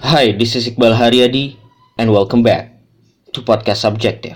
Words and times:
Hi, 0.00 0.32
this 0.32 0.56
is 0.56 0.64
Iqbal 0.64 0.96
Haryadi 0.96 1.60
and 2.00 2.08
welcome 2.08 2.40
back 2.40 2.72
to 3.36 3.44
Podcast 3.44 3.84
Subjective. 3.84 4.32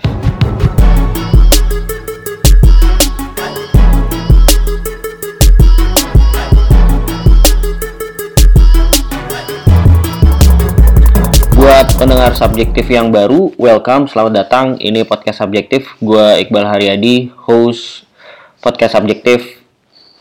Buat 11.57 11.97
pendengar 11.97 12.37
subjektif 12.37 12.85
yang 12.85 13.09
baru, 13.09 13.49
welcome, 13.57 14.05
selamat 14.05 14.45
datang. 14.45 14.77
Ini 14.77 15.01
podcast 15.01 15.41
subjektif. 15.41 15.97
Gue 15.97 16.45
Iqbal 16.45 16.69
Haryadi, 16.69 17.33
host 17.49 18.05
podcast 18.61 19.01
subjektif 19.01 19.65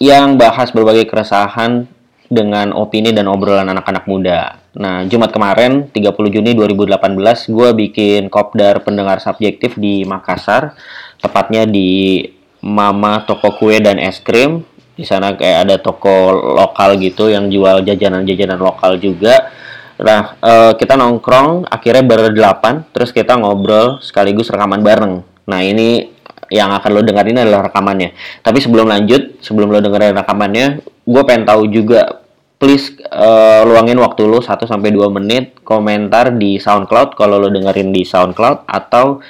yang 0.00 0.40
bahas 0.40 0.72
berbagai 0.72 1.04
keresahan 1.04 1.84
dengan 2.32 2.72
opini 2.72 3.12
dan 3.12 3.28
obrolan 3.28 3.68
anak-anak 3.68 4.08
muda. 4.08 4.63
Nah, 4.74 5.06
Jumat 5.06 5.30
kemarin, 5.30 5.86
30 5.94 6.34
Juni 6.34 6.50
2018, 6.58 7.46
gue 7.46 7.68
bikin 7.86 8.26
kopdar 8.26 8.82
pendengar 8.82 9.22
subjektif 9.22 9.78
di 9.78 10.02
Makassar, 10.02 10.74
tepatnya 11.22 11.62
di 11.62 12.26
Mama 12.58 13.22
Toko 13.22 13.54
Kue 13.54 13.78
dan 13.78 14.02
Es 14.02 14.18
Krim. 14.18 14.66
Di 14.94 15.02
sana 15.02 15.34
kayak 15.34 15.58
ada 15.66 15.76
toko 15.82 16.30
lokal 16.54 16.94
gitu 17.02 17.26
yang 17.26 17.50
jual 17.50 17.82
jajanan-jajanan 17.82 18.58
lokal 18.58 18.98
juga. 18.98 19.50
Nah, 19.98 20.38
eh, 20.38 20.72
kita 20.74 20.98
nongkrong 20.98 21.70
akhirnya 21.70 22.02
berdelapan, 22.02 22.82
terus 22.90 23.14
kita 23.14 23.38
ngobrol 23.38 24.02
sekaligus 24.02 24.50
rekaman 24.50 24.82
bareng. 24.82 25.22
Nah, 25.50 25.60
ini 25.62 26.14
yang 26.50 26.70
akan 26.74 26.90
lo 26.94 27.02
dengerin 27.02 27.42
adalah 27.42 27.70
rekamannya. 27.70 28.14
Tapi 28.42 28.58
sebelum 28.58 28.90
lanjut, 28.90 29.38
sebelum 29.42 29.70
lo 29.70 29.78
dengerin 29.82 30.18
rekamannya, 30.18 30.66
gue 30.82 31.22
pengen 31.26 31.46
tahu 31.46 31.66
juga 31.70 32.23
please 32.64 32.96
eh, 32.96 33.62
luangin 33.68 34.00
waktu 34.00 34.24
lo 34.24 34.40
1 34.40 34.48
sampai 34.64 34.88
2 34.88 35.16
menit 35.20 35.60
komentar 35.60 36.32
di 36.32 36.56
SoundCloud 36.56 37.12
kalau 37.12 37.36
lo 37.36 37.52
dengerin 37.52 37.92
di 37.92 38.08
SoundCloud 38.08 38.64
atau 38.64 39.20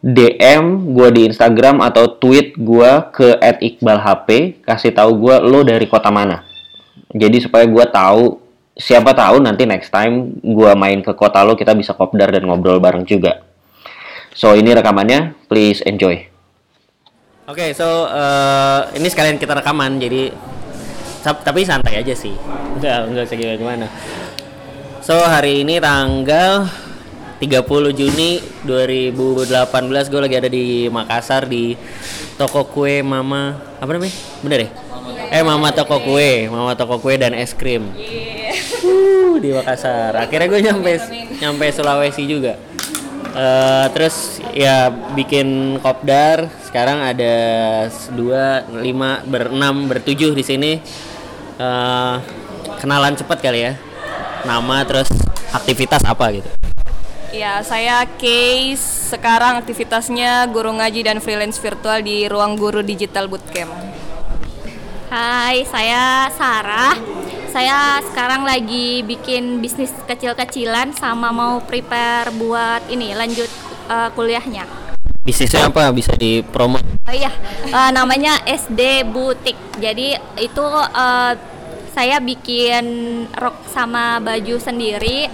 DM 0.00 0.96
gue 0.96 1.08
di 1.12 1.28
Instagram 1.28 1.84
atau 1.84 2.16
tweet 2.16 2.56
gue 2.56 2.90
ke 3.12 3.36
@iqbalhp 3.36 4.28
kasih 4.64 4.96
tahu 4.96 5.28
gue 5.28 5.36
lo 5.44 5.60
dari 5.60 5.84
kota 5.84 6.08
mana. 6.08 6.40
Jadi 7.12 7.44
supaya 7.44 7.68
gue 7.68 7.84
tahu 7.84 8.40
siapa 8.72 9.12
tahu 9.12 9.44
nanti 9.44 9.68
next 9.68 9.92
time 9.92 10.32
gue 10.40 10.72
main 10.72 11.04
ke 11.04 11.12
kota 11.12 11.44
lo 11.44 11.60
kita 11.60 11.76
bisa 11.76 11.92
kopdar 11.92 12.32
dan 12.32 12.48
ngobrol 12.48 12.80
bareng 12.80 13.04
juga. 13.04 13.44
So 14.32 14.56
ini 14.56 14.72
rekamannya, 14.72 15.36
please 15.52 15.84
enjoy. 15.84 16.32
Oke, 17.44 17.76
so 17.76 18.08
eh, 18.08 18.80
ini 18.96 19.08
sekalian 19.12 19.36
kita 19.36 19.52
rekaman, 19.52 20.00
jadi 20.00 20.32
tapi 21.24 21.64
santai 21.64 22.04
aja 22.04 22.12
sih, 22.12 22.36
nggak 22.76 22.98
nggak 23.08 23.24
usah 23.24 23.36
gimana 23.38 23.56
gimana. 23.56 23.86
So 25.00 25.16
hari 25.16 25.64
ini 25.64 25.80
tanggal 25.80 26.68
30 27.40 27.96
Juni 27.96 28.40
2018 28.64 30.12
gue 30.12 30.20
lagi 30.20 30.36
ada 30.36 30.48
di 30.48 30.88
Makassar 30.92 31.48
di 31.48 31.76
toko 32.36 32.68
kue 32.68 33.00
Mama 33.00 33.56
apa 33.80 33.88
namanya? 33.88 34.12
Bener 34.44 34.58
ya? 34.64 34.70
Eh 35.32 35.42
Mama 35.44 35.72
toko 35.72 36.00
kue, 36.00 36.48
Mama 36.48 36.76
toko 36.76 37.00
kue 37.00 37.16
dan 37.16 37.32
es 37.32 37.52
krim. 37.52 37.88
Uh, 38.84 39.36
di 39.40 39.52
Makassar. 39.52 40.16
Akhirnya 40.16 40.48
gue 40.48 40.60
nyampe 40.60 40.92
nyampe 41.40 41.64
Sulawesi 41.72 42.24
juga. 42.24 42.56
Eh, 43.34 43.86
terus 43.90 44.38
ya 44.54 44.94
bikin 45.18 45.82
kopdar 45.82 46.46
sekarang 46.70 47.02
ada 47.02 47.34
dua 48.14 48.62
lima 48.78 49.26
berenam 49.26 49.90
bertujuh 49.90 50.38
di 50.38 50.44
sini 50.46 50.78
Eh, 51.54 52.16
kenalan 52.82 53.14
cepat 53.14 53.38
kali 53.38 53.62
ya 53.62 53.78
nama 54.42 54.82
terus 54.82 55.06
aktivitas 55.54 56.02
apa 56.02 56.34
gitu 56.34 56.50
Ya, 57.34 57.58
saya 57.66 58.06
Case. 58.14 59.10
Sekarang 59.10 59.58
aktivitasnya 59.58 60.46
guru 60.54 60.70
ngaji 60.70 61.02
dan 61.02 61.18
freelance 61.18 61.58
virtual 61.58 61.98
di 61.98 62.30
Ruang 62.30 62.54
Guru 62.54 62.78
Digital 62.78 63.26
Bootcamp. 63.26 63.74
Hai, 65.10 65.66
saya 65.66 66.30
Sarah. 66.30 66.94
Saya 67.50 67.98
sekarang 68.06 68.46
lagi 68.46 69.02
bikin 69.02 69.58
bisnis 69.58 69.90
kecil-kecilan 70.06 70.94
sama 70.94 71.34
mau 71.34 71.58
prepare 71.58 72.30
buat 72.38 72.86
ini 72.86 73.18
lanjut 73.18 73.50
eh, 73.90 74.10
kuliahnya. 74.14 74.83
Bisnisnya 75.24 75.72
apa 75.72 75.88
bisa 75.90 76.12
dipromo 76.14 76.76
Oh 77.04 77.12
iya, 77.12 77.28
eh, 77.68 77.90
namanya 77.92 78.40
SD 78.48 79.04
Butik. 79.12 79.76
Jadi 79.76 80.16
itu 80.40 80.66
eh, 80.96 81.32
saya 81.92 82.16
bikin 82.16 82.84
rok 83.36 83.68
sama 83.68 84.24
baju 84.24 84.56
sendiri, 84.56 85.28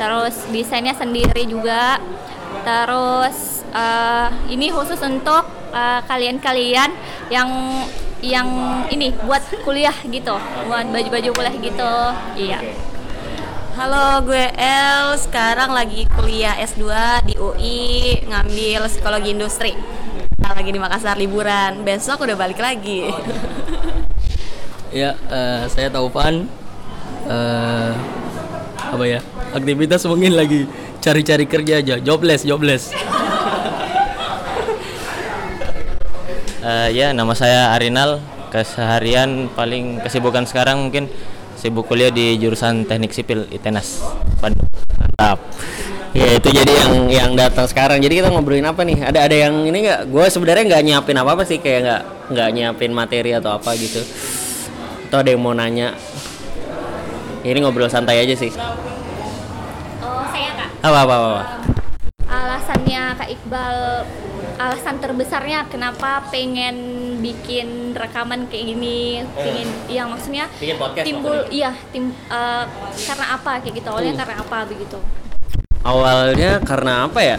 terus 0.00 0.48
desainnya 0.48 0.96
sendiri 0.96 1.44
juga. 1.44 2.00
Terus 2.64 3.68
eh, 3.68 4.28
ini 4.48 4.72
khusus 4.72 4.96
untuk 5.04 5.44
kalian-kalian 6.08 6.90
yang 7.30 7.46
yang 8.24 8.48
ini 8.90 9.12
buat 9.22 9.44
kuliah 9.62 9.94
gitu, 10.08 10.34
buat 10.66 10.86
baju-baju 10.88 11.30
kuliah 11.36 11.56
gitu. 11.60 11.92
Iya. 12.40 12.58
Halo, 13.70 14.26
gue 14.26 14.50
El. 14.58 15.14
Sekarang 15.14 15.70
lagi 15.70 16.02
kuliah 16.10 16.58
S2 16.58 16.90
di 17.22 17.38
UI, 17.38 18.18
ngambil 18.26 18.90
psikologi 18.90 19.30
industri. 19.30 19.78
Nah, 20.42 20.58
lagi 20.58 20.74
di 20.74 20.80
Makassar 20.82 21.14
liburan. 21.14 21.86
Besok 21.86 22.26
udah 22.26 22.34
balik 22.34 22.58
lagi. 22.58 23.06
Ya, 24.90 25.14
eh, 25.30 25.70
saya 25.70 25.86
Taufan. 25.86 26.50
Eh, 27.30 27.92
apa 28.90 29.04
ya? 29.06 29.22
Aktivitas 29.54 30.02
mungkin 30.10 30.34
lagi 30.34 30.66
cari-cari 30.98 31.46
kerja 31.46 31.78
aja, 31.78 31.94
jobless, 32.02 32.42
jobless. 32.42 32.90
Eh, 36.60 36.92
ya 36.92 37.16
nama 37.16 37.32
saya 37.32 37.72
Arinal 37.72 38.20
keseharian 38.52 39.48
paling 39.56 39.96
kesibukan 40.04 40.44
sekarang 40.44 40.90
mungkin 40.90 41.08
sibuk 41.60 41.84
kuliah 41.84 42.08
di 42.08 42.40
jurusan 42.40 42.88
teknik 42.88 43.12
sipil 43.12 43.44
ITENAS 43.52 44.00
Bandung. 44.40 44.64
Mantap. 44.96 45.36
Ya 46.10 46.26
itu 46.34 46.48
jadi 46.50 46.72
yang 46.72 46.92
yang 47.06 47.30
datang 47.36 47.68
sekarang. 47.68 48.00
Jadi 48.00 48.24
kita 48.24 48.32
ngobrolin 48.32 48.64
apa 48.64 48.82
nih? 48.82 48.98
Ada 49.04 49.28
ada 49.28 49.36
yang 49.36 49.68
ini 49.68 49.84
nggak? 49.84 50.08
Gue 50.08 50.26
sebenarnya 50.32 50.64
nggak 50.66 50.82
nyiapin 50.82 51.16
apa 51.20 51.30
apa 51.36 51.44
sih 51.44 51.60
kayak 51.60 51.80
nggak 51.84 52.02
nggak 52.32 52.48
nyiapin 52.56 52.90
materi 52.96 53.30
atau 53.36 53.54
apa 53.54 53.76
gitu. 53.76 54.00
Atau 55.06 55.20
ada 55.20 55.28
yang 55.30 55.44
mau 55.44 55.52
nanya? 55.54 55.94
Ini 57.44 57.60
ngobrol 57.62 57.92
santai 57.92 58.24
aja 58.24 58.34
sih. 58.34 58.50
Oh, 60.00 60.24
saya 60.32 60.50
Kak. 60.56 60.68
apa 60.80 60.98
apa 61.04 61.14
apa, 61.14 61.28
apa. 61.28 61.79
Alasannya 62.30 63.02
Kak 63.18 63.28
Iqbal 63.28 63.76
alasan 64.60 64.96
terbesarnya 65.02 65.66
kenapa 65.66 66.30
pengen 66.30 66.76
bikin 67.18 67.92
rekaman 67.92 68.46
kayak 68.46 68.64
gini 68.76 69.26
pengen 69.34 69.68
ya 69.90 70.06
maksudnya 70.06 70.46
Bikin 70.56 70.76
podcast 70.78 71.06
timbul 71.10 71.36
maksudnya. 71.42 71.52
iya 71.52 71.70
tim 71.90 72.14
eh, 72.14 72.64
karena 73.04 73.26
apa 73.34 73.52
kayak 73.60 73.74
gitu 73.82 73.88
awalnya 73.90 74.14
karena 74.14 74.36
apa 74.40 74.58
begitu 74.68 74.98
Awalnya 75.80 76.60
karena 76.60 77.08
apa 77.08 77.20
ya? 77.24 77.38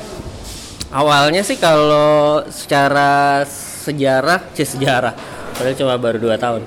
Awalnya 0.90 1.46
sih 1.46 1.62
kalau 1.62 2.42
secara 2.50 3.46
sejarah, 3.86 4.50
sih 4.58 4.66
sejarah, 4.66 5.14
padahal 5.54 5.78
cuma 5.78 5.94
baru 6.02 6.18
2 6.18 6.42
tahun. 6.42 6.62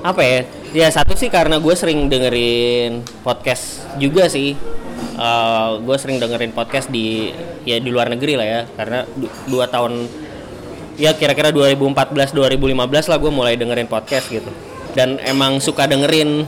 Apa 0.00 0.24
ya? 0.24 0.40
Ya 0.72 0.88
satu 0.88 1.12
sih 1.12 1.28
karena 1.28 1.60
gue 1.60 1.74
sering 1.76 2.08
dengerin 2.08 3.04
podcast 3.20 3.84
juga 4.00 4.24
sih. 4.24 4.56
Gue 5.82 5.96
sering 6.00 6.16
dengerin 6.16 6.52
podcast 6.56 6.88
di 6.88 7.32
ya 7.68 7.76
di 7.78 7.90
luar 7.92 8.08
negeri 8.08 8.34
lah 8.36 8.46
ya, 8.46 8.60
karena 8.76 9.04
du- 9.12 9.32
dua 9.48 9.68
tahun 9.68 10.08
ya 11.00 11.16
kira-kira 11.16 11.48
2014 11.52 12.36
2015 12.36 13.10
lah 13.10 13.18
gue 13.20 13.32
mulai 13.32 13.54
dengerin 13.56 13.88
podcast 13.88 14.28
gitu. 14.28 14.48
Dan 14.92 15.16
emang 15.24 15.56
suka 15.60 15.88
dengerin 15.88 16.44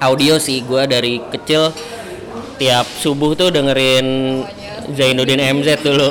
audio 0.00 0.40
sih 0.40 0.64
gue 0.64 0.82
dari 0.88 1.20
kecil. 1.32 1.72
Tiap 2.56 2.88
subuh 2.88 3.36
tuh 3.36 3.52
dengerin 3.52 4.40
Zainuddin 4.96 5.40
MZ 5.60 5.84
dulu. 5.84 6.08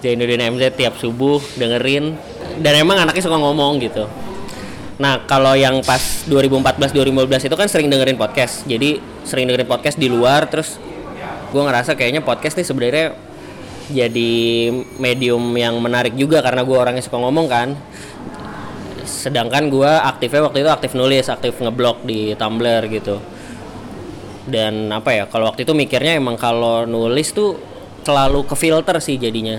Zainuddin 0.00 0.40
MZ 0.40 0.72
tiap 0.72 0.96
subuh 0.96 1.36
dengerin. 1.60 2.16
Dan 2.64 2.80
emang 2.80 2.96
anaknya 2.96 3.20
suka 3.20 3.36
ngomong 3.36 3.76
gitu. 3.84 4.08
Nah 5.00 5.20
kalau 5.28 5.52
yang 5.56 5.84
pas 5.84 6.24
2014 6.28 6.92
2015 6.96 7.48
itu 7.48 7.56
kan 7.56 7.68
sering 7.68 7.92
dengerin 7.92 8.16
podcast. 8.16 8.64
Jadi 8.64 9.00
sering 9.24 9.48
dengerin 9.52 9.68
podcast 9.68 10.00
di 10.00 10.08
luar 10.08 10.48
terus 10.48 10.80
gue 11.50 11.62
ngerasa 11.62 11.98
kayaknya 11.98 12.22
podcast 12.22 12.56
nih 12.56 12.66
sebenarnya 12.66 13.06
jadi 13.90 14.70
medium 15.02 15.42
yang 15.58 15.74
menarik 15.82 16.14
juga 16.14 16.38
karena 16.40 16.62
gue 16.62 16.76
orangnya 16.78 17.02
suka 17.02 17.18
ngomong 17.18 17.46
kan. 17.50 17.68
Sedangkan 19.02 19.66
gue 19.66 19.90
aktifnya 19.90 20.46
waktu 20.46 20.62
itu 20.62 20.70
aktif 20.70 20.94
nulis 20.94 21.26
aktif 21.26 21.58
ngeblog 21.58 22.06
di 22.06 22.32
Tumblr 22.38 22.86
gitu. 22.86 23.18
Dan 24.46 24.94
apa 24.94 25.10
ya 25.14 25.24
kalau 25.26 25.50
waktu 25.50 25.66
itu 25.66 25.74
mikirnya 25.74 26.16
emang 26.16 26.38
kalau 26.38 26.86
nulis 26.86 27.34
tuh 27.34 27.58
selalu 28.06 28.46
ke 28.46 28.54
filter 28.54 28.96
sih 29.02 29.18
jadinya. 29.18 29.58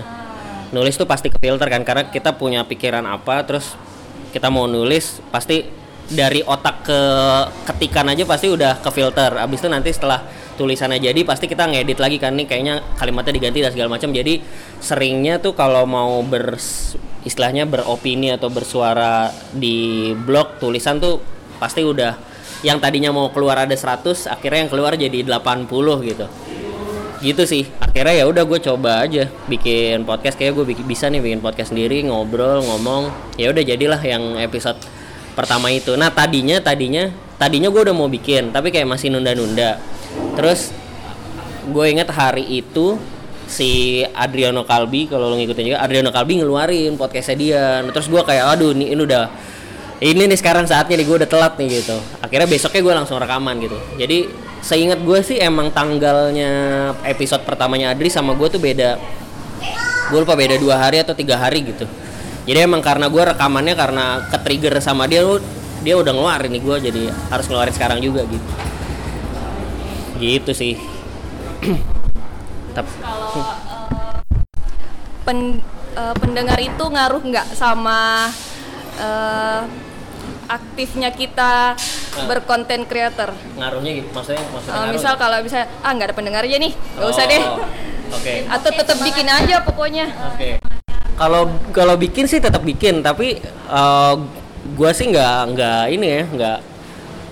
Nulis 0.72 0.96
tuh 0.96 1.04
pasti 1.04 1.28
ke 1.28 1.36
filter 1.36 1.68
kan 1.68 1.84
karena 1.84 2.08
kita 2.08 2.32
punya 2.40 2.64
pikiran 2.64 3.04
apa 3.04 3.44
terus 3.44 3.76
kita 4.32 4.48
mau 4.48 4.64
nulis 4.64 5.20
pasti 5.28 5.68
dari 6.08 6.40
otak 6.40 6.76
ke 6.88 7.00
ketikan 7.68 8.08
aja 8.08 8.24
pasti 8.24 8.48
udah 8.48 8.80
ke 8.80 8.90
filter 8.90 9.36
abis 9.38 9.60
itu 9.60 9.68
nanti 9.68 9.92
setelah 9.92 10.24
tulisannya. 10.56 11.00
Jadi 11.00 11.24
pasti 11.24 11.48
kita 11.48 11.68
ngedit 11.68 11.98
lagi 11.98 12.16
kan 12.20 12.36
nih 12.36 12.46
kayaknya 12.46 12.80
kalimatnya 12.96 13.32
diganti 13.36 13.58
dan 13.64 13.70
segala 13.72 13.88
macam. 13.96 14.10
Jadi 14.12 14.42
seringnya 14.78 15.40
tuh 15.40 15.56
kalau 15.56 15.84
mau 15.88 16.20
ber 16.24 16.56
istilahnya 17.22 17.64
beropini 17.70 18.34
atau 18.34 18.50
bersuara 18.50 19.30
di 19.54 20.10
blog 20.12 20.58
tulisan 20.58 20.98
tuh 20.98 21.22
pasti 21.62 21.86
udah 21.86 22.18
yang 22.66 22.82
tadinya 22.82 23.14
mau 23.14 23.30
keluar 23.30 23.62
ada 23.62 23.74
100 23.74 24.30
akhirnya 24.30 24.66
yang 24.66 24.70
keluar 24.70 24.92
jadi 24.94 25.18
80 25.26 25.70
gitu. 26.08 26.26
Gitu 27.22 27.42
sih 27.46 27.64
akhirnya 27.78 28.22
ya 28.22 28.24
udah 28.26 28.42
gue 28.42 28.58
coba 28.58 29.06
aja 29.06 29.30
bikin 29.46 30.02
podcast. 30.02 30.34
Kayak 30.34 30.58
gue 30.58 30.64
bisa 30.82 31.06
nih 31.06 31.22
bikin 31.22 31.38
podcast 31.38 31.70
sendiri 31.70 32.02
ngobrol 32.06 32.62
ngomong. 32.66 33.14
Ya 33.38 33.50
udah 33.54 33.62
jadilah 33.62 34.02
yang 34.02 34.38
episode 34.42 34.78
pertama 35.32 35.70
itu. 35.72 35.94
Nah 35.94 36.10
tadinya 36.10 36.58
tadinya 36.60 37.08
tadinya 37.42 37.74
gue 37.74 37.82
udah 37.90 37.90
mau 37.90 38.06
bikin 38.06 38.54
tapi 38.54 38.70
kayak 38.70 38.86
masih 38.86 39.10
nunda-nunda. 39.10 39.82
Terus 40.38 40.70
gue 41.66 41.86
inget 41.90 42.06
hari 42.14 42.46
itu 42.62 42.94
si 43.50 44.02
Adriano 44.14 44.62
Kalbi 44.62 45.10
kalau 45.10 45.26
lo 45.26 45.34
ngikutin 45.34 45.74
juga 45.74 45.82
Adriano 45.82 46.14
Kalbi 46.14 46.38
ngeluarin 46.38 46.94
podcastnya 46.94 47.34
dia. 47.34 47.64
Nah, 47.82 47.90
terus 47.90 48.06
gue 48.06 48.22
kayak 48.22 48.54
aduh 48.54 48.70
ini, 48.70 48.94
ini 48.94 49.02
udah 49.02 49.26
ini 49.98 50.30
nih 50.30 50.38
sekarang 50.38 50.70
saatnya 50.70 51.02
nih 51.02 51.06
gue 51.06 51.16
udah 51.26 51.30
telat 51.30 51.58
nih 51.58 51.82
gitu. 51.82 51.98
Akhirnya 52.22 52.46
besoknya 52.46 52.80
gue 52.86 52.94
langsung 52.94 53.18
rekaman 53.18 53.58
gitu. 53.58 53.78
Jadi 53.98 54.30
seingat 54.62 55.02
gue 55.02 55.18
sih 55.26 55.42
emang 55.42 55.74
tanggalnya 55.74 56.50
episode 57.02 57.42
pertamanya 57.42 57.90
Adri 57.90 58.06
sama 58.06 58.38
gue 58.38 58.46
tuh 58.46 58.62
beda. 58.62 59.02
Gue 60.14 60.18
lupa 60.22 60.38
beda 60.38 60.62
dua 60.62 60.78
hari 60.78 61.02
atau 61.02 61.18
tiga 61.18 61.42
hari 61.42 61.66
gitu. 61.66 61.90
Jadi 62.46 62.58
emang 62.58 62.82
karena 62.82 63.10
gue 63.10 63.22
rekamannya 63.34 63.74
karena 63.74 64.26
ke 64.30 64.38
trigger 64.42 64.78
sama 64.78 65.06
dia 65.06 65.22
dia 65.82 65.94
udah 65.98 66.12
ngeluarin 66.14 66.50
nih 66.54 66.62
gue 66.62 66.76
jadi 66.90 67.02
harus 67.28 67.46
ngeluarin 67.46 67.74
sekarang 67.74 67.98
juga 67.98 68.22
gitu 68.24 68.48
gitu 70.18 70.52
sih 70.54 70.78
tapi 72.76 72.90
Pen- 75.22 75.62
eh, 75.94 76.14
pendengar 76.18 76.58
itu 76.58 76.82
ngaruh 76.82 77.22
nggak 77.22 77.46
sama 77.54 78.30
eh, 78.96 79.60
aktifnya 80.46 81.10
kita 81.10 81.78
berkonten 82.28 82.84
creator? 82.84 83.32
ngaruhnya 83.56 84.02
gitu 84.02 84.08
maksudnya 84.12 84.42
maksudnya 84.52 84.74
ngaruh 84.76 84.92
misal 84.92 85.14
kalau 85.16 85.38
bisa 85.40 85.64
ah 85.80 85.90
nggak 85.90 86.12
ada 86.12 86.16
pendengar 86.16 86.42
aja 86.44 86.58
nih, 86.58 86.72
nggak 86.76 87.08
usah 87.08 87.24
Oh, 87.24 87.30
deh. 87.30 87.42
oke 88.12 88.34
Atau 88.52 88.70
tetap 88.70 88.98
bikin 89.00 89.24
aja 89.24 89.64
pokoknya. 89.64 90.06
Oke. 90.28 90.60
Kalau 91.16 91.42
kalau 91.72 91.94
bikin 91.96 92.28
sih 92.28 92.36
tetap 92.36 92.60
bikin, 92.60 93.00
tapi 93.00 93.40
eh, 93.48 94.14
gua 94.78 94.90
sih 94.94 95.10
nggak 95.10 95.38
nggak 95.54 95.82
ini 95.90 96.06
ya, 96.06 96.22
nggak 96.28 96.58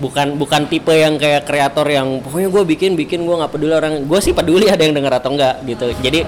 bukan 0.01 0.33
bukan 0.33 0.65
tipe 0.65 0.89
yang 0.97 1.21
kayak 1.21 1.45
kreator 1.45 1.85
yang 1.85 2.25
pokoknya 2.25 2.49
gue 2.49 2.63
bikin 2.73 2.97
bikin 2.97 3.21
gue 3.21 3.35
nggak 3.37 3.53
peduli 3.53 3.77
orang. 3.77 4.01
Gue 4.09 4.17
sih 4.17 4.33
peduli 4.33 4.65
ada 4.65 4.81
yang 4.81 4.97
denger 4.97 5.13
atau 5.21 5.29
enggak 5.29 5.61
gitu. 5.69 5.93
Jadi 6.01 6.25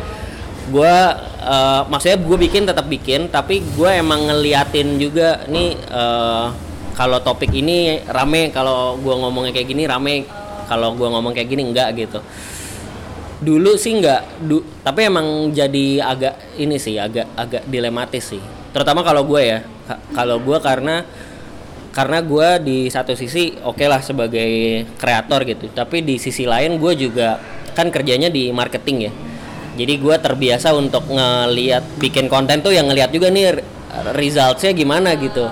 gue 0.69 0.95
eh, 1.41 1.81
maksudnya 1.89 2.21
gue 2.21 2.37
bikin 2.37 2.69
tetap 2.69 2.85
bikin 2.85 3.33
tapi 3.33 3.65
gue 3.73 3.89
emang 3.89 4.29
ngeliatin 4.29 5.01
juga 5.01 5.41
nih 5.49 5.73
eh, 5.73 6.45
kalau 6.93 7.17
topik 7.25 7.49
ini 7.49 8.05
rame 8.05 8.53
kalau 8.53 9.01
gue 9.01 9.09
ngomongnya 9.17 9.57
kayak 9.57 9.67
gini 9.73 9.89
rame 9.89 10.29
kalau 10.69 10.93
gue 10.93 11.09
ngomong 11.09 11.33
kayak 11.33 11.49
gini 11.49 11.65
enggak 11.65 11.97
gitu. 11.97 12.21
Dulu 13.41 13.73
sih 13.73 13.97
nggak 13.97 14.45
du- 14.45 14.63
tapi 14.85 15.09
emang 15.09 15.49
jadi 15.49 16.05
agak 16.05 16.61
ini 16.61 16.77
sih 16.77 17.01
agak 17.01 17.25
agak 17.33 17.65
dilematis 17.65 18.37
sih. 18.37 18.43
Terutama 18.69 19.01
kalau 19.01 19.25
gue 19.25 19.41
ya 19.41 19.65
kalau 20.15 20.39
gue 20.39 20.57
karena 20.63 21.03
karena 21.93 22.25
gue 22.25 22.49
di 22.65 22.77
satu 22.89 23.13
sisi 23.13 23.53
oke 23.61 23.85
lah 23.85 24.01
sebagai 24.01 24.83
kreator 24.97 25.45
gitu. 25.45 25.69
Tapi 25.69 26.01
di 26.01 26.17
sisi 26.17 26.49
lain 26.49 26.81
gue 26.81 26.93
juga 26.97 27.37
kan 27.77 27.93
kerjanya 27.93 28.33
di 28.33 28.49
marketing 28.49 28.97
ya. 29.09 29.11
Jadi 29.73 29.93
gue 30.01 30.15
terbiasa 30.17 30.73
untuk 30.73 31.09
ngeliat 31.09 32.01
bikin 32.01 32.29
konten 32.29 32.61
tuh 32.61 32.73
yang 32.73 32.89
ngeliat 32.89 33.09
juga 33.13 33.29
nih 33.29 33.57
re- 33.57 33.65
resultsnya 34.17 34.73
gimana 34.73 35.13
gitu. 35.17 35.45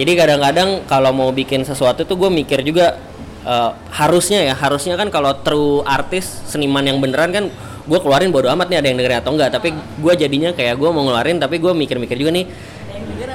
Jadi 0.00 0.12
kadang-kadang 0.16 0.88
kalau 0.88 1.12
mau 1.12 1.28
bikin 1.28 1.64
sesuatu 1.68 2.08
tuh 2.08 2.16
gue 2.16 2.30
mikir 2.32 2.64
juga 2.64 2.96
eh, 3.44 3.70
harusnya 3.92 4.44
ya. 4.48 4.56
Harusnya 4.56 4.96
kan 4.96 5.12
kalau 5.12 5.36
true 5.44 5.84
artis 5.84 6.24
seniman 6.48 6.88
yang 6.88 7.04
beneran 7.04 7.32
kan 7.32 7.44
gue 7.82 7.98
keluarin 8.00 8.30
bodo 8.32 8.48
amat 8.48 8.70
nih 8.72 8.78
ada 8.80 8.86
yang 8.88 8.96
dengerin 8.96 9.20
atau 9.20 9.32
enggak. 9.36 9.52
Tapi 9.52 9.76
gue 9.76 10.14
jadinya 10.16 10.56
kayak 10.56 10.80
gue 10.80 10.88
mau 10.88 11.04
ngeluarin 11.04 11.36
tapi 11.36 11.60
gue 11.60 11.72
mikir-mikir 11.76 12.16
juga 12.16 12.32
nih 12.32 12.48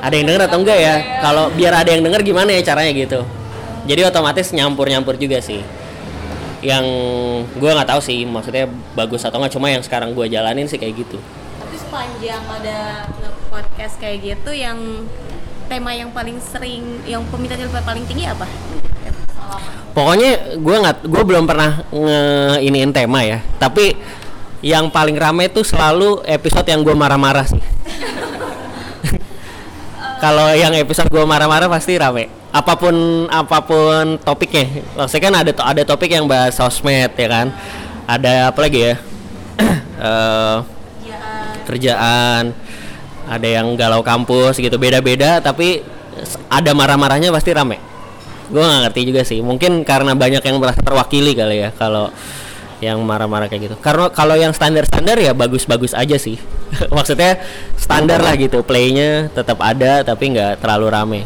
ada 0.01 0.13
yang 0.15 0.27
denger 0.27 0.43
atau 0.49 0.57
enggak 0.59 0.79
ya? 0.79 0.95
Kalau 1.23 1.49
biar 1.53 1.73
ada 1.73 1.89
yang 1.89 2.03
denger 2.03 2.21
gimana 2.23 2.49
ya 2.53 2.61
caranya 2.63 2.91
gitu? 2.93 3.19
Jadi 3.87 4.01
otomatis 4.03 4.51
nyampur-nyampur 4.51 5.15
juga 5.15 5.39
sih. 5.39 5.63
Yang 6.59 6.85
gue 7.55 7.69
nggak 7.71 7.89
tahu 7.89 8.01
sih 8.01 8.25
maksudnya 8.27 8.67
bagus 8.97 9.23
atau 9.23 9.39
enggak 9.39 9.53
cuma 9.55 9.71
yang 9.71 9.83
sekarang 9.83 10.11
gue 10.11 10.25
jalanin 10.27 10.67
sih 10.67 10.77
kayak 10.81 11.07
gitu. 11.07 11.17
Tapi 11.61 11.75
sepanjang 11.79 12.43
ada 12.45 13.07
podcast 13.47 13.95
kayak 14.01 14.17
gitu 14.23 14.51
yang 14.51 15.07
tema 15.67 15.91
yang 15.95 16.11
paling 16.11 16.39
sering 16.39 17.03
yang 17.03 17.23
peminatnya 17.27 17.67
paling 17.83 18.03
tinggi 18.07 18.27
apa? 18.27 18.47
pokoknya 19.97 20.61
gue 20.61 20.75
nggak 20.77 21.09
gue 21.09 21.23
belum 21.25 21.49
pernah 21.49 21.81
nge 21.89 22.21
iniin 22.61 22.93
tema 22.93 23.25
ya. 23.25 23.41
Tapi 23.57 23.97
yang 24.65 24.89
paling 24.89 25.17
rame 25.17 25.49
tuh 25.53 25.61
selalu 25.61 26.25
episode 26.25 26.65
yang 26.65 26.81
gue 26.81 26.95
marah-marah 26.97 27.45
sih 27.45 27.61
kalau 30.17 30.49
yang 30.57 30.73
episode 30.73 31.09
gue 31.13 31.23
marah-marah 31.23 31.69
pasti 31.69 31.97
rame. 31.97 32.29
Apa 32.49 32.73
pun 32.73 33.27
apa 33.29 33.61
pun 33.61 34.17
topiknya. 34.17 34.81
Maksudnya 34.97 35.23
kan 35.23 35.33
ada 35.45 35.51
ada 35.61 35.81
topik 35.85 36.09
yang 36.09 36.25
bahas 36.25 36.57
sosmed 36.57 37.13
ya 37.13 37.27
kan? 37.29 37.47
Ada 38.09 38.49
apa 38.49 38.59
lagi 38.61 38.79
ya? 38.93 38.95
Eh, 39.97 40.57
kerjaan. 41.65 42.53
Ada 43.25 43.47
yang 43.49 43.73
galau 43.73 44.05
kampus 44.05 44.61
gitu. 44.61 44.77
Beda-beda 44.77 45.41
tapi 45.41 45.81
ada 46.53 46.71
marah-marahnya 46.77 47.33
pasti 47.33 47.49
rame. 47.53 47.81
Gue 48.53 48.61
nggak 48.61 48.81
ngerti 48.89 49.01
juga 49.09 49.21
sih. 49.25 49.41
Mungkin 49.41 49.81
karena 49.81 50.13
banyak 50.13 50.45
yang 50.45 50.57
merasa 50.61 50.85
terwakili 50.85 51.33
kali 51.33 51.65
ya 51.65 51.69
kalau 51.73 52.13
yang 52.77 53.01
marah-marah 53.01 53.49
kayak 53.49 53.71
gitu. 53.71 53.75
Karena 53.81 54.09
kalau 54.13 54.37
yang 54.37 54.53
standar-standar 54.53 55.17
ya 55.17 55.33
bagus-bagus 55.33 55.97
aja 55.97 56.17
sih. 56.21 56.37
Maksudnya 56.97 57.41
standar 57.73 58.21
lah 58.21 58.37
gitu 58.37 58.61
playnya 58.61 59.33
tetap 59.33 59.57
ada 59.61 60.05
tapi 60.05 60.33
nggak 60.37 60.61
terlalu 60.61 60.87
rame. 60.93 61.21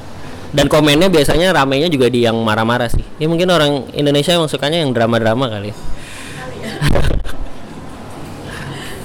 Dan 0.52 0.68
komennya 0.68 1.08
biasanya 1.08 1.56
ramenya 1.56 1.88
juga 1.88 2.12
di 2.12 2.28
yang 2.28 2.36
marah-marah 2.40 2.92
sih. 2.92 3.04
Ya 3.20 3.28
mungkin 3.32 3.48
orang 3.52 3.88
Indonesia 3.96 4.36
emang 4.36 4.52
sukanya 4.52 4.84
yang 4.84 4.92
drama-drama 4.92 5.48
kali 5.48 5.72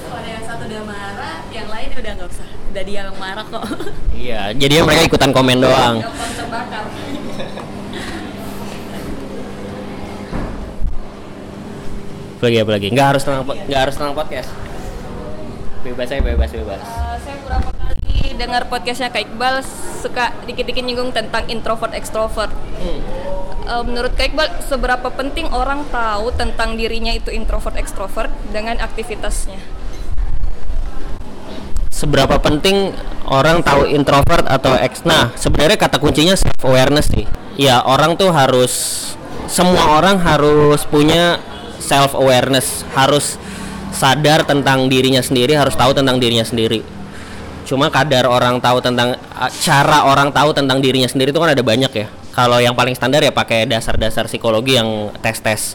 Kalau 0.03 0.17
ada 0.19 0.27
yang 0.27 0.43
satu 0.43 0.67
udah 0.67 0.83
marah, 0.83 1.39
yang 1.55 1.67
lain 1.71 1.89
udah 1.95 2.11
nggak 2.19 2.29
usah. 2.31 2.47
Udah 2.71 2.83
dia 2.83 3.07
yang 3.07 3.15
marah 3.15 3.45
kok. 3.47 3.63
iya 4.17 4.51
jadinya 4.51 4.91
mereka 4.91 5.07
ikutan 5.07 5.31
komen 5.31 5.61
doang 5.63 6.03
Apa 12.37 12.53
lagi 12.53 12.57
apa 12.61 12.71
lagi 12.77 12.87
nggak 12.93 13.07
harus 13.17 13.23
tentang 13.25 13.43
po- 13.49 13.57
nggak 13.57 13.81
harus 13.81 13.95
tentang 13.97 14.13
podcast. 14.13 14.49
Bebas 15.81 16.05
aja 16.13 16.21
bebas 16.21 16.49
bebas. 16.53 16.81
Eh, 16.85 17.17
saya 17.25 17.35
beberapa 17.41 17.69
kali 17.73 18.29
dengar 18.37 18.61
podcastnya 18.69 19.09
Kak 19.09 19.25
Iqbal 19.25 19.65
suka 20.05 20.37
dikit-dikit 20.45 20.85
nyinggung 20.85 21.09
tentang 21.09 21.49
introvert 21.49 21.97
extrovert. 21.97 22.53
Eh, 22.77 23.83
menurut 23.89 24.13
Kak 24.13 24.29
Iqbal 24.29 24.53
seberapa 24.61 25.09
penting 25.09 25.49
orang 25.49 25.81
tahu 25.89 26.29
tentang 26.37 26.77
dirinya 26.77 27.09
itu 27.09 27.33
introvert 27.33 27.73
extrovert 27.73 28.29
dengan 28.53 28.77
aktivitasnya? 28.85 29.57
seberapa 31.89 32.37
penting 32.37 32.93
orang 33.25 33.65
tahu 33.65 33.89
introvert 33.89 34.45
atau 34.45 34.77
ex 34.77 35.01
nah 35.01 35.33
sebenarnya 35.33 35.81
kata 35.81 35.97
kuncinya 35.97 36.37
self 36.37 36.61
awareness 36.61 37.09
sih. 37.09 37.25
Ya 37.57 37.81
orang 37.81 38.13
tuh 38.13 38.29
harus 38.29 38.69
semua 39.49 39.97
orang 39.97 40.21
harus 40.21 40.85
punya 40.85 41.41
self 41.87 42.11
awareness 42.13 42.83
harus 42.91 43.39
sadar 43.95 44.43
tentang 44.43 44.91
dirinya 44.91 45.23
sendiri 45.23 45.55
harus 45.55 45.73
tahu 45.73 45.95
tentang 45.95 46.19
dirinya 46.19 46.43
sendiri 46.43 46.83
cuma 47.63 47.87
kadar 47.87 48.27
orang 48.27 48.59
tahu 48.59 48.83
tentang 48.83 49.15
cara 49.63 50.07
orang 50.07 50.31
tahu 50.35 50.51
tentang 50.51 50.83
dirinya 50.83 51.07
sendiri 51.07 51.31
itu 51.31 51.39
kan 51.39 51.55
ada 51.55 51.63
banyak 51.63 51.91
ya 51.91 52.07
kalau 52.35 52.61
yang 52.61 52.77
paling 52.77 52.93
standar 52.93 53.23
ya 53.25 53.33
pakai 53.33 53.65
dasar-dasar 53.65 54.29
psikologi 54.29 54.77
yang 54.77 55.09
tes-tes 55.25 55.73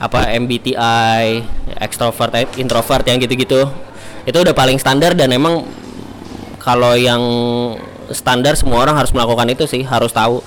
apa 0.00 0.32
MBTI, 0.32 1.44
extrovert, 1.76 2.32
introvert 2.56 3.04
yang 3.04 3.20
gitu-gitu. 3.20 3.68
Itu 4.24 4.40
udah 4.40 4.56
paling 4.56 4.80
standar 4.80 5.12
dan 5.12 5.28
emang 5.28 5.68
kalau 6.56 6.96
yang 6.96 7.20
standar 8.12 8.56
semua 8.56 8.80
orang 8.84 8.96
harus 8.96 9.12
melakukan 9.12 9.48
itu 9.52 9.68
sih, 9.68 9.84
harus 9.84 10.10
tahu. 10.12 10.40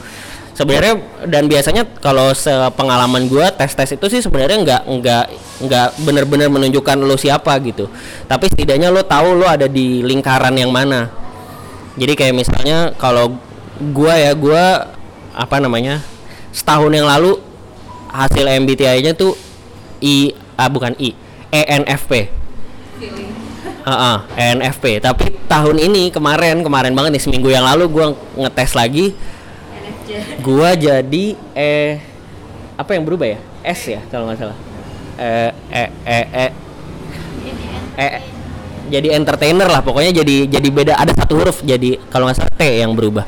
Sebenarnya 0.54 1.02
dan 1.26 1.50
biasanya 1.50 1.84
kalau 1.98 2.30
sepengalaman 2.30 3.26
gua 3.26 3.50
tes-tes 3.50 3.98
itu 3.98 4.06
sih 4.06 4.22
sebenarnya 4.22 4.58
nggak 4.62 4.82
nggak 4.86 5.26
nggak 5.66 5.88
bener-bener 6.06 6.48
menunjukkan 6.50 6.98
lo 7.02 7.18
siapa 7.18 7.58
gitu. 7.66 7.90
Tapi 8.30 8.54
setidaknya 8.54 8.94
lo 8.94 9.02
tahu 9.02 9.34
lo 9.34 9.50
ada 9.50 9.66
di 9.66 10.06
lingkaran 10.06 10.54
yang 10.54 10.70
mana. 10.70 11.10
Jadi 11.98 12.14
kayak 12.14 12.36
misalnya 12.38 12.94
kalau 13.02 13.34
gua 13.94 14.14
ya 14.14 14.38
gua 14.38 14.94
apa 15.34 15.58
namanya 15.58 16.06
setahun 16.54 16.94
yang 16.94 17.10
lalu 17.10 17.42
hasil 18.14 18.46
MBTI-nya 18.46 19.18
tuh 19.18 19.34
I 20.06 20.38
ah 20.54 20.70
bukan 20.70 20.94
I 21.02 21.18
ENFP 21.50 22.30
Heeh, 23.84 24.18
ENFP. 24.40 25.04
Tapi 25.04 25.36
tahun 25.52 25.76
ini 25.76 26.08
kemarin 26.08 26.64
kemarin 26.64 26.96
banget 26.96 27.20
nih 27.20 27.24
seminggu 27.24 27.52
yang 27.52 27.68
lalu 27.68 27.92
gua 27.92 28.16
ngetes 28.40 28.80
lagi. 28.80 29.12
Gua 30.46 30.76
jadi 30.76 31.26
eh 31.56 32.02
apa 32.76 32.92
yang 32.98 33.04
berubah 33.06 33.28
ya? 33.38 33.40
S 33.64 33.82
ya 33.90 34.02
kalau 34.12 34.28
nggak 34.30 34.40
salah. 34.40 34.58
Eh 35.18 35.52
eh 35.72 35.90
eh 36.06 36.26
eh. 36.34 36.52
Eh 37.94 38.22
jadi 38.92 39.16
entertainer 39.16 39.70
lah 39.70 39.82
pokoknya 39.82 40.24
jadi 40.24 40.50
jadi 40.50 40.68
beda. 40.70 40.94
Ada 41.00 41.14
satu 41.24 41.40
huruf 41.40 41.64
jadi 41.64 41.98
kalau 42.12 42.28
nggak 42.28 42.38
salah 42.44 42.54
T 42.56 42.64
yang 42.68 42.94
berubah. 42.94 43.26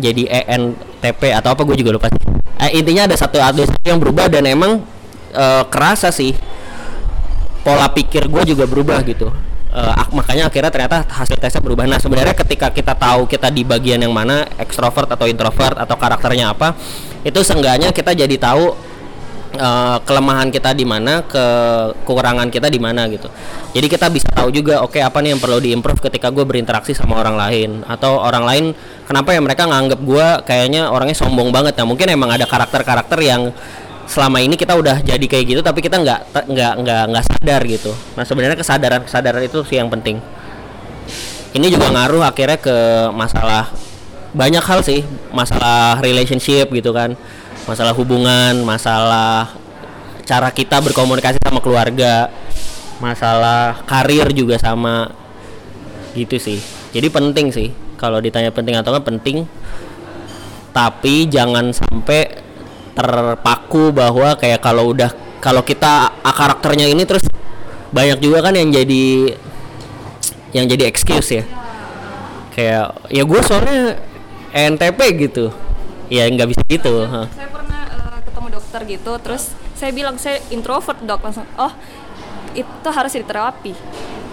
Jadi 0.00 0.30
ENTP 0.30 1.34
atau 1.34 1.50
apa 1.52 1.62
gue 1.66 1.76
juga 1.76 1.90
lupa 1.98 2.06
sih. 2.08 2.22
Eh, 2.60 2.78
intinya 2.78 3.10
ada 3.10 3.16
satu 3.18 3.42
ada 3.42 3.62
satu 3.66 3.86
yang 3.86 3.98
berubah 3.98 4.30
dan 4.30 4.46
emang 4.46 4.80
eh, 5.34 5.64
kerasa 5.68 6.14
sih. 6.14 6.34
Pola 7.60 7.92
pikir 7.92 8.24
gue 8.32 8.56
juga 8.56 8.64
berubah 8.64 9.04
gitu 9.04 9.28
Ak- 9.70 10.10
makanya 10.10 10.50
akhirnya 10.50 10.66
ternyata 10.74 11.06
hasil 11.06 11.38
tesnya 11.38 11.62
berubah. 11.62 11.86
Nah 11.86 12.02
sebenarnya 12.02 12.34
ketika 12.34 12.74
kita 12.74 12.90
tahu 12.98 13.30
kita 13.30 13.54
di 13.54 13.62
bagian 13.62 14.02
yang 14.02 14.10
mana 14.10 14.42
ekstrovert 14.58 15.06
atau 15.06 15.30
introvert 15.30 15.78
atau 15.78 15.94
karakternya 15.94 16.50
apa 16.50 16.74
itu 17.22 17.38
seenggaknya 17.38 17.94
kita 17.94 18.10
jadi 18.10 18.34
tahu 18.34 18.74
eh, 19.54 19.98
kelemahan 20.02 20.50
kita 20.50 20.74
di 20.74 20.82
mana 20.82 21.22
kekurangan 21.22 22.50
kita 22.50 22.66
di 22.66 22.82
mana 22.82 23.06
gitu. 23.14 23.30
Jadi 23.70 23.86
kita 23.86 24.10
bisa 24.10 24.26
tahu 24.34 24.50
juga 24.50 24.82
oke 24.82 24.98
apa 24.98 25.22
nih 25.22 25.38
yang 25.38 25.40
perlu 25.40 25.62
diimprove 25.62 26.02
ketika 26.02 26.34
gue 26.34 26.42
berinteraksi 26.42 26.90
sama 26.90 27.22
orang 27.22 27.38
lain? 27.38 27.70
Atau 27.86 28.18
orang 28.18 28.42
lain 28.42 28.64
kenapa 29.06 29.30
ya 29.30 29.38
mereka 29.38 29.70
nganggap 29.70 30.02
gue 30.02 30.26
kayaknya 30.50 30.90
orangnya 30.90 31.14
sombong 31.14 31.54
banget? 31.54 31.78
Nah 31.78 31.86
mungkin 31.86 32.10
emang 32.10 32.34
ada 32.34 32.42
karakter-karakter 32.42 33.22
yang 33.22 33.54
selama 34.10 34.42
ini 34.42 34.58
kita 34.58 34.74
udah 34.74 35.06
jadi 35.06 35.22
kayak 35.22 35.44
gitu 35.46 35.60
tapi 35.62 35.78
kita 35.78 36.02
nggak 36.02 36.50
nggak 36.50 36.72
nggak 36.82 37.02
nggak 37.14 37.24
sadar 37.30 37.60
gitu. 37.62 37.94
Nah 38.18 38.26
sebenarnya 38.26 38.58
kesadaran 38.58 39.06
kesadaran 39.06 39.42
itu 39.46 39.62
sih 39.62 39.78
yang 39.78 39.86
penting. 39.86 40.18
Ini 41.54 41.66
juga 41.70 41.94
ngaruh 41.94 42.26
akhirnya 42.26 42.58
ke 42.58 42.76
masalah 43.14 43.70
banyak 44.34 44.62
hal 44.66 44.82
sih. 44.82 45.06
Masalah 45.30 46.02
relationship 46.02 46.66
gitu 46.74 46.90
kan 46.90 47.14
masalah 47.70 47.94
hubungan 47.94 48.66
masalah 48.66 49.52
cara 50.26 50.50
kita 50.50 50.82
berkomunikasi 50.82 51.38
sama 51.38 51.62
keluarga 51.62 52.32
masalah 52.98 53.84
karir 53.86 54.26
juga 54.34 54.58
sama 54.58 55.06
gitu 56.18 56.34
sih. 56.36 56.58
Jadi 56.90 57.06
penting 57.08 57.54
sih 57.54 57.70
kalau 57.94 58.18
ditanya 58.18 58.50
penting 58.50 58.74
atau 58.74 58.90
nggak 58.90 59.06
penting. 59.06 59.46
Tapi 60.70 61.26
jangan 61.26 61.74
sampai 61.74 62.49
terpaku 62.94 63.94
bahwa 63.94 64.34
kayak 64.34 64.60
kalau 64.60 64.90
udah 64.90 65.10
kalau 65.40 65.64
kita 65.64 66.12
ah, 66.20 66.34
karakternya 66.34 66.90
ini 66.90 67.06
terus 67.08 67.24
banyak 67.90 68.22
juga 68.22 68.44
kan 68.44 68.54
yang 68.54 68.70
jadi 68.70 69.34
yang 70.54 70.66
jadi 70.66 70.84
excuse 70.86 71.42
ya 71.42 71.44
kayak 72.54 72.86
ya 73.08 73.22
gue 73.22 73.40
soalnya 73.40 73.98
NTP 74.50 75.00
gitu 75.30 75.54
ya 76.10 76.26
nggak 76.26 76.48
bisa 76.50 76.62
gitu 76.66 77.06
ha. 77.06 77.30
saya 77.30 77.48
pernah 77.48 77.80
eh, 77.86 78.20
ketemu 78.26 78.48
dokter 78.58 78.80
gitu 78.86 79.12
terus 79.22 79.42
saya 79.78 79.90
bilang 79.94 80.18
saya 80.18 80.42
introvert 80.50 80.98
dok 81.02 81.22
langsung 81.22 81.46
oh 81.56 81.72
itu 82.52 82.88
harus 82.90 83.12
diterapi 83.14 83.72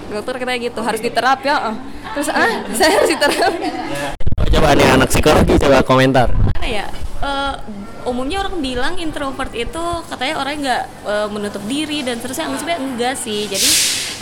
dokter 0.10 0.34
katanya 0.42 0.60
gitu 0.60 0.80
harus 0.82 1.02
diterapi 1.02 1.46
ya 1.46 1.58
eh. 1.72 1.78
terus 2.18 2.28
ah 2.34 2.52
saya 2.78 2.92
harus 2.98 3.10
diterapi 3.14 3.68
coba 4.58 4.70
nih 4.74 4.88
anak 4.90 5.08
psikologi 5.14 5.54
coba 5.62 5.86
komentar 5.86 6.34
Mana 6.58 6.68
ya? 6.68 6.86
Eh, 7.18 7.56
umumnya 8.06 8.46
orang 8.46 8.62
bilang 8.62 8.94
introvert 9.02 9.50
itu 9.58 9.84
katanya 10.06 10.36
orang 10.38 10.62
nggak 10.62 10.84
eh, 11.10 11.28
menutup 11.34 11.64
diri 11.66 12.06
dan 12.06 12.22
terusnya 12.22 12.46
enggak 12.46 12.62
sebenarnya 12.62 12.82
enggak 12.86 13.16
sih. 13.18 13.50
Jadi 13.50 13.68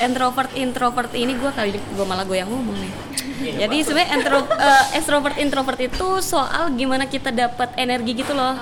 introvert 0.08 0.52
introvert 0.56 1.12
ini 1.12 1.36
gue 1.36 1.52
kali 1.52 1.76
gue 1.76 2.06
malah 2.08 2.24
gue 2.24 2.40
yang 2.40 2.48
ngomong 2.48 2.78
nih. 2.80 2.94
Jadi 3.36 3.78
sebenarnya 3.84 4.10
intro, 4.16 4.40
eh, 4.48 4.84
extrovert 4.96 5.36
introvert 5.36 5.80
itu 5.84 6.08
soal 6.24 6.72
gimana 6.72 7.04
kita 7.04 7.36
dapat 7.36 7.76
energi 7.76 8.16
gitu 8.16 8.32
loh. 8.32 8.56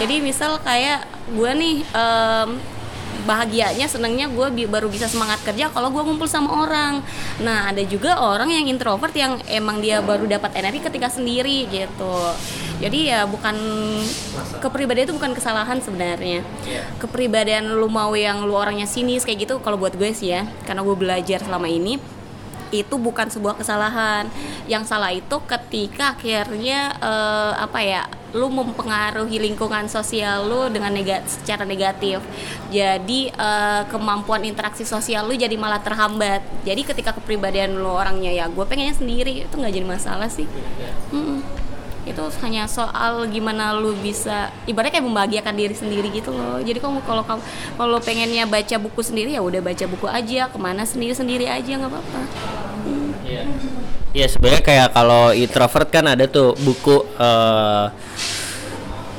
Jadi 0.00 0.24
misal 0.24 0.56
kayak 0.64 1.04
gue 1.28 1.50
nih 1.52 1.76
em, 1.84 2.48
bahagianya 3.24 3.88
senangnya 3.88 4.28
gue 4.30 4.48
bi- 4.52 4.68
baru 4.70 4.88
bisa 4.88 5.08
semangat 5.08 5.40
kerja 5.42 5.72
kalau 5.72 5.90
gue 5.90 6.02
ngumpul 6.04 6.28
sama 6.28 6.64
orang. 6.64 7.00
Nah 7.40 7.72
ada 7.72 7.82
juga 7.84 8.20
orang 8.20 8.52
yang 8.52 8.68
introvert 8.68 9.12
yang 9.16 9.40
emang 9.48 9.80
dia 9.80 10.04
baru 10.04 10.28
dapat 10.28 10.54
energi 10.60 10.84
ketika 10.84 11.08
sendiri 11.10 11.66
gitu. 11.68 12.16
Jadi 12.78 13.08
ya 13.08 13.24
bukan 13.24 13.56
kepribadian 14.60 15.08
itu 15.10 15.16
bukan 15.16 15.32
kesalahan 15.32 15.80
sebenarnya. 15.80 16.44
Kepribadian 17.00 17.74
lu 17.74 17.88
mau 17.88 18.12
yang 18.14 18.44
lu 18.44 18.54
orangnya 18.54 18.86
sinis 18.86 19.24
kayak 19.24 19.48
gitu 19.48 19.54
kalau 19.64 19.80
buat 19.80 19.96
gue 19.96 20.10
sih 20.12 20.30
ya 20.34 20.46
karena 20.68 20.84
gue 20.84 20.96
belajar 20.96 21.40
selama 21.42 21.66
ini 21.66 21.98
itu 22.82 22.98
bukan 22.98 23.30
sebuah 23.30 23.54
kesalahan. 23.54 24.26
Yang 24.66 24.90
salah 24.90 25.14
itu 25.14 25.36
ketika 25.46 26.18
akhirnya 26.18 26.96
eh, 26.98 27.52
apa 27.54 27.78
ya, 27.84 28.02
lu 28.34 28.50
mempengaruhi 28.50 29.38
lingkungan 29.38 29.86
sosial 29.86 30.50
lu 30.50 30.66
dengan 30.66 30.90
nega 30.90 31.22
secara 31.28 31.62
negatif. 31.62 32.18
Jadi 32.74 33.30
eh, 33.30 33.82
kemampuan 33.86 34.42
interaksi 34.42 34.82
sosial 34.82 35.30
lu 35.30 35.38
jadi 35.38 35.54
malah 35.54 35.78
terhambat. 35.78 36.42
Jadi 36.66 36.82
ketika 36.82 37.14
kepribadian 37.14 37.78
lu 37.78 37.92
orangnya 37.92 38.34
ya, 38.34 38.50
gue 38.50 38.64
pengennya 38.66 38.96
sendiri 38.96 39.46
itu 39.46 39.54
nggak 39.54 39.74
jadi 39.74 39.86
masalah 39.86 40.26
sih. 40.26 40.48
Mm-mm. 41.14 41.64
Itu 42.04 42.28
hanya 42.44 42.68
soal 42.68 43.24
gimana 43.32 43.72
lu 43.72 43.96
bisa 43.96 44.52
ibaratnya 44.68 45.00
kayak 45.00 45.08
membahagiakan 45.08 45.54
diri 45.56 45.74
sendiri 45.74 46.08
gitu 46.12 46.30
loh. 46.30 46.60
Jadi 46.60 46.78
kamu 46.78 47.00
kalau 47.08 47.24
kamu 47.24 47.40
kalau 47.80 47.98
pengennya 48.00 48.44
baca 48.44 48.76
buku 48.76 49.00
sendiri 49.00 49.32
ya 49.32 49.40
udah 49.40 49.64
baca 49.64 49.84
buku 49.88 50.06
aja, 50.08 50.52
ke 50.52 50.58
mana 50.60 50.84
sendiri 50.84 51.16
sendiri 51.16 51.48
aja 51.48 51.80
nggak 51.80 51.90
apa-apa. 51.90 52.20
Iya 54.14 54.30
sebenarnya 54.30 54.62
kayak 54.62 54.88
kalau 54.94 55.34
introvert 55.34 55.90
kan 55.90 56.06
ada 56.06 56.30
tuh 56.30 56.54
buku 56.62 57.02
eh, 57.18 57.86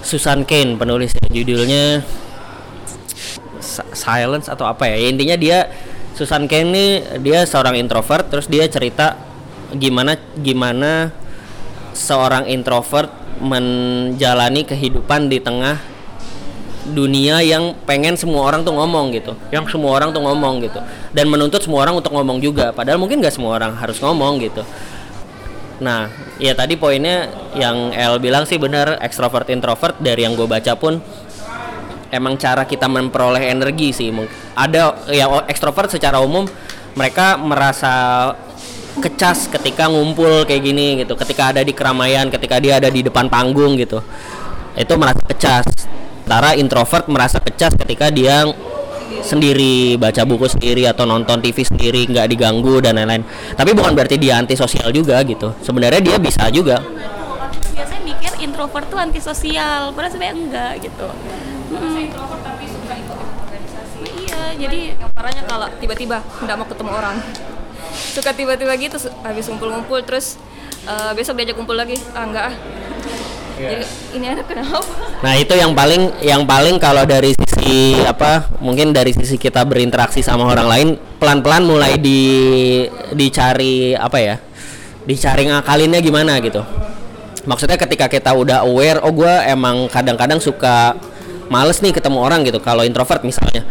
Susan 0.06 0.48
Cain 0.48 0.80
penulisnya 0.80 1.27
judulnya 1.27 2.00
Si- 3.60 3.92
Silence 3.92 4.48
atau 4.48 4.63
apa 4.70 4.88
ya? 4.88 4.96
Ya, 4.96 5.08
intinya 5.12 5.36
dia 5.36 5.68
Susan 6.15 6.48
Cain 6.48 6.72
nih 6.72 7.20
dia 7.20 7.44
seorang 7.44 7.75
introvert 7.75 8.32
terus 8.32 8.48
dia 8.48 8.63
cerita 8.72 9.20
gimana 9.75 10.15
gimana 10.39 11.12
seorang 11.96 12.52
introvert 12.52 13.08
menjalani 13.40 14.68
kehidupan 14.68 15.32
di 15.32 15.40
tengah 15.40 15.80
dunia 16.86 17.42
yang 17.42 17.74
pengen 17.88 18.14
semua 18.14 18.46
orang 18.46 18.62
tuh 18.62 18.75
ngomong 18.75 19.16
gitu. 19.16 19.34
Yang 19.50 19.74
semua 19.74 19.98
orang 19.98 20.14
tuh 20.14 20.22
ngomong 20.22 20.62
gitu. 20.62 20.78
Dan 21.16 21.32
menuntut 21.32 21.64
semua 21.64 21.88
orang 21.88 21.98
untuk 21.98 22.14
ngomong 22.14 22.38
juga. 22.44 22.70
Padahal 22.75 23.02
mungkin 23.02 23.24
gak 23.24 23.34
semua 23.34 23.58
orang 23.58 23.74
harus 23.74 23.98
ngomong 23.98 24.38
gitu. 24.44 24.62
Nah 25.82 26.08
ya 26.38 26.54
tadi 26.54 26.78
poinnya 26.78 27.32
yang 27.58 27.92
El 27.96 28.22
bilang 28.22 28.46
sih 28.46 28.62
bener 28.62 29.00
extrovert 29.02 29.50
introvert 29.50 29.98
dari 30.00 30.24
yang 30.24 30.38
gue 30.38 30.48
baca 30.48 30.75
pun 30.78 31.02
emang 32.14 32.40
cara 32.40 32.64
kita 32.64 32.86
memperoleh 32.86 33.50
energi 33.50 33.92
sih. 33.92 34.14
Ada 34.56 35.10
yang 35.10 35.44
ekstrovert 35.50 35.90
secara 35.90 36.22
umum 36.22 36.46
mereka 36.96 37.36
merasa 37.36 38.32
kecas 38.96 39.52
ketika 39.52 39.92
ngumpul 39.92 40.48
kayak 40.48 40.64
gini 40.64 41.04
gitu 41.04 41.20
ketika 41.20 41.52
ada 41.52 41.62
di 41.62 41.75
keramaian 41.75 42.32
ketika 42.32 42.60
dia 42.64 42.80
ada 42.80 42.88
di 42.88 43.04
depan 43.04 43.28
panggung 43.28 43.75
gitu. 43.75 44.00
Itu 44.75 44.94
merasa 45.00 45.22
kecas. 45.24 45.66
Sementara 46.25 46.58
introvert 46.58 47.06
merasa 47.06 47.38
kecas 47.38 47.78
ketika 47.78 48.10
dia 48.10 48.50
sendiri 49.22 49.96
baca 49.96 50.25
buku 50.25 50.50
sendiri 50.50 50.90
atau 50.90 51.06
nonton 51.06 51.38
TV 51.38 51.62
sendiri 51.62 52.10
nggak 52.10 52.28
diganggu 52.34 52.82
dan 52.82 52.98
lain-lain. 52.98 53.24
Tapi 53.54 53.72
bukan 53.78 53.94
berarti 53.94 54.18
dia 54.18 54.42
antisosial 54.42 54.90
juga 54.90 55.22
gitu. 55.22 55.54
Sebenarnya 55.62 56.02
dia 56.02 56.18
bisa 56.18 56.50
juga. 56.50 56.82
Biasanya 57.78 58.02
mikir 58.04 58.32
introvert 58.42 58.90
tuh 58.90 59.00
antisosial 59.00 59.94
padahal 59.94 60.12
sebenarnya 60.12 60.36
enggak 60.36 60.74
gitu. 60.82 61.08
Mm-mm. 61.66 62.14
iya 64.22 64.54
jadi 64.54 64.80
parahnya 65.12 65.44
kalau 65.50 65.68
tiba-tiba 65.82 66.22
nggak 66.46 66.56
mau 66.56 66.68
ketemu 66.70 66.92
orang 66.94 67.18
suka 67.96 68.36
tiba-tiba 68.36 68.75
gitu 68.75 69.00
habis 69.24 69.48
ngumpul-ngumpul 69.48 70.04
terus 70.04 70.36
eh, 70.86 71.12
besok 71.16 71.40
diajak 71.40 71.56
kumpul 71.56 71.75
lagi 71.80 71.96
ah 72.14 72.24
enggak 72.28 72.46
ah 72.52 72.56
jadi 73.56 73.88
ini 74.12 74.25
anak 74.36 74.52
kenapa 74.52 74.84
Nah 75.24 75.34
itu 75.40 75.56
yang 75.56 75.72
paling 75.72 76.12
yang 76.20 76.44
paling 76.44 76.75
kalau 76.75 77.08
dari 77.08 77.32
sisi 77.32 77.96
apa 78.04 78.52
mungkin 78.60 78.92
dari 78.92 79.16
sisi 79.16 79.40
kita 79.40 79.64
berinteraksi 79.64 80.20
sama 80.20 80.44
orang 80.52 80.68
lain 80.68 80.88
pelan-pelan 81.18 81.64
mulai 81.64 81.96
di 81.96 82.84
dicari 83.16 83.96
apa 83.96 84.18
ya 84.20 84.36
dicari 85.08 85.48
ngakalinnya 85.48 86.04
gimana 86.04 86.36
gitu. 86.44 86.62
Maksudnya 87.46 87.78
ketika 87.80 88.10
kita 88.12 88.34
udah 88.36 88.66
aware 88.66 89.00
oh 89.06 89.14
gue 89.14 89.34
emang 89.48 89.88
kadang-kadang 89.88 90.42
suka 90.42 90.98
males 91.48 91.80
nih 91.80 91.94
ketemu 91.94 92.18
orang 92.20 92.44
gitu 92.44 92.60
kalau 92.60 92.84
introvert 92.84 93.24
misalnya. 93.24 93.64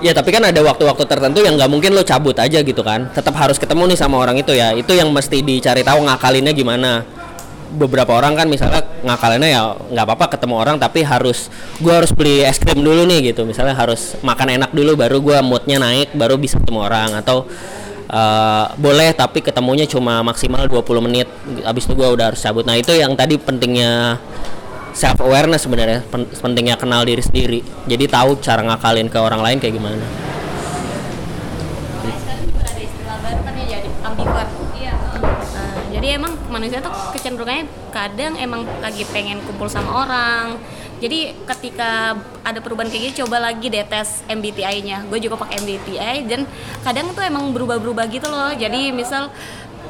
Ya 0.00 0.16
tapi 0.16 0.32
kan 0.32 0.40
ada 0.40 0.60
waktu-waktu 0.64 1.04
tertentu 1.04 1.44
yang 1.44 1.60
nggak 1.60 1.68
mungkin 1.68 1.92
lo 1.92 2.00
cabut 2.00 2.32
aja 2.40 2.64
gitu 2.64 2.80
kan. 2.80 3.12
Tetap 3.12 3.36
harus 3.36 3.60
ketemu 3.60 3.92
nih 3.92 3.98
sama 4.00 4.16
orang 4.16 4.40
itu 4.40 4.56
ya. 4.56 4.72
Itu 4.72 4.96
yang 4.96 5.12
mesti 5.12 5.44
dicari 5.44 5.84
tahu 5.84 6.08
ngakalinnya 6.08 6.56
gimana. 6.56 7.04
Beberapa 7.70 8.18
orang 8.18 8.34
kan 8.34 8.50
misalnya 8.50 8.82
ngakalinnya 9.06 9.48
ya 9.52 9.62
nggak 9.76 10.04
apa-apa 10.08 10.26
ketemu 10.34 10.54
orang 10.58 10.76
tapi 10.82 11.06
harus 11.06 11.46
gue 11.78 11.94
harus 11.94 12.10
beli 12.10 12.42
es 12.42 12.56
krim 12.56 12.80
dulu 12.80 13.04
nih 13.04 13.30
gitu. 13.30 13.44
Misalnya 13.44 13.76
harus 13.76 14.16
makan 14.24 14.56
enak 14.56 14.70
dulu 14.72 14.96
baru 14.96 15.20
gue 15.20 15.38
moodnya 15.44 15.76
naik 15.76 16.16
baru 16.16 16.40
bisa 16.40 16.56
ketemu 16.56 16.80
orang. 16.80 17.20
Atau 17.20 17.44
eh, 18.08 18.64
boleh 18.80 19.12
tapi 19.12 19.44
ketemunya 19.44 19.84
cuma 19.84 20.24
maksimal 20.24 20.64
20 20.64 21.06
menit. 21.06 21.28
Abis 21.60 21.84
itu 21.84 21.92
gue 21.92 22.08
udah 22.08 22.32
harus 22.32 22.40
cabut. 22.40 22.64
Nah 22.64 22.80
itu 22.80 22.96
yang 22.96 23.12
tadi 23.12 23.36
pentingnya 23.36 24.16
self 24.92 25.18
awareness 25.22 25.64
sebenarnya 25.64 26.02
pen- 26.08 26.28
pentingnya 26.30 26.76
kenal 26.76 27.06
diri 27.06 27.22
sendiri. 27.22 27.60
Jadi 27.86 28.04
tahu 28.10 28.38
cara 28.42 28.62
ngakalin 28.64 29.08
ke 29.08 29.18
orang 29.18 29.40
lain 29.40 29.58
kayak 29.62 29.74
gimana. 29.78 30.04
Baru 33.20 33.40
kan 33.44 33.54
ya 33.56 33.80
iya 34.80 34.94
nah, 35.22 35.76
jadi 35.92 36.06
emang 36.16 36.32
manusia 36.48 36.80
tuh 36.80 36.92
kecenderungannya 37.12 37.68
kadang 37.92 38.34
emang 38.40 38.64
lagi 38.80 39.04
pengen 39.08 39.38
kumpul 39.44 39.68
sama 39.68 40.06
orang. 40.06 40.58
Jadi 41.00 41.32
ketika 41.48 42.12
ada 42.44 42.60
perubahan 42.60 42.92
kayak 42.92 43.02
gini 43.08 43.14
coba 43.24 43.40
lagi 43.40 43.72
deh 43.72 43.80
tes 43.88 44.20
MBTI-nya 44.28 45.08
gue 45.08 45.16
juga 45.16 45.40
pakai 45.40 45.64
MBTI 45.64 46.28
dan 46.28 46.44
kadang 46.84 47.08
tuh 47.16 47.24
emang 47.24 47.56
berubah-berubah 47.56 48.04
gitu 48.12 48.28
loh. 48.28 48.52
Jadi 48.52 48.92
misal 48.92 49.32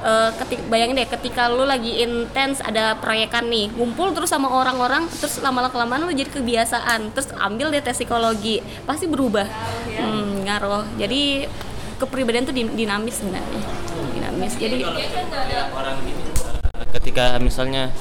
eh, 0.00 0.30
ketik 0.40 0.61
bayangin 0.66 0.97
deh 0.99 1.09
ketika 1.09 1.49
lu 1.49 1.64
lagi 1.69 2.02
intens 2.02 2.61
ada 2.64 2.97
proyekan 2.99 3.47
nih 3.47 3.71
ngumpul 3.76 4.12
terus 4.16 4.33
sama 4.33 4.49
orang-orang 4.49 5.07
terus 5.09 5.38
lama-lama 5.45 5.73
kelamaan 5.73 6.09
lu 6.09 6.12
jadi 6.12 6.28
kebiasaan 6.28 7.14
terus 7.14 7.30
ambil 7.37 7.71
deh 7.71 7.85
tes 7.85 7.97
psikologi 8.00 8.64
pasti 8.88 9.04
berubah. 9.04 9.45
Hmm, 10.00 10.49
ngaruh. 10.49 10.88
Jadi 10.97 11.45
kepribadian 12.00 12.49
tuh 12.49 12.57
din- 12.57 12.73
dinamis 12.73 13.21
sebenarnya. 13.21 13.62
Dinamis. 14.16 14.52
Jadi 14.57 14.80
ketika 16.97 17.37
misalnya 17.38 17.92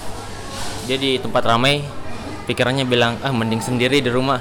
dia 0.88 0.98
di 0.98 1.20
tempat 1.20 1.44
ramai 1.46 1.84
pikirannya 2.48 2.88
bilang 2.88 3.20
ah 3.22 3.36
mending 3.36 3.60
sendiri 3.60 4.00
di 4.00 4.08
rumah. 4.08 4.40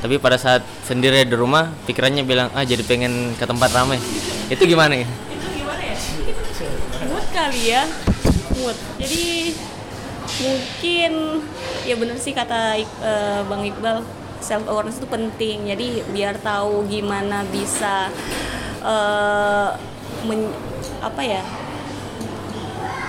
Tapi 0.00 0.16
pada 0.16 0.40
saat 0.40 0.64
sendiri 0.86 1.28
di 1.28 1.36
rumah 1.36 1.68
pikirannya 1.84 2.24
bilang 2.24 2.48
ah 2.54 2.62
jadi 2.62 2.86
pengen 2.86 3.34
ke 3.34 3.44
tempat 3.44 3.74
ramai. 3.74 3.98
Itu 4.46 4.64
gimana 4.64 4.94
ya 4.94 5.29
kali 7.40 7.72
ya 7.72 7.88
mood. 8.60 8.76
Jadi 9.00 9.56
mungkin 10.44 11.12
ya 11.88 11.94
bener 11.96 12.16
sih 12.20 12.36
kata 12.36 12.76
eh, 12.76 13.40
bang 13.48 13.62
Iqbal 13.72 14.04
self 14.44 14.64
awareness 14.68 15.00
itu 15.00 15.08
penting. 15.08 15.72
Jadi 15.72 16.04
biar 16.12 16.36
tahu 16.36 16.84
gimana 16.84 17.48
bisa 17.48 18.12
eh, 18.84 19.68
men- 20.28 20.56
apa 21.00 21.22
ya 21.24 21.40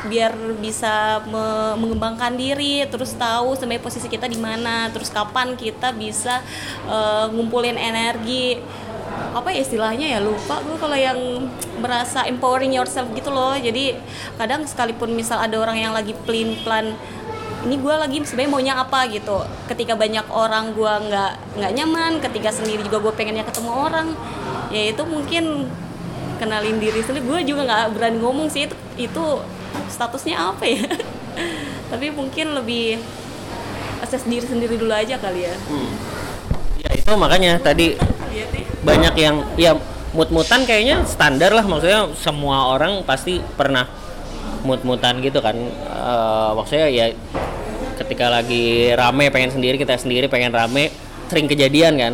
biar 0.01 0.33
bisa 0.59 1.23
me- 1.29 1.77
mengembangkan 1.79 2.35
diri 2.35 2.83
terus 2.89 3.15
tahu 3.15 3.55
sebenarnya 3.55 3.85
posisi 3.85 4.07
kita 4.11 4.27
di 4.27 4.35
mana 4.35 4.91
terus 4.91 5.07
kapan 5.07 5.55
kita 5.59 5.91
bisa 5.91 6.39
eh, 6.87 7.25
ngumpulin 7.31 7.75
energi 7.75 8.59
apa 9.31 9.47
ya 9.51 9.63
istilahnya 9.63 10.07
ya 10.11 10.19
lupa 10.19 10.59
gue 10.59 10.75
kalau 10.75 10.97
yang 10.97 11.47
merasa 11.79 12.27
empowering 12.27 12.75
yourself 12.75 13.07
gitu 13.15 13.31
loh. 13.31 13.55
Jadi 13.55 13.95
kadang 14.35 14.67
sekalipun 14.67 15.15
misal 15.15 15.39
ada 15.39 15.55
orang 15.57 15.79
yang 15.79 15.93
lagi 15.95 16.11
plan 16.27 16.55
plan 16.63 16.93
ini 17.61 17.77
gue 17.77 17.93
lagi 17.93 18.17
sebenarnya 18.25 18.51
maunya 18.51 18.73
apa? 18.75 19.05
gitu. 19.07 19.41
Ketika 19.69 19.93
banyak 19.95 20.25
orang 20.33 20.73
gue 20.75 20.93
nggak 21.09 21.61
nggak 21.61 21.71
nyaman 21.77 22.11
ketika 22.19 22.49
sendiri 22.51 22.81
juga 22.83 22.99
gue 22.99 23.13
pengennya 23.13 23.45
ketemu 23.45 23.71
orang 23.71 24.07
ya 24.71 24.91
itu 24.91 25.03
mungkin 25.07 25.69
kenalin 26.41 26.77
diri 26.81 26.99
sendiri. 26.99 27.23
Gue 27.23 27.39
juga 27.47 27.69
nggak 27.69 27.83
berani 27.95 28.17
ngomong 28.19 28.47
sih 28.51 28.67
itu 28.67 28.75
itu 28.99 29.25
statusnya 29.87 30.37
apa 30.51 30.63
ya? 30.67 30.83
Tapi 31.91 32.07
mungkin 32.11 32.57
lebih 32.57 32.99
assess 34.03 34.25
diri 34.25 34.43
sendiri 34.43 34.75
dulu 34.75 34.91
aja 34.91 35.15
kali 35.21 35.45
ya. 35.45 35.55
Ya 36.81 36.89
itu 36.97 37.11
makanya 37.13 37.61
tadi. 37.61 37.95
Banyak 38.81 39.13
yang 39.17 39.35
ya 39.57 39.77
mut-mutan 40.11 40.67
kayaknya 40.67 41.03
standar 41.07 41.55
lah. 41.55 41.63
Maksudnya 41.65 42.11
semua 42.17 42.71
orang 42.73 43.03
pasti 43.07 43.39
pernah 43.55 43.87
mut-mutan 44.65 45.21
gitu 45.23 45.39
kan. 45.41 45.55
Eh, 45.55 46.51
maksudnya 46.55 46.87
ya 46.91 47.05
ketika 48.01 48.33
lagi 48.33 48.91
rame 48.97 49.29
pengen 49.29 49.53
sendiri 49.53 49.77
kita 49.77 49.93
sendiri 49.97 50.25
pengen 50.25 50.53
rame 50.53 50.89
sering 51.29 51.47
kejadian 51.47 51.97
kan. 51.97 52.13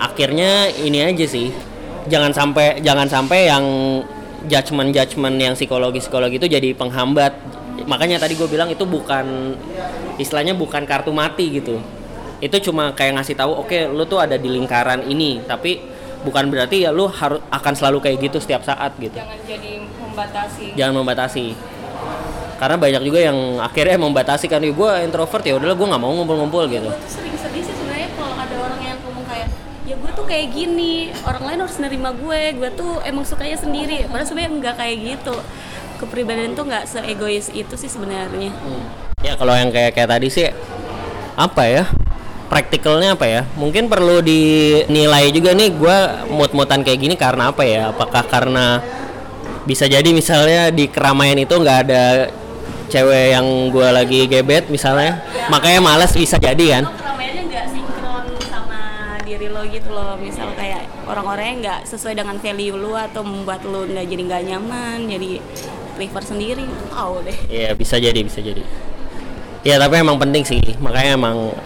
Akhirnya 0.00 0.70
ini 0.70 1.04
aja 1.04 1.26
sih. 1.26 1.50
Jangan 2.04 2.36
sampai 2.36 2.84
jangan 2.84 3.08
sampai 3.08 3.48
yang 3.48 3.64
judgement 4.44 4.92
judgement 4.92 5.36
yang 5.40 5.54
psikologi 5.56 6.04
psikologi 6.04 6.36
itu 6.36 6.48
jadi 6.48 6.76
penghambat. 6.76 7.32
Makanya 7.84 8.22
tadi 8.22 8.38
gue 8.38 8.46
bilang 8.46 8.70
itu 8.70 8.86
bukan 8.86 9.56
istilahnya 10.20 10.54
bukan 10.54 10.86
kartu 10.86 11.10
mati 11.10 11.58
gitu. 11.58 11.80
Itu 12.38 12.60
cuma 12.70 12.92
kayak 12.92 13.18
ngasih 13.18 13.34
tahu 13.34 13.64
oke 13.64 13.78
lu 13.90 14.04
tuh 14.04 14.20
ada 14.20 14.36
di 14.36 14.52
lingkaran 14.52 15.08
ini. 15.08 15.42
Tapi 15.42 15.93
bukan 16.24 16.48
berarti 16.48 16.88
ya 16.88 16.90
lu 16.90 17.06
harus 17.06 17.38
akan 17.52 17.72
selalu 17.76 17.98
kayak 18.00 18.18
gitu 18.32 18.40
setiap 18.40 18.64
saat 18.64 18.96
gitu. 18.96 19.14
Jangan 19.14 19.38
jadi 19.44 19.70
membatasi. 19.80 20.64
Jangan 20.74 20.94
membatasi. 21.04 21.46
Karena 22.54 22.76
banyak 22.80 23.02
juga 23.04 23.20
yang 23.20 23.38
akhirnya 23.60 24.00
membatasi 24.00 24.48
kan. 24.48 24.64
Gue 24.64 24.90
introvert 25.04 25.44
ya 25.44 25.54
udahlah 25.60 25.76
gue 25.76 25.86
nggak 25.86 26.02
mau 26.02 26.12
ngumpul-ngumpul 26.16 26.64
gitu. 26.72 26.88
Gue 26.88 26.98
tuh 27.04 27.12
sering 27.12 27.36
sedih 27.36 27.62
sih 27.62 27.74
sebenarnya 27.76 28.08
kalau 28.16 28.34
ada 28.40 28.56
orang 28.56 28.80
yang 28.80 28.98
ngomong 29.04 29.24
kayak 29.28 29.48
ya 29.84 29.94
gue 30.00 30.10
tuh 30.16 30.24
kayak 30.24 30.46
gini 30.50 31.12
orang 31.28 31.44
lain 31.44 31.58
harus 31.68 31.76
nerima 31.76 32.10
gue 32.16 32.40
gue 32.56 32.70
tuh 32.72 32.92
emang 33.04 33.24
sukanya 33.28 33.60
sendiri. 33.60 34.08
Padahal 34.08 34.26
sebenarnya 34.26 34.50
nggak 34.58 34.74
kayak 34.80 34.96
gitu. 35.02 35.36
Kepribadian 36.00 36.56
tuh 36.56 36.64
nggak 36.66 36.84
seegois 36.88 37.52
itu 37.52 37.74
sih 37.76 37.90
sebenarnya. 37.92 38.50
Ya 39.20 39.36
kalau 39.36 39.52
yang 39.52 39.68
kayak 39.68 39.92
kayak 39.92 40.10
tadi 40.10 40.28
sih 40.32 40.48
apa 41.34 41.66
ya 41.66 41.84
praktikalnya 42.48 43.16
apa 43.16 43.26
ya? 43.26 43.42
Mungkin 43.56 43.88
perlu 43.88 44.20
dinilai 44.20 45.32
juga 45.32 45.56
nih 45.56 45.70
gue 45.74 45.98
mut-mutan 46.30 46.84
kayak 46.84 46.98
gini 47.00 47.14
karena 47.16 47.50
apa 47.50 47.62
ya? 47.64 47.90
Apakah 47.90 48.24
karena 48.26 48.78
bisa 49.64 49.88
jadi 49.88 50.06
misalnya 50.12 50.68
di 50.68 50.92
keramaian 50.92 51.40
itu 51.40 51.56
nggak 51.56 51.78
ada 51.88 52.28
cewek 52.92 53.32
yang 53.32 53.46
gue 53.72 53.88
lagi 53.88 54.20
gebet 54.28 54.68
misalnya? 54.68 55.24
Makanya 55.48 55.80
males 55.80 56.12
bisa 56.12 56.36
jadi 56.36 56.80
kan? 56.80 56.84
Keramaiannya 56.84 57.42
nggak 57.48 57.66
sinkron 57.72 58.24
sama 58.52 58.80
diri 59.24 59.48
lo 59.48 59.64
gitu 59.64 59.88
loh. 59.88 60.14
Misal 60.20 60.52
kayak 60.52 60.84
orang-orangnya 61.08 61.54
nggak 61.64 61.80
sesuai 61.88 62.14
dengan 62.16 62.36
value 62.38 62.76
lu 62.76 62.92
atau 62.92 63.24
membuat 63.24 63.64
lu 63.64 63.88
nggak 63.88 64.04
jadi 64.04 64.22
nggak 64.28 64.42
nyaman 64.52 64.98
jadi 65.08 65.40
prefer 65.96 66.22
sendiri 66.26 66.64
tahu 66.92 67.24
deh. 67.24 67.38
Iya 67.48 67.70
bisa 67.72 67.96
jadi 67.96 68.20
bisa 68.20 68.44
jadi. 68.44 68.60
Ya 69.64 69.80
tapi 69.80 69.96
emang 69.96 70.20
penting 70.20 70.44
sih. 70.44 70.60
Makanya 70.76 71.16
emang 71.16 71.56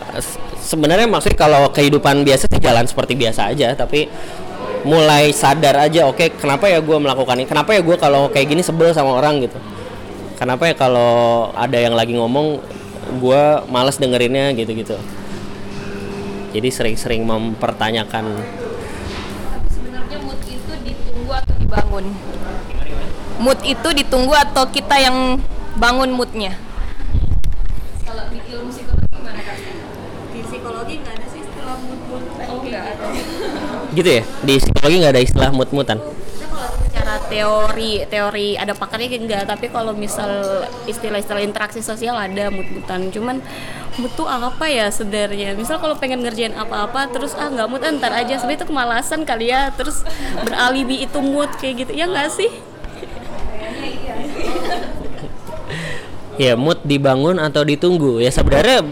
sebenarnya 0.68 1.08
maksudnya 1.08 1.40
kalau 1.40 1.72
kehidupan 1.72 2.28
biasa 2.28 2.44
sih 2.44 2.60
jalan 2.60 2.84
seperti 2.84 3.16
biasa 3.16 3.48
aja 3.48 3.72
tapi 3.72 4.04
mulai 4.84 5.32
sadar 5.32 5.88
aja 5.88 6.04
oke 6.04 6.36
kenapa 6.36 6.68
ya 6.68 6.84
gue 6.84 6.96
melakukan 7.00 7.40
ini? 7.40 7.48
Kenapa 7.48 7.72
ya 7.72 7.80
gue 7.80 7.96
kalau 7.96 8.28
kayak 8.28 8.52
gini 8.52 8.60
sebel 8.60 8.92
sama 8.92 9.16
orang 9.16 9.40
gitu? 9.48 9.56
Kenapa 10.36 10.68
ya 10.68 10.74
kalau 10.76 11.50
ada 11.56 11.74
yang 11.80 11.96
lagi 11.96 12.14
ngomong 12.14 12.60
gue 13.16 13.42
males 13.72 13.96
dengerinnya 13.96 14.52
gitu-gitu. 14.52 14.94
Jadi 16.52 16.68
sering-sering 16.68 17.24
mempertanyakan. 17.24 18.28
Sebenarnya 19.72 20.18
mood 20.22 20.40
itu 20.46 20.72
ditunggu 20.84 21.32
atau 21.32 21.54
dibangun? 21.58 22.04
Mood 23.40 23.60
itu 23.64 23.88
ditunggu 24.04 24.34
atau 24.36 24.64
kita 24.68 24.96
yang 25.00 25.42
bangun 25.80 26.12
moodnya? 26.14 26.54
Kalau 28.06 28.24
di 28.32 28.38
ilmu 28.46 28.70
psikologi 28.72 29.10
gimana 29.12 29.40
kak? 29.42 29.56
di 30.38 30.40
psikologi 30.88 31.04
nggak 31.04 31.14
ada 31.20 31.26
sih 31.28 31.40
istilah 31.44 31.76
mood 31.84 32.00
mood 32.08 32.24
Oh, 32.48 32.64
nggak 32.64 32.84
ada. 32.96 33.06
gitu 33.92 34.08
ya? 34.08 34.22
Di 34.40 34.54
psikologi 34.56 34.96
nggak 35.04 35.12
ada 35.12 35.22
istilah 35.22 35.50
mut-mutan? 35.52 35.98
Kalau 36.00 36.68
secara 36.80 37.14
teori 37.28 37.92
teori 38.08 38.48
ada 38.56 38.72
pakarnya 38.72 39.08
enggak 39.20 39.42
tapi 39.44 39.68
kalau 39.68 39.92
misal 39.92 40.64
istilah-istilah 40.88 41.44
interaksi 41.44 41.84
sosial 41.84 42.16
ada 42.16 42.48
mood-moodan 42.48 43.12
cuman 43.12 43.36
mood 44.00 44.12
tuh 44.16 44.24
apa 44.24 44.64
ya 44.64 44.88
sebenarnya? 44.88 45.52
Misal 45.52 45.76
kalau 45.76 45.92
pengen 46.00 46.24
ngerjain 46.24 46.56
apa-apa 46.56 47.12
terus 47.12 47.36
ah 47.36 47.52
nggak 47.52 47.68
mood 47.68 47.84
ah, 47.84 47.92
ntar 47.92 48.12
aja. 48.16 48.40
Sebenarnya 48.40 48.64
itu 48.64 48.68
kemalasan 48.72 49.20
kali 49.28 49.52
ya. 49.52 49.68
Terus 49.76 50.00
beralibi 50.40 51.04
itu 51.04 51.18
mood 51.20 51.52
kayak 51.60 51.84
gitu. 51.84 51.92
Ya 51.92 52.08
nggak 52.08 52.32
sih? 52.32 52.48
Ya 56.38 56.54
mood 56.56 56.80
dibangun 56.86 57.36
atau 57.42 57.66
ditunggu? 57.66 58.22
Ya 58.22 58.30
sebenarnya 58.30 58.86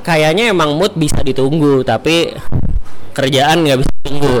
kayaknya 0.00 0.52
emang 0.52 0.76
mood 0.76 0.96
bisa 0.96 1.20
ditunggu 1.20 1.84
tapi 1.84 2.32
kerjaan 3.12 3.66
nggak 3.66 3.78
bisa 3.82 3.92
tunggu 4.06 4.38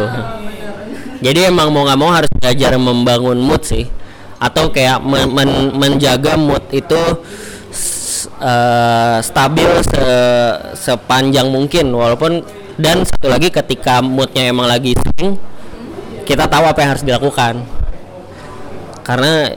jadi 1.20 1.52
emang 1.52 1.68
mau 1.68 1.84
nggak 1.84 2.00
mau 2.00 2.10
harus 2.10 2.32
belajar 2.32 2.72
membangun 2.80 3.36
mood 3.36 3.60
sih. 3.60 3.84
Atau 4.40 4.72
kayak 4.72 5.04
men- 5.04 5.28
men- 5.28 5.72
menjaga 5.76 6.40
mood 6.40 6.64
itu 6.72 7.00
eh, 8.40 9.16
stabil 9.20 9.70
se- 9.84 10.60
sepanjang 10.80 11.52
mungkin. 11.52 11.92
Walaupun 11.92 12.40
dan 12.80 13.04
satu 13.04 13.28
lagi 13.28 13.52
ketika 13.52 14.00
moodnya 14.00 14.48
emang 14.48 14.64
lagi 14.64 14.96
swing 14.96 15.36
kita 16.24 16.48
tahu 16.48 16.64
apa 16.64 16.80
yang 16.80 16.90
harus 16.96 17.04
dilakukan. 17.04 17.54
Karena 19.04 19.52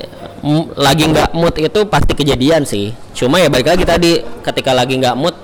lagi 0.76 1.04
nggak 1.08 1.32
mood 1.32 1.56
itu 1.64 1.80
pasti 1.88 2.12
kejadian 2.12 2.68
sih. 2.68 2.92
Cuma 3.16 3.40
ya 3.40 3.48
balik 3.48 3.72
lagi 3.72 3.88
tadi 3.88 4.20
ketika 4.20 4.76
lagi 4.76 5.00
nggak 5.00 5.16
mood 5.16 5.36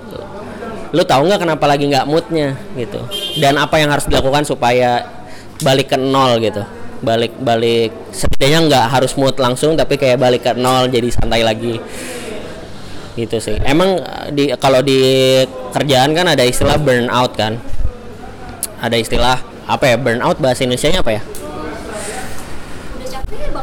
lu 0.89 1.05
tahu 1.05 1.29
nggak 1.29 1.41
kenapa 1.45 1.65
lagi 1.69 1.85
nggak 1.85 2.05
moodnya 2.09 2.57
gitu. 2.73 3.01
Dan 3.37 3.61
apa 3.61 3.77
yang 3.77 3.93
harus 3.93 4.09
dilakukan 4.09 4.45
supaya 4.45 5.05
balik 5.61 5.93
ke 5.93 5.97
nol 5.99 6.41
gitu. 6.41 6.65
Balik 6.99 7.37
balik 7.39 7.93
setidaknya 8.11 8.59
nggak 8.67 8.85
harus 8.89 9.13
mood 9.15 9.37
langsung 9.37 9.77
tapi 9.77 9.95
kayak 9.95 10.17
balik 10.17 10.41
ke 10.43 10.51
nol 10.57 10.89
jadi 10.89 11.07
santai 11.13 11.45
lagi. 11.45 11.77
Gitu 13.13 13.37
sih. 13.37 13.57
Emang 13.61 14.01
eh, 14.01 14.27
di 14.33 14.43
kalau 14.57 14.81
di 14.81 14.99
kerjaan 15.69 16.17
kan 16.17 16.25
ada 16.25 16.41
istilah 16.41 16.81
burnout 16.81 17.37
kan. 17.37 17.61
Ada 18.81 18.97
istilah 18.97 19.37
apa 19.69 19.85
ya 19.93 19.95
burnout 20.01 20.41
bahasa 20.41 20.65
Indonesia 20.65 20.89
nya 20.89 20.99
apa 21.05 21.11
ya? 21.13 21.21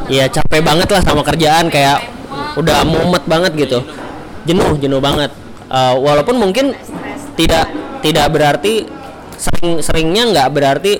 Iya 0.07 0.25
capek 0.31 0.63
banget 0.63 0.87
lah 0.87 1.03
sama 1.03 1.19
kerjaan 1.27 1.67
kayak 1.67 1.99
udah 2.55 2.87
mumet 2.87 3.27
banget 3.27 3.51
gitu. 3.59 3.83
Jenuh 4.47 4.79
jenuh 4.79 5.03
banget. 5.03 5.27
Eh, 5.67 5.95
walaupun 5.99 6.39
mungkin 6.39 6.71
tidak 7.37 7.65
tidak 8.01 8.27
berarti 8.33 8.83
sering 9.37 9.79
seringnya 9.85 10.23
nggak 10.33 10.49
berarti 10.49 10.93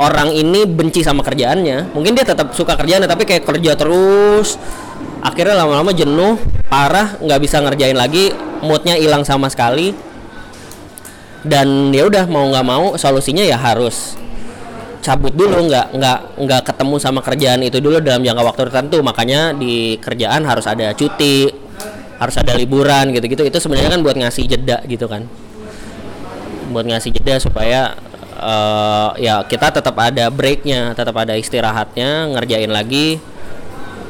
orang 0.00 0.32
ini 0.32 0.66
benci 0.66 1.04
sama 1.04 1.20
kerjaannya. 1.22 1.94
Mungkin 1.94 2.16
dia 2.16 2.26
tetap 2.26 2.56
suka 2.56 2.74
kerjaannya 2.74 3.06
tapi 3.06 3.28
kayak 3.28 3.46
kerja 3.46 3.78
terus 3.78 4.58
akhirnya 5.20 5.60
lama-lama 5.60 5.92
jenuh 5.92 6.40
parah 6.72 7.20
nggak 7.20 7.40
bisa 7.44 7.60
ngerjain 7.60 7.94
lagi 7.94 8.32
moodnya 8.64 8.96
hilang 8.98 9.22
sama 9.22 9.46
sekali. 9.52 9.92
Dan 11.40 11.88
ya 11.94 12.04
udah 12.04 12.28
mau 12.28 12.44
nggak 12.52 12.66
mau 12.66 12.84
solusinya 13.00 13.40
ya 13.40 13.56
harus 13.56 14.16
cabut 15.00 15.32
dulu 15.32 15.64
nggak 15.64 15.96
nggak 15.96 16.18
nggak 16.36 16.62
ketemu 16.68 16.96
sama 17.00 17.24
kerjaan 17.24 17.64
itu 17.64 17.80
dulu 17.80 18.00
dalam 18.00 18.24
jangka 18.24 18.42
waktu 18.44 18.60
tertentu. 18.68 19.00
Makanya 19.04 19.56
di 19.56 19.96
kerjaan 20.00 20.44
harus 20.44 20.64
ada 20.68 20.92
cuti 20.96 21.69
harus 22.20 22.36
ada 22.36 22.52
liburan 22.52 23.16
gitu-gitu. 23.16 23.42
Itu 23.48 23.58
sebenarnya 23.58 23.96
kan 23.96 24.00
buat 24.04 24.16
ngasih 24.20 24.44
jeda 24.44 24.84
gitu 24.84 25.08
kan. 25.08 25.24
Buat 26.70 26.86
ngasih 26.86 27.16
jeda 27.16 27.40
supaya 27.40 27.96
eh, 28.36 29.08
ya 29.24 29.42
kita 29.48 29.72
tetap 29.72 29.96
ada 29.96 30.28
breaknya 30.28 30.92
tetap 30.92 31.16
ada 31.16 31.34
istirahatnya 31.34 32.36
ngerjain 32.36 32.68
lagi 32.68 33.16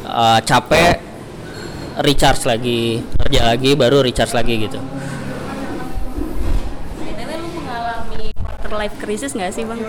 eh, 0.05 0.41
capek 0.43 0.99
recharge 2.03 2.45
lagi 2.51 2.99
kerja 3.23 3.47
lagi 3.47 3.71
baru 3.79 4.03
recharge 4.03 4.35
lagi 4.35 4.55
gitu. 4.67 4.83
BTW 6.99 7.31
lu 7.31 7.49
mengalami 7.63 8.35
quarter 8.35 8.73
life 8.75 8.97
crisis 8.99 9.39
nggak 9.39 9.55
sih 9.55 9.63
bang? 9.63 9.81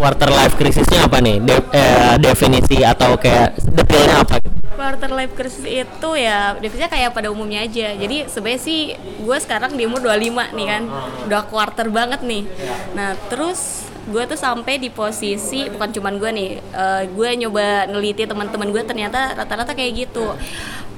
Quarter 0.00 0.32
life 0.32 0.56
crisisnya 0.56 1.04
apa 1.04 1.20
nih 1.20 1.44
De- 1.44 1.68
eh, 1.76 2.16
definisi 2.16 2.80
atau 2.80 3.20
kayak 3.20 3.60
detailnya 3.60 4.24
apa 4.24 4.40
Quarter 4.80 5.12
life 5.12 5.36
crisis 5.36 5.66
itu 5.68 6.10
ya 6.16 6.56
definisinya 6.56 6.88
kayak 6.88 7.12
pada 7.12 7.28
umumnya 7.28 7.68
aja. 7.68 7.92
Jadi 8.00 8.32
sebenarnya 8.32 8.62
sih 8.64 8.80
gue 8.96 9.36
sekarang 9.36 9.76
di 9.76 9.84
umur 9.84 10.00
25 10.00 10.56
nih 10.56 10.66
kan, 10.72 10.82
udah 11.28 11.42
quarter 11.52 11.92
banget 11.92 12.24
nih. 12.24 12.48
Nah 12.96 13.12
terus 13.28 13.84
gue 14.08 14.24
tuh 14.24 14.40
sampai 14.40 14.80
di 14.80 14.88
posisi 14.88 15.68
bukan 15.68 15.92
cuman 15.92 16.16
gue 16.16 16.30
nih, 16.32 16.50
eh, 16.64 17.02
gue 17.12 17.28
nyoba 17.44 17.92
neliti 17.92 18.24
teman-teman 18.24 18.72
gue 18.72 18.80
ternyata 18.80 19.36
rata-rata 19.36 19.76
kayak 19.76 20.08
gitu. 20.08 20.32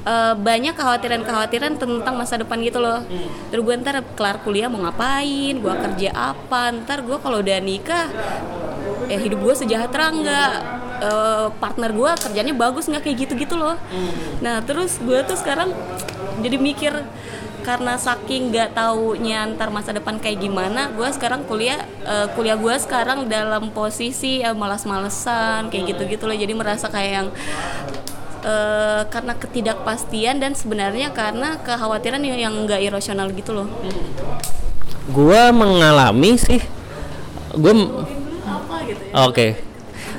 Eh, 0.03 0.35
banyak 0.39 0.79
kekhawatiran-kekhawatiran 0.79 1.75
tentang 1.75 2.15
masa 2.15 2.39
depan 2.39 2.63
gitu 2.63 2.79
loh. 2.79 3.03
Terus 3.51 3.63
gue 3.67 3.75
ntar 3.83 3.99
kelar 4.15 4.47
kuliah 4.47 4.71
mau 4.71 4.79
ngapain, 4.87 5.59
gue 5.59 5.75
kerja 5.91 6.11
apa, 6.15 6.71
ntar 6.87 7.03
gue 7.03 7.19
kalau 7.19 7.43
udah 7.43 7.59
nikah 7.59 8.07
ya 9.09 9.19
hidup 9.19 9.39
gue 9.43 9.55
sejahtera 9.55 10.11
nggak? 10.13 10.53
Eh, 11.03 11.47
partner 11.59 11.91
gue 11.91 12.11
kerjanya 12.29 12.55
bagus 12.55 12.87
nggak? 12.87 13.03
Kayak 13.03 13.17
gitu-gitu 13.27 13.55
loh. 13.59 13.75
Nah 14.45 14.63
terus 14.63 14.99
gue 15.03 15.19
tuh 15.27 15.35
sekarang 15.39 15.75
jadi 16.43 16.57
mikir 16.59 16.93
karena 17.63 17.95
saking 17.95 18.51
nggak 18.51 18.75
taunya 18.75 19.47
ntar 19.55 19.71
masa 19.71 19.95
depan 19.95 20.19
kayak 20.19 20.43
gimana 20.43 20.91
gue 20.99 21.07
sekarang 21.15 21.47
kuliah 21.47 21.79
eh, 22.03 22.27
kuliah 22.35 22.59
gue 22.59 22.75
sekarang 22.75 23.31
dalam 23.31 23.71
posisi 23.71 24.43
ya 24.43 24.51
malas-malesan 24.51 25.71
kayak 25.71 25.95
gitu-gitu 25.95 26.27
loh. 26.27 26.35
Jadi 26.35 26.53
merasa 26.59 26.91
kayak 26.91 27.13
yang 27.15 27.29
eh, 28.43 29.03
karena 29.07 29.39
ketidakpastian 29.39 30.43
dan 30.43 30.59
sebenarnya 30.59 31.15
karena 31.15 31.63
kekhawatiran 31.63 32.23
yang 32.27 32.67
nggak 32.67 32.83
irasional 32.83 33.31
gitu 33.31 33.55
loh. 33.55 33.71
Gua 35.11 35.51
mengalami 35.51 36.39
sih 36.39 36.63
gue 37.53 37.75
gitu 38.93 39.03
ya. 39.03 39.13
Oke. 39.27 39.47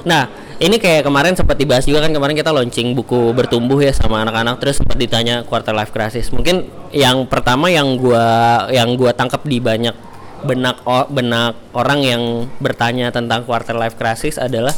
Nah 0.04 0.30
ini 0.62 0.78
kayak 0.80 1.06
kemarin 1.06 1.34
sempat 1.34 1.58
dibahas 1.60 1.84
juga 1.86 2.06
kan 2.06 2.12
kemarin 2.14 2.36
kita 2.38 2.54
launching 2.54 2.94
buku 2.98 3.34
bertumbuh 3.34 3.82
ya 3.82 3.92
sama 3.92 4.22
anak-anak 4.24 4.62
terus 4.62 4.80
sempat 4.80 4.98
ditanya 4.98 5.46
quarter 5.46 5.74
life 5.74 5.94
crisis. 5.94 6.30
Mungkin 6.34 6.68
yang 6.94 7.26
pertama 7.30 7.70
yang 7.70 7.98
gua 7.98 8.68
yang 8.70 8.94
gua 8.98 9.14
tangkap 9.14 9.46
di 9.46 9.58
banyak 9.62 9.96
benak 10.44 10.84
benak 11.08 11.56
orang 11.72 12.00
yang 12.04 12.22
bertanya 12.60 13.08
tentang 13.16 13.48
quarter 13.48 13.80
life 13.80 13.96
crisis 13.96 14.36
adalah 14.36 14.76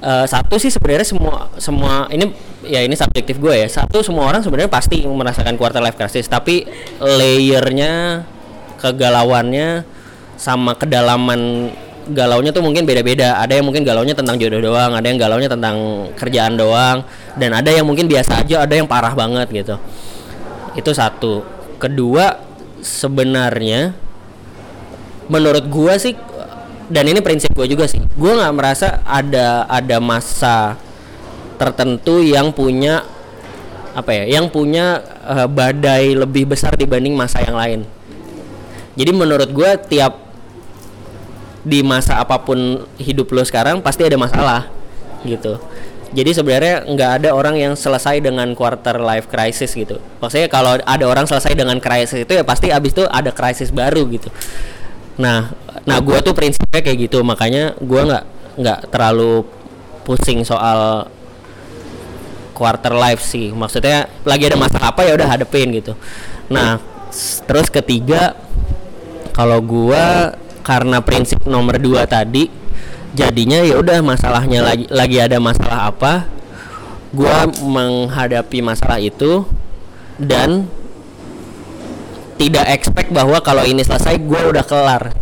Eh, 0.00 0.26
satu 0.26 0.56
sih 0.56 0.72
sebenarnya 0.72 1.04
semua 1.04 1.52
semua 1.60 2.08
ini 2.08 2.32
ya 2.64 2.80
ini 2.80 2.96
subjektif 2.96 3.36
gue 3.36 3.52
ya 3.52 3.68
satu 3.68 4.00
semua 4.00 4.32
orang 4.32 4.40
sebenarnya 4.40 4.72
pasti 4.72 5.04
merasakan 5.04 5.60
quarter 5.60 5.84
life 5.84 6.00
crisis 6.00 6.24
tapi 6.24 6.64
layernya 6.96 8.24
kegalauannya 8.80 9.84
sama 10.40 10.72
kedalaman 10.80 11.68
galaunya 12.12 12.50
tuh 12.50 12.62
mungkin 12.62 12.84
beda-beda. 12.84 13.38
Ada 13.40 13.58
yang 13.58 13.66
mungkin 13.66 13.82
galaunya 13.82 14.14
tentang 14.14 14.36
jodoh 14.36 14.60
doang 14.60 14.92
ada 14.94 15.06
yang 15.06 15.18
galaunya 15.18 15.48
tentang 15.50 16.08
kerjaan 16.14 16.54
doang 16.58 17.06
dan 17.38 17.50
ada 17.56 17.70
yang 17.70 17.86
mungkin 17.86 18.10
biasa 18.10 18.44
aja 18.44 18.66
ada 18.66 18.74
yang 18.74 18.86
parah 18.86 19.14
banget 19.14 19.48
gitu. 19.50 19.74
Itu 20.74 20.90
satu. 20.94 21.42
Kedua 21.80 22.36
sebenarnya 22.84 23.96
menurut 25.30 25.64
gua 25.70 25.96
sih 25.96 26.16
dan 26.90 27.06
ini 27.06 27.22
prinsip 27.22 27.54
gue 27.54 27.70
juga 27.70 27.86
sih 27.86 28.02
gua 28.18 28.34
nggak 28.34 28.54
merasa 28.56 28.98
ada 29.06 29.62
ada 29.70 30.02
masa 30.02 30.74
tertentu 31.54 32.18
yang 32.18 32.50
punya 32.50 33.06
apa 33.94 34.10
ya 34.10 34.24
yang 34.38 34.50
punya 34.50 34.98
eh, 35.22 35.46
badai 35.46 36.18
lebih 36.18 36.50
besar 36.50 36.74
dibanding 36.74 37.14
masa 37.14 37.42
yang 37.42 37.54
lain. 37.54 37.80
Jadi 38.98 39.10
menurut 39.14 39.48
gua 39.54 39.78
tiap 39.78 40.29
di 41.60 41.84
masa 41.84 42.16
apa 42.20 42.40
pun 42.40 42.88
hidup 42.96 43.28
lo 43.36 43.44
sekarang 43.44 43.84
pasti 43.84 44.04
ada 44.04 44.16
masalah 44.16 44.72
gitu. 45.24 45.60
Jadi 46.10 46.30
sebenarnya 46.34 46.90
nggak 46.90 47.10
ada 47.22 47.28
orang 47.30 47.54
yang 47.54 47.78
selesai 47.78 48.18
dengan 48.18 48.50
quarter 48.58 48.98
life 48.98 49.30
crisis 49.30 49.70
gitu. 49.78 50.02
Maksudnya 50.18 50.50
kalau 50.50 50.74
ada 50.74 51.04
orang 51.06 51.22
selesai 51.28 51.54
dengan 51.54 51.78
krisis 51.78 52.26
itu 52.26 52.32
ya 52.34 52.42
pasti 52.42 52.74
abis 52.74 52.90
itu 52.98 53.04
ada 53.06 53.30
krisis 53.30 53.70
baru 53.70 54.10
gitu. 54.10 54.26
Nah 55.22 55.54
nah 55.86 55.96
gua 56.02 56.18
tuh 56.18 56.34
prinsipnya 56.34 56.82
kayak 56.82 57.06
gitu 57.06 57.22
makanya 57.22 57.78
gua 57.78 58.02
nggak 58.10 58.24
nggak 58.58 58.78
terlalu 58.90 59.46
pusing 60.02 60.42
soal 60.42 61.06
quarter 62.58 62.90
life 62.90 63.22
sih. 63.22 63.54
Maksudnya 63.54 64.10
lagi 64.26 64.50
ada 64.50 64.58
masalah 64.58 64.90
apa 64.90 65.06
ya 65.06 65.14
udah 65.14 65.28
hadepin 65.30 65.70
gitu. 65.78 65.94
Nah 66.50 66.82
terus 67.46 67.70
ketiga 67.70 68.34
kalau 69.30 69.62
gua 69.62 70.34
karena 70.70 71.02
prinsip 71.02 71.42
nomor 71.50 71.82
dua 71.82 72.06
tadi 72.06 72.46
jadinya 73.10 73.58
ya 73.66 73.74
udah 73.82 74.06
masalahnya 74.06 74.62
lagi 74.62 74.86
lagi 74.86 75.18
ada 75.18 75.42
masalah 75.42 75.90
apa 75.90 76.30
gua 77.10 77.50
menghadapi 77.50 78.62
masalah 78.62 79.02
itu 79.02 79.42
dan 80.14 80.70
tidak 82.38 82.72
expect 82.72 83.12
bahwa 83.12 83.36
kalau 83.44 83.66
ini 83.68 83.84
selesai 83.84 84.16
gua 84.24 84.48
udah 84.48 84.64
kelar. 84.64 85.12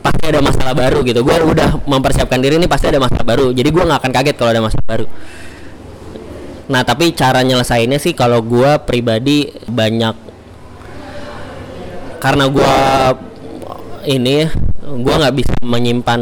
Pasti 0.00 0.22
ada 0.26 0.42
masalah 0.42 0.74
baru 0.74 1.06
gitu. 1.06 1.22
Gua 1.22 1.38
udah 1.46 1.78
mempersiapkan 1.86 2.42
diri 2.42 2.58
ini 2.58 2.66
pasti 2.66 2.90
ada 2.90 2.98
masalah 2.98 3.22
baru. 3.22 3.54
Jadi 3.54 3.68
gua 3.70 3.86
nggak 3.86 4.00
akan 4.02 4.12
kaget 4.16 4.34
kalau 4.34 4.50
ada 4.50 4.62
masalah 4.64 4.86
baru. 4.90 5.06
Nah 6.70 6.82
tapi 6.82 7.14
cara 7.14 7.46
nyelesainnya 7.46 8.02
sih 8.02 8.18
kalau 8.18 8.42
gua 8.42 8.82
pribadi 8.82 9.46
banyak. 9.70 10.16
Karena 12.18 12.50
gua 12.50 12.74
ini 14.10 14.69
gua 14.80 15.14
nggak 15.20 15.34
bisa 15.36 15.54
menyimpan 15.60 16.20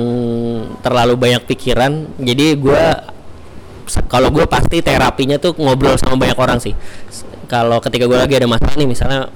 terlalu 0.83 1.15
banyak 1.15 1.43
pikiran. 1.47 2.11
Jadi 2.19 2.59
gua 2.59 3.15
se- 3.89 4.05
kalau 4.07 4.29
gue 4.29 4.45
pasti 4.45 4.85
terapinya 4.85 5.41
tuh 5.41 5.57
ngobrol 5.57 5.97
sama 5.97 6.21
banyak 6.21 6.39
orang 6.39 6.59
sih. 6.61 6.77
Kalau 7.49 7.81
ketika 7.81 8.05
gue 8.05 8.19
lagi 8.21 8.37
ada 8.37 8.45
masalah 8.45 8.77
nih 8.77 8.85
misalnya 8.85 9.33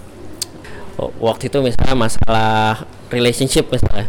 waktu 1.00 1.48
itu 1.48 1.58
misalnya 1.64 1.96
masalah 1.96 2.84
relationship 3.08 3.72
misalnya 3.72 4.06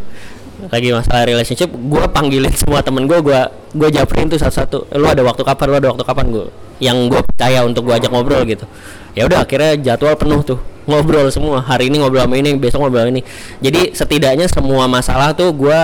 lagi 0.69 0.89
masalah 0.93 1.23
relationship 1.28 1.69
gue 1.73 2.04
panggilin 2.12 2.54
semua 2.54 2.80
temen 2.86 3.10
gue 3.10 3.19
gue 3.19 3.39
gue 3.73 3.89
japrin 3.89 4.30
tuh 4.30 4.39
satu-satu. 4.39 4.93
Lu 4.95 5.08
ada 5.10 5.21
waktu 5.26 5.41
kapan 5.43 5.65
lu 5.71 5.76
ada 5.80 5.88
waktu 5.91 6.04
kapan 6.06 6.26
gue 6.30 6.45
yang 6.80 6.97
gue 7.08 7.19
percaya 7.23 7.63
untuk 7.65 7.89
gue 7.89 7.95
ajak 7.95 8.12
ngobrol 8.12 8.43
gitu. 8.45 8.67
Ya 9.17 9.26
udah 9.26 9.43
akhirnya 9.43 9.76
jadwal 9.80 10.15
penuh 10.15 10.41
tuh. 10.45 10.60
Ngobrol 10.84 11.32
semua 11.32 11.63
hari 11.63 11.88
ini 11.88 12.04
ngobrol 12.04 12.28
sama 12.28 12.36
ini 12.36 12.56
besok 12.60 12.84
ngobrol 12.84 13.08
sama 13.08 13.12
ini. 13.15 13.21
Jadi 13.63 13.95
setidaknya 13.95 14.47
semua 14.52 14.86
masalah 14.86 15.32
tuh 15.32 15.49
gue 15.56 15.80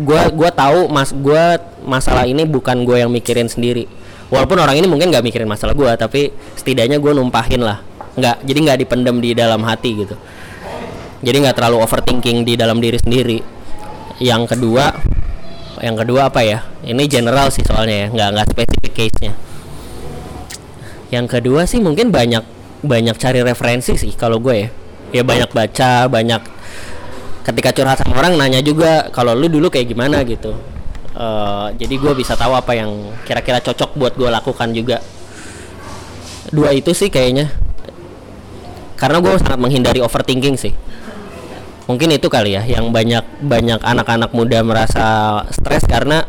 gua 0.00 0.22
gua 0.32 0.50
tahu 0.54 0.86
mas 0.88 1.10
gua 1.12 1.58
masalah 1.82 2.24
ini 2.24 2.46
bukan 2.46 2.82
gue 2.82 3.02
yang 3.02 3.10
mikirin 3.10 3.46
sendiri. 3.46 3.86
Walaupun 4.30 4.58
orang 4.62 4.78
ini 4.78 4.86
mungkin 4.86 5.10
nggak 5.10 5.26
mikirin 5.26 5.48
masalah 5.50 5.74
gue 5.74 5.90
tapi 5.98 6.30
setidaknya 6.54 7.02
gue 7.02 7.12
numpahin 7.14 7.62
lah. 7.62 7.82
Nggak 8.14 8.36
jadi 8.46 8.58
nggak 8.58 8.78
dipendam 8.86 9.16
di 9.18 9.30
dalam 9.34 9.62
hati 9.66 9.90
gitu. 10.06 10.14
Jadi 11.20 11.36
nggak 11.36 11.56
terlalu 11.58 11.84
overthinking 11.84 12.48
di 12.48 12.54
dalam 12.56 12.80
diri 12.80 12.96
sendiri 12.96 13.59
yang 14.20 14.44
kedua 14.44 14.92
yang 15.80 15.96
kedua 15.96 16.28
apa 16.28 16.44
ya? 16.44 16.60
Ini 16.84 17.08
general 17.08 17.48
sih 17.48 17.64
soalnya 17.64 18.04
ya 18.04 18.06
nggak 18.12 18.28
nggak 18.36 18.46
spesifik 18.52 18.92
case 18.92 19.18
nya 19.24 19.32
yang 21.10 21.26
kedua 21.26 21.66
sih 21.66 21.82
mungkin 21.82 22.14
banyak 22.14 22.44
banyak 22.84 23.16
cari 23.18 23.40
referensi 23.42 23.98
sih 23.98 24.12
kalau 24.14 24.38
gue 24.38 24.54
ya. 24.54 24.68
Ya 25.10 25.22
banyak 25.26 25.50
baca 25.50 26.06
banyak 26.06 26.42
ketika 27.42 27.74
curhat 27.74 27.98
sama 27.98 28.22
orang 28.22 28.38
nanya 28.38 28.62
juga 28.62 29.10
kalau 29.10 29.34
lu 29.34 29.50
dulu 29.50 29.66
kayak 29.72 29.90
gimana? 29.90 30.22
gitu. 30.22 30.54
Eh, 31.16 31.68
jadi 31.82 31.94
gue 31.98 32.12
bisa 32.14 32.38
tahu 32.38 32.54
apa 32.54 32.78
yang 32.78 33.10
kira-kira 33.26 33.58
cocok 33.58 33.98
buat 33.98 34.14
gue 34.14 34.30
lakukan 34.30 34.70
juga. 34.70 35.02
Dua 36.54 36.70
itu 36.70 36.94
sih 36.94 37.10
kayaknya. 37.10 37.50
Karena 38.94 39.18
gue 39.18 39.34
sangat 39.40 39.58
menghindari 39.58 39.98
overthinking 39.98 40.60
sih 40.60 40.76
mungkin 41.90 42.14
itu 42.14 42.30
kali 42.30 42.54
ya 42.54 42.62
yang 42.62 42.94
banyak 42.94 43.42
banyak 43.42 43.82
anak-anak 43.82 44.30
muda 44.30 44.62
merasa 44.62 45.42
stres 45.50 45.82
karena 45.90 46.22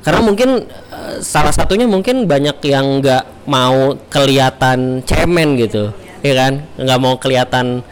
karena 0.00 0.20
mungkin 0.24 0.64
eh, 0.68 1.16
salah 1.20 1.52
satunya 1.52 1.84
mungkin 1.84 2.24
banyak 2.24 2.64
yang 2.64 3.04
nggak 3.04 3.44
mau 3.44 3.92
kelihatan 4.08 5.04
cemen 5.04 5.60
gitu 5.60 5.92
ya 6.24 6.32
kan? 6.32 6.52
Nggak 6.80 6.98
mau 6.98 7.14
kelihatan 7.20 7.84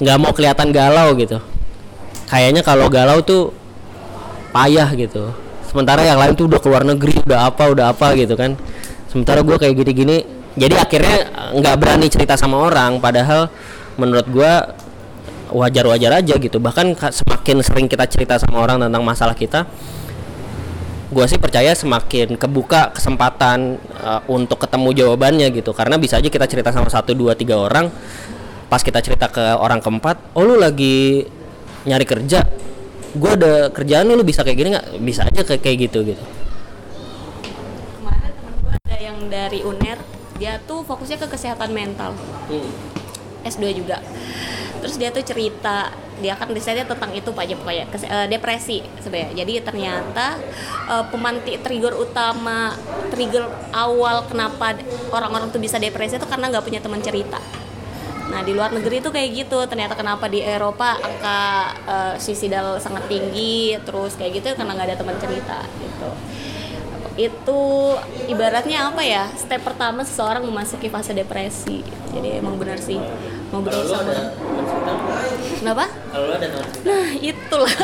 nggak 0.00 0.18
mau 0.20 0.32
kelihatan 0.32 0.68
galau 0.72 1.12
gitu. 1.20 1.36
Kayaknya 2.26 2.64
kalau 2.64 2.88
galau 2.88 3.20
tuh 3.20 3.52
payah 4.50 4.88
gitu. 4.96 5.30
Sementara 5.68 6.00
yang 6.00 6.16
lain 6.16 6.32
tuh 6.32 6.48
udah 6.48 6.60
keluar 6.64 6.82
negeri 6.82 7.20
udah 7.28 7.52
apa 7.52 7.68
udah 7.68 7.92
apa 7.92 8.16
gitu 8.16 8.32
kan. 8.32 8.56
Sementara 9.12 9.44
gue 9.44 9.56
kayak 9.60 9.76
gini-gini 9.76 10.24
jadi 10.56 10.80
akhirnya 10.80 11.52
nggak 11.60 11.76
berani 11.76 12.08
cerita 12.08 12.34
sama 12.40 12.64
orang. 12.64 12.96
Padahal 12.98 13.52
menurut 14.00 14.24
gue 14.32 14.52
wajar-wajar 15.56 16.12
aja 16.20 16.34
gitu. 16.36 16.60
Bahkan 16.60 16.92
ka- 16.92 17.14
semakin 17.16 17.64
sering 17.64 17.86
kita 17.88 18.04
cerita 18.04 18.36
sama 18.36 18.60
orang 18.60 18.84
tentang 18.84 19.00
masalah 19.00 19.32
kita 19.32 19.64
gue 21.06 21.22
sih 21.30 21.38
percaya 21.38 21.70
semakin 21.70 22.34
kebuka 22.34 22.90
kesempatan 22.90 23.78
uh, 24.02 24.20
untuk 24.26 24.58
ketemu 24.60 24.90
jawabannya 24.92 25.48
gitu. 25.54 25.72
Karena 25.72 25.96
bisa 25.96 26.18
aja 26.20 26.28
kita 26.28 26.44
cerita 26.44 26.74
sama 26.74 26.92
satu 26.92 27.16
dua 27.16 27.32
tiga 27.38 27.56
orang 27.56 27.88
pas 28.66 28.82
kita 28.82 28.98
cerita 28.98 29.30
ke 29.30 29.40
orang 29.62 29.78
keempat 29.78 30.34
oh 30.34 30.42
lu 30.42 30.58
lagi 30.58 31.22
nyari 31.86 32.02
kerja 32.02 32.42
gue 33.14 33.30
ada 33.30 33.70
kerjaan 33.70 34.10
nih 34.10 34.18
lu 34.18 34.26
bisa 34.26 34.42
kayak 34.44 34.58
gini 34.58 34.68
nggak? 34.76 34.86
Bisa 35.00 35.24
aja 35.24 35.40
kayak 35.46 35.62
kayak 35.62 35.76
gitu 35.88 36.04
gitu. 36.04 36.24
Kemarin 38.02 38.32
temen 38.36 38.54
gue 38.60 38.74
ada 38.76 38.96
yang 38.98 39.18
dari 39.30 39.62
UNER 39.64 39.98
dia 40.36 40.60
tuh 40.68 40.84
fokusnya 40.84 41.16
ke 41.22 41.26
kesehatan 41.32 41.72
mental. 41.72 42.12
S2 43.46 43.62
juga 43.78 44.02
terus 44.86 45.02
dia 45.02 45.10
tuh 45.10 45.26
cerita 45.26 45.90
dia 46.22 46.38
kan 46.38 46.46
desainnya 46.54 46.86
tentang 46.86 47.10
itu 47.10 47.28
pak 47.34 47.50
pokoknya 47.58 47.90
kese- 47.90 48.06
eh, 48.06 48.30
depresi 48.30 48.86
sebenarnya 49.02 49.42
jadi 49.42 49.52
ternyata 49.66 50.38
eh, 50.86 51.04
pemantik 51.10 51.58
trigger 51.66 51.98
utama 51.98 52.70
trigger 53.10 53.50
awal 53.74 54.22
kenapa 54.30 54.78
orang-orang 55.10 55.50
tuh 55.50 55.58
bisa 55.58 55.82
depresi 55.82 56.22
itu 56.22 56.24
karena 56.30 56.54
nggak 56.54 56.62
punya 56.62 56.78
teman 56.78 57.02
cerita 57.02 57.42
Nah 58.26 58.42
di 58.42 58.58
luar 58.58 58.74
negeri 58.74 58.98
tuh 58.98 59.14
kayak 59.14 59.46
gitu. 59.46 59.58
Ternyata 59.70 59.94
kenapa 59.94 60.26
di 60.26 60.42
Eropa 60.42 60.98
angka 60.98 61.40
uh, 61.86 62.14
suicidal 62.18 62.82
sangat 62.82 63.06
tinggi, 63.06 63.78
terus 63.86 64.18
kayak 64.18 64.42
gitu 64.42 64.50
karena 64.58 64.74
nggak 64.74 64.88
ada 64.90 64.98
teman 64.98 65.16
cerita 65.22 65.62
gitu. 65.78 66.10
Itu 67.14 67.62
ibaratnya 68.26 68.90
apa 68.90 69.06
ya? 69.06 69.30
Step 69.38 69.62
pertama 69.62 70.02
seseorang 70.02 70.42
memasuki 70.42 70.90
fase 70.90 71.14
depresi. 71.14 71.86
Jadi 71.86 72.42
emang 72.42 72.58
benar 72.58 72.82
sih 72.82 72.98
ngobrol 73.50 73.84
sama. 73.86 74.34
Kenapa? 75.56 75.84
kalau 76.12 76.26
ada 76.30 76.46
teman 76.46 76.66
Nah 76.86 77.06
itulah. 77.18 77.76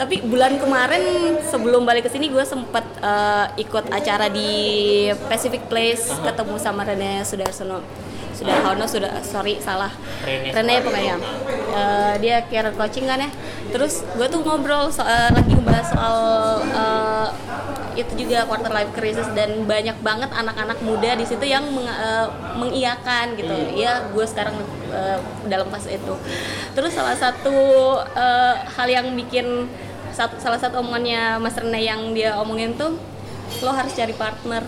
Tapi 0.00 0.14
bulan 0.26 0.58
kemarin 0.58 1.04
sebelum 1.46 1.86
balik 1.86 2.06
ke 2.06 2.10
sini 2.10 2.30
gue 2.30 2.44
sempat 2.46 2.84
eh, 2.98 3.46
ikut 3.62 3.90
acara 3.90 4.26
di 4.30 4.50
Pacific 5.30 5.66
Place 5.70 6.10
ketemu 6.10 6.56
sama 6.58 6.82
Rene 6.86 7.22
Sudarsono. 7.22 7.82
Sudarsono 8.34 8.84
sudah 8.90 9.22
sorry 9.22 9.62
salah. 9.62 9.90
Rene 10.26 10.50
Rene 10.50 10.74
pokoknya. 10.82 11.16
Eh, 11.74 12.14
dia 12.18 12.42
career 12.50 12.74
coaching 12.74 13.06
kan 13.06 13.22
ya. 13.22 13.30
Terus 13.70 14.02
gue 14.18 14.26
tuh 14.26 14.42
ngobrol 14.42 14.90
soal 14.90 15.30
lagi 15.30 15.54
ngebahas 15.54 15.86
soal 15.94 16.18
eh, 16.66 17.28
itu 17.94 18.26
juga 18.26 18.42
quarter 18.50 18.74
life 18.74 18.90
crisis 18.90 19.30
dan 19.38 19.62
banyak 19.70 19.94
banget 20.02 20.26
anak-anak 20.34 20.82
muda 20.82 21.14
di 21.14 21.22
situ 21.22 21.46
yang 21.46 21.62
meng, 21.70 21.86
eh, 21.86 22.26
mengiyakan 22.58 23.38
gitu. 23.38 23.54
Iya, 23.78 24.10
gue 24.10 24.26
sekarang 24.26 24.58
eh, 24.90 25.18
dalam 25.46 25.70
fase 25.70 25.94
itu. 25.94 26.14
Terus 26.74 26.90
salah 26.90 27.14
satu 27.14 27.54
eh, 28.02 28.54
hal 28.66 28.88
yang 28.90 29.06
bikin 29.14 29.70
satu, 30.14 30.38
salah 30.38 30.58
satu 30.58 30.78
omongannya 30.78 31.42
Mas 31.42 31.58
Rene 31.58 31.82
yang 31.82 32.14
dia 32.14 32.38
omongin 32.38 32.78
tuh 32.78 32.94
lo 33.62 33.70
harus 33.70 33.94
cari 33.94 34.14
partner 34.14 34.62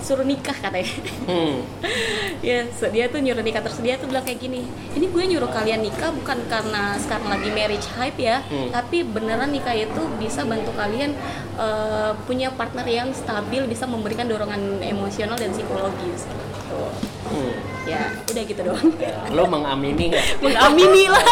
suruh 0.00 0.22
nikah 0.22 0.54
katanya. 0.54 0.88
Hmm. 1.24 1.62
ya 2.46 2.64
so- 2.70 2.88
dia 2.88 3.06
tuh 3.06 3.18
nyuruh 3.18 3.40
nikah. 3.40 3.60
Terus 3.60 3.78
dia 3.78 3.94
tuh 3.94 4.06
bilang 4.06 4.22
kayak 4.22 4.38
gini 4.38 4.62
ini 4.90 5.06
gue 5.06 5.24
nyuruh 5.26 5.48
kalian 5.48 5.80
nikah 5.80 6.10
bukan 6.10 6.38
karena 6.46 6.96
sekarang 6.96 7.28
lagi 7.28 7.48
marriage 7.48 7.86
hype 7.92 8.16
ya 8.16 8.40
Hmm. 8.40 8.70
tapi 8.70 9.02
beneran 9.02 9.48
nikah 9.48 9.72
itu 9.72 10.02
bisa 10.16 10.42
bantu 10.42 10.72
kalian 10.72 11.12
eh, 11.54 12.10
punya 12.24 12.48
partner 12.50 12.84
yang 12.84 13.08
stabil 13.10 13.62
bisa 13.64 13.84
memberikan 13.84 14.24
dorongan 14.24 14.58
emosional 14.80 15.34
dan 15.34 15.50
psikologis 15.50 16.24
gitu 16.24 16.80
Hmm. 17.24 17.52
ya 17.84 18.00
udah 18.24 18.42
gitu 18.42 18.60
doang. 18.62 18.88
Lo 19.36 19.44
mengamini 19.44 20.08
nggak? 20.08 20.24
Mengamini 20.44 21.04
lah. 21.06 21.24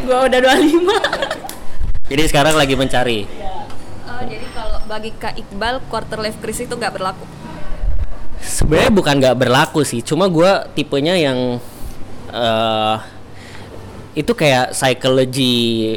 Gue 0.00 0.18
udah 0.22 0.38
25 0.38 1.52
jadi 2.04 2.22
sekarang 2.26 2.54
lagi 2.54 2.74
mencari? 2.74 3.24
Eh, 3.24 4.22
jadi 4.28 4.46
kalau 4.52 4.78
bagi 4.84 5.10
Kak 5.14 5.32
Iqbal 5.34 5.80
quarter 5.86 6.18
life 6.18 6.36
crisis 6.38 6.66
itu 6.66 6.74
nggak 6.74 6.92
berlaku. 6.92 7.24
Sebenarnya 8.42 8.90
bukan 8.90 9.14
nggak 9.22 9.38
berlaku 9.38 9.86
sih 9.86 10.02
cuma 10.02 10.26
gue 10.26 10.50
tipenya 10.74 11.14
yang 11.14 11.62
eh 12.34 12.96
itu 14.12 14.32
kayak 14.36 14.76
psychology 14.76 15.96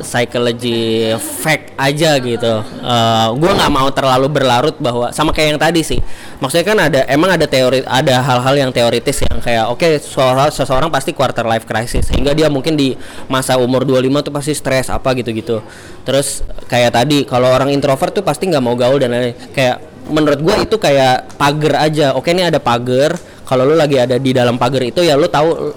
psychology 0.00 1.12
fact 1.18 1.76
aja 1.76 2.16
gitu. 2.20 2.54
Eh 2.64 3.28
gue 3.36 3.52
nggak 3.52 3.72
mau 3.72 3.88
terlalu 3.92 4.32
berlarut 4.32 4.76
bahwa 4.80 5.12
sama 5.12 5.30
kayak 5.34 5.56
yang 5.56 5.60
tadi 5.60 5.80
sih. 5.84 6.00
Maksudnya 6.40 6.64
kan 6.64 6.78
ada 6.80 7.00
emang 7.04 7.36
ada 7.36 7.44
teori 7.44 7.84
ada 7.84 8.22
hal-hal 8.24 8.54
yang 8.56 8.70
teoritis 8.72 9.20
yang 9.28 9.38
kayak 9.44 9.68
oke 9.68 9.84
seseorang, 10.00 10.48
seseorang 10.48 10.88
pasti 10.88 11.12
quarter 11.12 11.44
life 11.44 11.68
crisis 11.68 12.08
sehingga 12.08 12.32
dia 12.32 12.48
mungkin 12.48 12.80
di 12.80 12.96
masa 13.28 13.60
umur 13.60 13.84
25 13.84 14.26
tuh 14.30 14.32
pasti 14.32 14.52
stres 14.56 14.88
apa 14.88 15.12
gitu-gitu. 15.18 15.60
Terus 16.06 16.40
kayak 16.70 16.96
tadi 16.96 17.28
kalau 17.28 17.52
orang 17.52 17.68
introvert 17.68 18.16
tuh 18.16 18.24
pasti 18.24 18.48
nggak 18.48 18.64
mau 18.64 18.74
gaul 18.74 18.96
dan 18.96 19.12
lain-lain. 19.12 19.36
Kayak 19.52 19.89
menurut 20.10 20.40
gue 20.42 20.56
itu 20.66 20.76
kayak 20.76 21.38
pagar 21.38 21.86
aja. 21.86 22.12
Oke 22.18 22.34
ini 22.34 22.44
ada 22.44 22.58
pagar. 22.58 23.16
Kalau 23.46 23.66
lu 23.66 23.74
lagi 23.74 23.98
ada 23.98 24.14
di 24.14 24.30
dalam 24.30 24.54
pagar 24.58 24.82
itu 24.86 25.02
ya 25.02 25.18
lu 25.18 25.26
tahu 25.26 25.74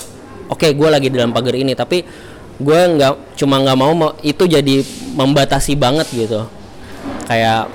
oke 0.49 0.67
gue 0.73 0.89
lagi 0.89 1.07
di 1.09 1.15
dalam 1.17 1.33
pagar 1.33 1.55
ini. 1.57 1.73
Tapi 1.73 2.03
gue 2.57 2.79
nggak 2.97 3.37
cuma 3.37 3.61
nggak 3.61 3.77
mau 3.77 3.93
itu 4.21 4.43
jadi 4.45 4.85
membatasi 5.17 5.73
banget 5.77 6.07
gitu. 6.13 6.45
Kayak 7.25 7.69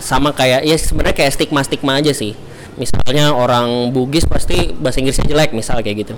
sama 0.00 0.32
kayak 0.32 0.64
ya 0.64 0.76
sebenarnya 0.76 1.16
kayak 1.16 1.32
stigma 1.32 1.60
stigma 1.64 1.92
aja 2.00 2.12
sih. 2.12 2.32
Misalnya 2.78 3.34
orang 3.34 3.90
Bugis 3.90 4.22
pasti 4.24 4.70
bahasa 4.76 5.02
Inggrisnya 5.02 5.26
jelek 5.26 5.50
misal 5.56 5.80
kayak 5.80 6.08
gitu. 6.08 6.14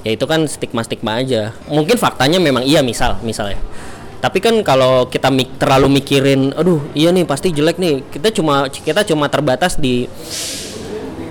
Ya 0.00 0.16
itu 0.16 0.24
kan 0.24 0.48
stigma 0.48 0.80
stigma 0.84 1.20
aja. 1.20 1.52
Mungkin 1.68 2.00
faktanya 2.00 2.40
memang 2.40 2.64
iya 2.64 2.80
misal 2.80 3.20
misalnya 3.20 3.60
tapi 4.20 4.38
kan 4.44 4.52
kalau 4.60 5.08
kita 5.08 5.32
mik- 5.32 5.56
terlalu 5.56 6.00
mikirin 6.00 6.52
aduh 6.52 6.84
iya 6.92 7.08
nih 7.08 7.24
pasti 7.24 7.48
jelek 7.50 7.80
nih. 7.80 8.04
Kita 8.12 8.28
cuma 8.36 8.68
kita 8.68 9.00
cuma 9.08 9.26
terbatas 9.32 9.80
di 9.80 10.04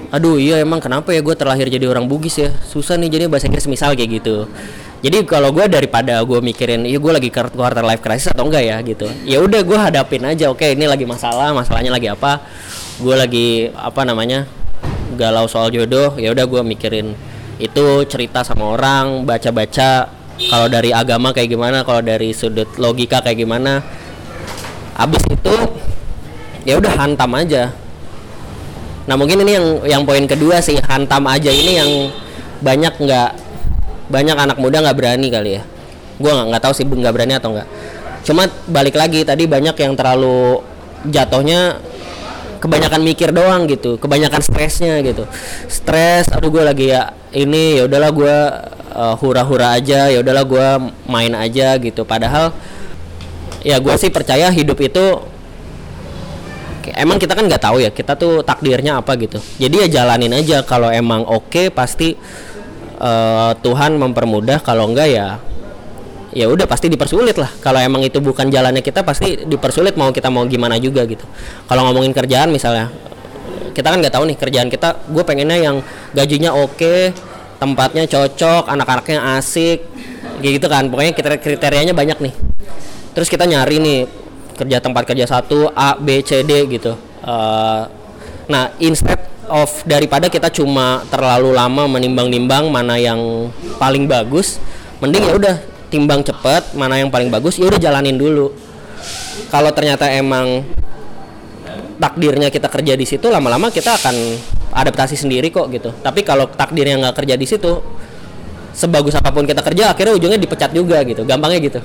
aduh 0.09 0.41
iya 0.41 0.57
emang 0.57 0.81
kenapa 0.81 1.13
ya 1.13 1.21
gue 1.21 1.37
terlahir 1.37 1.69
jadi 1.69 1.85
orang 1.85 2.09
Bugis 2.09 2.41
ya? 2.41 2.49
Susah 2.65 2.97
nih 2.97 3.13
jadi 3.13 3.23
bahasa 3.29 3.45
Inggris 3.45 3.69
misal 3.69 3.93
kayak 3.93 4.09
gitu. 4.21 4.49
Jadi 4.99 5.23
kalau 5.23 5.53
gue 5.53 5.63
daripada 5.69 6.19
gue 6.25 6.39
mikirin 6.41 6.83
iya 6.83 6.97
gue 6.97 7.13
lagi 7.13 7.29
quart- 7.29 7.53
quarter 7.53 7.85
life 7.85 8.01
crisis 8.01 8.33
atau 8.33 8.49
enggak 8.49 8.65
ya? 8.65 8.77
Gitu. 8.81 9.05
Ya 9.23 9.37
udah 9.39 9.61
gue 9.61 9.77
hadapin 9.77 10.25
aja 10.25 10.49
oke 10.49 10.65
ini 10.65 10.89
lagi 10.89 11.05
masalah 11.05 11.53
masalahnya 11.53 11.93
lagi 11.93 12.09
apa? 12.09 12.41
Gue 12.97 13.15
lagi 13.15 13.69
apa 13.77 14.01
namanya 14.01 14.49
galau 15.13 15.45
soal 15.45 15.69
jodoh. 15.69 16.17
Ya 16.17 16.33
udah 16.33 16.43
gue 16.49 16.61
mikirin 16.65 17.13
itu 17.61 17.85
cerita 18.09 18.41
sama 18.41 18.73
orang 18.73 19.29
baca-baca 19.29 20.18
kalau 20.47 20.71
dari 20.71 20.95
agama 20.95 21.35
kayak 21.35 21.51
gimana? 21.51 21.83
Kalau 21.83 21.99
dari 21.99 22.31
sudut 22.31 22.71
logika 22.79 23.19
kayak 23.19 23.43
gimana? 23.43 23.83
Abis 24.95 25.23
itu 25.27 25.55
ya 26.63 26.79
udah 26.79 26.93
hantam 26.95 27.35
aja. 27.35 27.75
Nah 29.03 29.19
mungkin 29.19 29.43
ini 29.43 29.51
yang 29.59 29.67
yang 29.83 30.01
poin 30.07 30.23
kedua 30.23 30.63
sih. 30.63 30.79
Hantam 30.79 31.27
aja 31.27 31.51
ini 31.51 31.71
yang 31.75 31.91
banyak 32.63 32.95
nggak 32.95 33.29
banyak 34.07 34.37
anak 34.39 34.57
muda 34.63 34.79
nggak 34.79 34.95
berani 34.95 35.27
kali 35.27 35.59
ya. 35.59 35.61
Gua 36.15 36.31
nggak 36.39 36.47
nggak 36.55 36.63
tahu 36.63 36.73
sih 36.75 36.85
nggak 36.87 37.13
berani 37.13 37.33
atau 37.35 37.51
nggak. 37.51 37.67
Cuma 38.23 38.47
balik 38.71 38.95
lagi 38.95 39.27
tadi 39.27 39.43
banyak 39.43 39.75
yang 39.75 39.93
terlalu 39.99 40.63
jatuhnya 41.07 41.79
kebanyakan 42.63 43.01
mikir 43.03 43.31
doang 43.35 43.67
gitu. 43.67 43.99
Kebanyakan 43.99 44.39
stresnya 44.39 45.03
gitu. 45.03 45.27
Stres 45.67 46.31
aduh 46.31 46.47
gue 46.47 46.63
lagi 46.63 46.91
ya 46.91 47.11
ini 47.35 47.79
ya 47.79 47.87
udahlah 47.87 48.11
gue 48.11 48.37
uh, 48.93 49.15
hura-hura 49.17 49.75
aja 49.77 50.09
ya 50.09 50.17
udahlah 50.21 50.45
gue 50.45 50.67
main 51.09 51.33
aja 51.33 51.77
gitu. 51.77 52.05
Padahal 52.05 52.53
ya 53.65 53.77
gue 53.77 53.95
sih 53.99 54.11
percaya 54.13 54.47
hidup 54.49 54.79
itu 54.79 55.05
emang 56.95 57.21
kita 57.21 57.37
kan 57.37 57.45
nggak 57.45 57.61
tahu 57.61 57.77
ya 57.83 57.91
kita 57.93 58.17
tuh 58.17 58.41
takdirnya 58.41 58.99
apa 58.99 59.13
gitu. 59.19 59.37
Jadi 59.61 59.85
ya 59.85 60.01
jalanin 60.01 60.33
aja 60.33 60.65
kalau 60.65 60.89
emang 60.89 61.25
oke 61.27 61.69
pasti 61.73 62.17
uh, 62.97 63.53
Tuhan 63.59 63.99
mempermudah 63.99 64.63
kalau 64.63 64.89
enggak 64.89 65.09
ya 65.11 65.27
ya 66.29 66.45
udah 66.45 66.65
pasti 66.69 66.89
dipersulit 66.89 67.37
lah. 67.37 67.49
Kalau 67.61 67.81
emang 67.81 68.05
itu 68.05 68.21
bukan 68.21 68.49
jalannya 68.49 68.81
kita 68.85 69.01
pasti 69.01 69.45
dipersulit 69.45 69.97
mau 69.97 70.13
kita 70.13 70.29
mau 70.29 70.45
gimana 70.45 70.77
juga 70.77 71.05
gitu. 71.05 71.25
Kalau 71.65 71.89
ngomongin 71.89 72.13
kerjaan 72.13 72.49
misalnya 72.49 72.89
kita 73.73 73.95
kan 73.95 73.97
nggak 74.01 74.13
tahu 74.13 74.25
nih 74.27 74.37
kerjaan 74.37 74.67
kita 74.67 74.97
gue 75.07 75.23
pengennya 75.23 75.57
yang 75.57 75.77
gajinya 76.11 76.51
oke 76.51 77.13
tempatnya 77.59 78.07
cocok 78.07 78.71
anak-anaknya 78.71 79.37
asik 79.37 79.83
gitu 80.39 80.65
kan. 80.71 80.87
Pokoknya 80.87 81.13
kita 81.13 81.35
kriterianya 81.37 81.91
banyak 81.91 82.17
nih. 82.23 82.33
Terus 83.13 83.27
kita 83.27 83.43
nyari 83.43 83.77
nih 83.83 83.99
kerja 84.55 84.79
tempat 84.79 85.03
kerja 85.03 85.27
satu 85.27 85.67
A 85.75 85.99
B 85.99 86.23
C 86.23 86.41
D 86.47 86.65
gitu. 86.71 86.95
Uh, 87.19 87.85
nah 88.47 88.71
instead 88.79 89.19
of 89.51 89.67
daripada 89.83 90.31
kita 90.31 90.47
cuma 90.49 91.03
terlalu 91.11 91.51
lama 91.51 91.85
menimbang-nimbang 91.85 92.71
mana 92.71 92.95
yang 92.95 93.51
paling 93.81 94.07
bagus 94.07 94.61
mending 95.03 95.25
ya 95.25 95.33
udah 95.35 95.55
timbang 95.89 96.21
cepet 96.21 96.77
mana 96.77 97.01
yang 97.01 97.09
paling 97.09 97.27
bagus 97.33 97.59
ya 97.59 97.67
udah 97.67 97.81
jalanin 97.81 98.15
dulu. 98.15 98.55
Kalau 99.49 99.73
ternyata 99.73 100.05
emang 100.11 100.63
takdirnya 101.99 102.47
kita 102.53 102.71
kerja 102.71 102.93
di 102.95 103.03
situ 103.03 103.27
lama-lama 103.27 103.67
kita 103.73 103.97
akan 103.99 104.15
adaptasi 104.73 105.17
sendiri 105.17 105.49
kok 105.49 105.69
gitu. 105.73 105.89
Tapi 106.01 106.21
kalau 106.21 106.49
takdirnya 106.49 106.97
nggak 107.01 107.15
kerja 107.23 107.35
di 107.35 107.45
situ 107.45 107.81
sebagus 108.69 109.17
apa 109.17 109.33
pun 109.33 109.43
kita 109.43 109.65
kerja 109.65 109.91
akhirnya 109.91 110.13
ujungnya 110.15 110.39
dipecat 110.39 110.71
juga 110.71 111.01
gitu. 111.03 111.25
Gampangnya 111.25 111.59
gitu. 111.61 111.79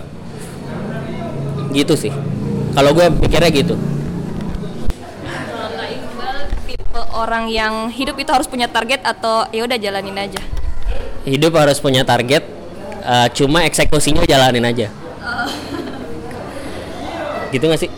Gitu 1.73 1.95
sih. 1.97 2.13
Kalau 2.75 2.91
gue 2.93 3.07
pikirnya 3.25 3.51
gitu. 3.51 3.75
Tipe 6.69 7.01
orang 7.15 7.51
yang 7.51 7.89
hidup 7.91 8.19
itu 8.19 8.31
harus 8.31 8.47
punya 8.47 8.69
target 8.71 9.03
atau 9.03 9.49
ya 9.51 9.65
udah 9.65 9.79
jalanin 9.79 10.19
aja. 10.19 10.43
hidup 11.25 11.57
harus 11.57 11.81
punya 11.81 12.05
target 12.05 12.45
uh, 13.01 13.33
cuma 13.33 13.65
eksekusinya 13.65 14.29
jalanin 14.29 14.61
aja. 14.61 14.93
Gitu 17.49 17.65
gak 17.65 17.81
sih? 17.81 17.91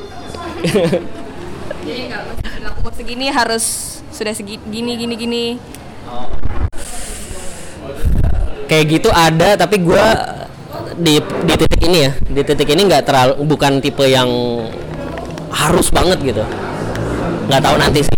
Jadi 1.86 2.02
nggak 2.10 2.22
segini 2.96 3.28
harus 3.28 3.95
sudah 4.16 4.32
segini 4.32 4.96
gini 4.96 5.14
gini. 5.14 5.44
kayak 8.66 8.84
gitu 8.98 9.08
ada 9.14 9.54
tapi 9.54 9.78
gua 9.78 10.36
di 10.98 11.20
di 11.20 11.54
titik 11.54 11.80
ini 11.86 11.98
ya. 12.08 12.12
Di 12.18 12.42
titik 12.42 12.68
ini 12.72 12.82
nggak 12.88 13.04
terlalu 13.06 13.32
bukan 13.46 13.78
tipe 13.78 14.04
yang 14.08 14.28
harus 15.52 15.88
banget 15.92 16.18
gitu. 16.24 16.44
Nggak 17.46 17.62
tahu 17.62 17.76
nanti 17.78 18.00
sih. 18.04 18.16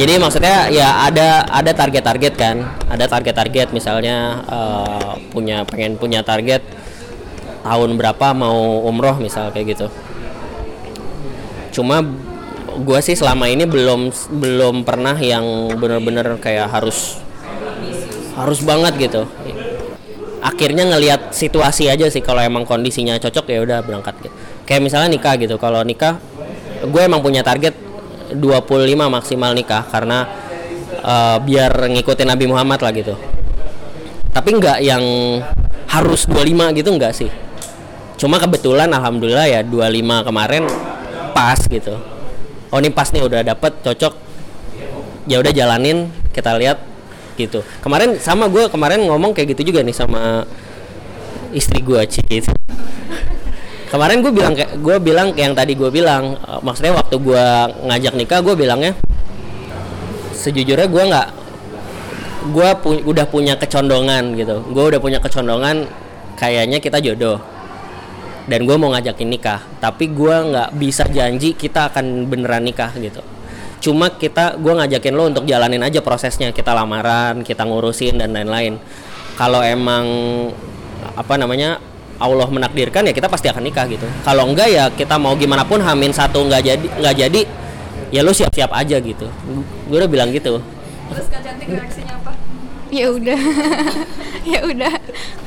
Jadi 0.00 0.16
maksudnya 0.16 0.72
ya 0.72 1.04
ada 1.04 1.44
ada 1.48 1.72
target-target 1.76 2.34
kan. 2.36 2.56
Ada 2.88 3.04
target-target 3.08 3.72
misalnya 3.74 4.44
eh, 4.48 5.12
punya 5.32 5.64
pengen 5.68 6.00
punya 6.00 6.24
target 6.24 6.64
tahun 7.60 8.00
berapa 8.00 8.32
mau 8.32 8.84
umroh 8.88 9.20
misal 9.20 9.52
kayak 9.52 9.76
gitu. 9.76 9.86
Cuma 11.70 12.00
gue 12.80 13.00
sih 13.04 13.18
selama 13.18 13.50
ini 13.50 13.68
belum 13.68 14.08
belum 14.40 14.88
pernah 14.88 15.16
yang 15.18 15.74
bener-bener 15.76 16.38
kayak 16.40 16.70
harus 16.72 17.20
harus 18.36 18.60
banget 18.64 19.10
gitu. 19.10 19.22
Akhirnya 20.40 20.88
ngelihat 20.88 21.36
situasi 21.36 21.92
aja 21.92 22.08
sih 22.08 22.24
kalau 22.24 22.40
emang 22.40 22.64
kondisinya 22.64 23.20
cocok 23.20 23.44
ya 23.52 23.60
udah 23.60 23.78
berangkat 23.84 24.14
gitu. 24.24 24.34
kayak 24.64 24.86
misalnya 24.86 25.10
nikah 25.10 25.34
gitu 25.34 25.58
kalau 25.58 25.82
nikah 25.82 26.22
gue 26.80 27.02
emang 27.02 27.20
punya 27.20 27.42
target 27.42 27.74
25 28.32 28.40
maksimal 29.10 29.50
nikah 29.52 29.82
karena 29.90 30.24
eh, 31.04 31.36
biar 31.42 31.90
ngikutin 31.90 32.28
Nabi 32.30 32.44
Muhammad 32.48 32.80
lah 32.80 32.92
gitu. 32.96 33.14
Tapi 34.30 34.50
nggak 34.56 34.78
yang 34.80 35.04
harus 35.90 36.24
25 36.30 36.78
gitu 36.78 36.88
nggak 36.94 37.12
sih. 37.12 37.30
Cuma 38.16 38.40
kebetulan 38.40 38.88
alhamdulillah 38.88 39.48
ya 39.48 39.60
25 39.66 40.28
kemarin 40.28 40.64
pas 41.34 41.56
gitu 41.56 42.19
oh 42.70 42.78
ini 42.78 42.90
pas 42.90 43.10
nih 43.10 43.22
udah 43.22 43.40
dapet 43.42 43.72
cocok. 43.82 44.14
Ya 45.28 45.38
udah 45.38 45.52
jalanin 45.52 46.10
kita 46.34 46.56
lihat 46.56 46.80
gitu. 47.38 47.62
Kemarin 47.84 48.18
sama 48.18 48.48
gue 48.50 48.66
kemarin 48.72 49.04
ngomong 49.06 49.36
kayak 49.36 49.54
gitu 49.54 49.70
juga 49.70 49.84
nih 49.84 49.94
sama 49.94 50.44
istri 51.50 51.82
gue 51.82 52.00
Ci 52.06 52.22
gitu. 52.26 52.50
kemarin 53.90 54.22
gue 54.22 54.30
bilang 54.30 54.54
kayak 54.54 54.78
gue 54.78 54.96
bilang 55.02 55.34
yang 55.34 55.50
tadi 55.50 55.74
gue 55.74 55.90
bilang 55.90 56.38
eh, 56.38 56.60
maksudnya 56.62 56.94
waktu 56.94 57.18
gue 57.18 57.44
ngajak 57.90 58.14
nikah 58.14 58.38
gue 58.38 58.54
bilangnya 58.54 58.94
sejujurnya 60.30 60.86
gue 60.86 61.02
nggak 61.10 61.28
gue 62.54 62.70
pu- 62.80 63.02
udah 63.04 63.26
punya 63.26 63.58
kecondongan 63.58 64.38
gitu. 64.38 64.62
Gue 64.70 64.94
udah 64.94 65.00
punya 65.02 65.18
kecondongan 65.18 65.90
kayaknya 66.38 66.78
kita 66.78 67.02
jodoh 67.02 67.42
dan 68.46 68.64
gue 68.64 68.76
mau 68.78 68.92
ngajakin 68.94 69.28
nikah. 69.28 69.60
Tapi 69.82 70.12
gue 70.12 70.36
nggak 70.52 70.70
bisa 70.78 71.04
janji 71.10 71.52
kita 71.52 71.92
akan 71.92 72.30
beneran 72.30 72.64
nikah 72.64 72.92
gitu. 72.96 73.20
Cuma 73.80 74.12
kita 74.12 74.60
gue 74.60 74.72
ngajakin 74.76 75.12
lo 75.16 75.28
untuk 75.28 75.44
jalanin 75.48 75.80
aja 75.80 76.04
prosesnya. 76.04 76.52
Kita 76.52 76.72
lamaran 76.76 77.42
kita 77.44 77.64
ngurusin 77.64 78.20
dan 78.20 78.36
lain-lain. 78.36 78.76
Kalau 79.36 79.64
emang 79.64 80.04
apa 81.16 81.34
namanya 81.40 81.80
Allah 82.20 82.44
menakdirkan 82.52 83.08
ya 83.08 83.16
kita 83.16 83.32
pasti 83.32 83.48
akan 83.48 83.64
nikah 83.64 83.88
gitu. 83.88 84.04
Kalau 84.22 84.44
enggak 84.44 84.68
ya 84.68 84.92
kita 84.92 85.16
mau 85.16 85.32
gimana 85.32 85.64
pun 85.64 85.80
hamin 85.80 86.12
satu 86.12 86.44
nggak 86.44 86.62
jadi 86.62 86.86
nggak 87.00 87.16
jadi 87.16 87.40
ya 88.12 88.20
lo 88.20 88.36
siap-siap 88.36 88.68
aja 88.76 89.00
gitu. 89.00 89.26
Gue 89.88 89.96
udah 89.96 90.10
bilang 90.10 90.28
gitu? 90.28 90.60
Ya 92.90 93.06
udah. 93.10 93.40
Ya 94.40 94.64
udah. 94.64 94.96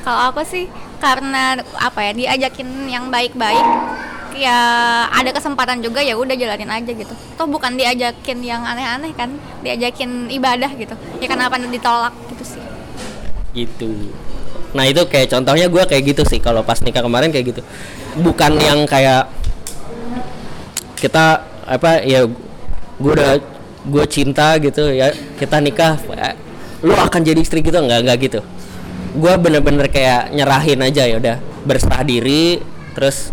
Kalau 0.05 0.21
aku 0.29 0.45
sih 0.45 0.69
karena 1.01 1.57
apa 1.81 1.99
ya 2.05 2.11
diajakin 2.13 2.85
yang 2.85 3.09
baik-baik 3.09 3.65
ya 4.37 4.57
ada 5.09 5.29
kesempatan 5.33 5.81
juga 5.81 6.01
ya 6.05 6.13
udah 6.13 6.37
jalanin 6.37 6.69
aja 6.69 6.93
gitu. 6.93 7.09
Toh 7.33 7.49
bukan 7.49 7.73
diajakin 7.73 8.39
yang 8.45 8.61
aneh-aneh 8.61 9.09
kan 9.17 9.33
diajakin 9.65 10.29
ibadah 10.29 10.69
gitu. 10.77 10.93
Ya 11.17 11.25
kenapa 11.25 11.57
ditolak 11.57 12.13
gitu 12.29 12.43
sih. 12.45 12.63
Gitu. 13.53 14.13
Nah 14.77 14.85
itu 14.85 15.01
kayak 15.09 15.33
contohnya 15.33 15.65
gue 15.69 15.83
kayak 15.89 16.03
gitu 16.13 16.21
sih 16.29 16.37
kalau 16.37 16.61
pas 16.61 16.77
nikah 16.85 17.01
kemarin 17.01 17.33
kayak 17.33 17.49
gitu. 17.49 17.61
Bukan 18.21 18.61
yang 18.61 18.85
kayak 18.85 19.25
kita 21.01 21.43
apa 21.65 22.05
ya 22.05 22.29
gue 23.01 23.11
udah 23.11 23.41
gue 23.83 24.05
cinta 24.07 24.55
gitu 24.63 24.87
ya 24.93 25.11
kita 25.35 25.59
nikah 25.59 25.99
eh, 26.15 26.35
lu 26.83 26.93
akan 26.93 27.21
jadi 27.23 27.39
istri 27.39 27.63
gitu? 27.63 27.79
Nggak 27.79 27.99
nggak 28.05 28.17
gitu. 28.29 28.39
Gue 29.15 29.33
bener-bener 29.39 29.87
kayak 29.87 30.35
nyerahin 30.35 30.79
aja 30.83 31.07
ya 31.07 31.15
udah. 31.17 31.37
Berserah 31.63 32.03
diri 32.03 32.59
terus 32.93 33.31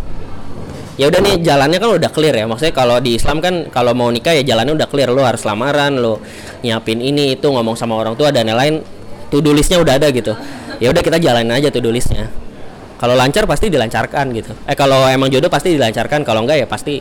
ya 0.96 1.08
udah 1.08 1.20
nih 1.20 1.40
jalannya 1.42 1.78
kan 1.82 1.90
udah 1.98 2.10
clear 2.14 2.34
ya. 2.38 2.46
Maksudnya 2.46 2.74
kalau 2.74 2.96
di 3.02 3.18
Islam 3.18 3.42
kan 3.42 3.66
kalau 3.68 3.92
mau 3.92 4.08
nikah 4.08 4.32
ya 4.38 4.46
jalannya 4.46 4.78
udah 4.78 4.88
clear. 4.88 5.10
Lo 5.10 5.26
harus 5.26 5.42
lamaran 5.42 5.98
lo 5.98 6.22
nyiapin 6.62 7.02
ini 7.02 7.34
itu 7.34 7.46
ngomong 7.50 7.74
sama 7.74 7.98
orang 7.98 8.14
tua 8.14 8.30
dan 8.30 8.46
lain-lain. 8.48 8.80
To 9.30 9.38
do 9.38 9.54
listnya 9.54 9.78
udah 9.82 9.98
ada 9.98 10.10
gitu. 10.10 10.34
Ya 10.82 10.90
udah 10.90 11.02
kita 11.02 11.18
jalanin 11.18 11.54
aja 11.54 11.70
to 11.74 11.82
do 11.82 11.90
listnya. 11.90 12.30
Kalau 13.00 13.16
lancar 13.16 13.48
pasti 13.48 13.72
dilancarkan 13.72 14.28
gitu. 14.36 14.52
Eh 14.68 14.76
kalau 14.76 15.08
emang 15.08 15.32
jodoh 15.32 15.48
pasti 15.48 15.74
dilancarkan. 15.74 16.22
Kalau 16.22 16.44
enggak 16.44 16.60
ya 16.62 16.66
pasti 16.68 17.00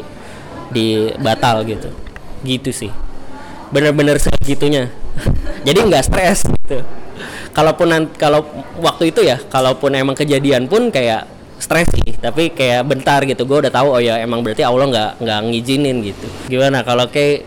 dibatal 0.71 1.67
gitu. 1.67 1.89
Gitu 2.41 2.71
sih. 2.71 2.91
Bener-bener 3.69 4.17
segitunya 4.17 4.89
jadi 5.63 5.79
nggak 5.85 6.03
stres 6.05 6.45
gitu. 6.45 6.79
Kalaupun 7.49 7.87
nan- 7.89 8.13
kalau 8.15 8.45
waktu 8.79 9.11
itu 9.11 9.25
ya 9.25 9.35
kalaupun 9.37 9.91
emang 9.93 10.15
kejadian 10.15 10.69
pun 10.69 10.87
kayak 10.89 11.27
stres 11.59 11.91
sih 11.91 12.15
tapi 12.15 12.53
kayak 12.53 12.87
bentar 12.87 13.19
gitu. 13.27 13.43
Gue 13.43 13.59
udah 13.65 13.73
tahu 13.73 13.91
oh 13.95 14.01
ya 14.01 14.21
emang 14.21 14.39
berarti 14.39 14.63
Allah 14.63 14.85
nggak 14.87 15.09
nggak 15.19 15.39
ngizinin 15.49 15.97
gitu. 16.05 16.27
Gimana 16.47 16.85
kalau 16.85 17.09
kayak 17.09 17.43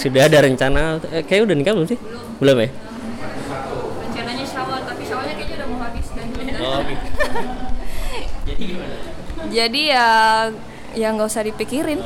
sudah 0.00 0.32
ada 0.32 0.40
rencana? 0.40 0.96
Eh, 1.12 1.20
kayak 1.28 1.44
udah 1.44 1.56
nikah 1.56 1.76
belum 1.76 1.88
sih? 1.88 1.98
Belum 2.40 2.56
ya? 2.56 2.68
Rencananya 4.00 4.44
syawal, 4.48 4.80
tapi 4.88 5.02
syawalnya 5.04 5.34
kayaknya 5.36 5.56
udah 5.60 5.68
mau 5.68 5.78
habis 5.84 6.06
dan 6.16 6.26
oh, 6.64 6.80
gitu. 6.88 7.06
Jadi 9.50 9.82
ya 9.90 10.06
ya 10.94 11.06
nggak 11.12 11.28
usah 11.28 11.44
dipikirin. 11.44 12.00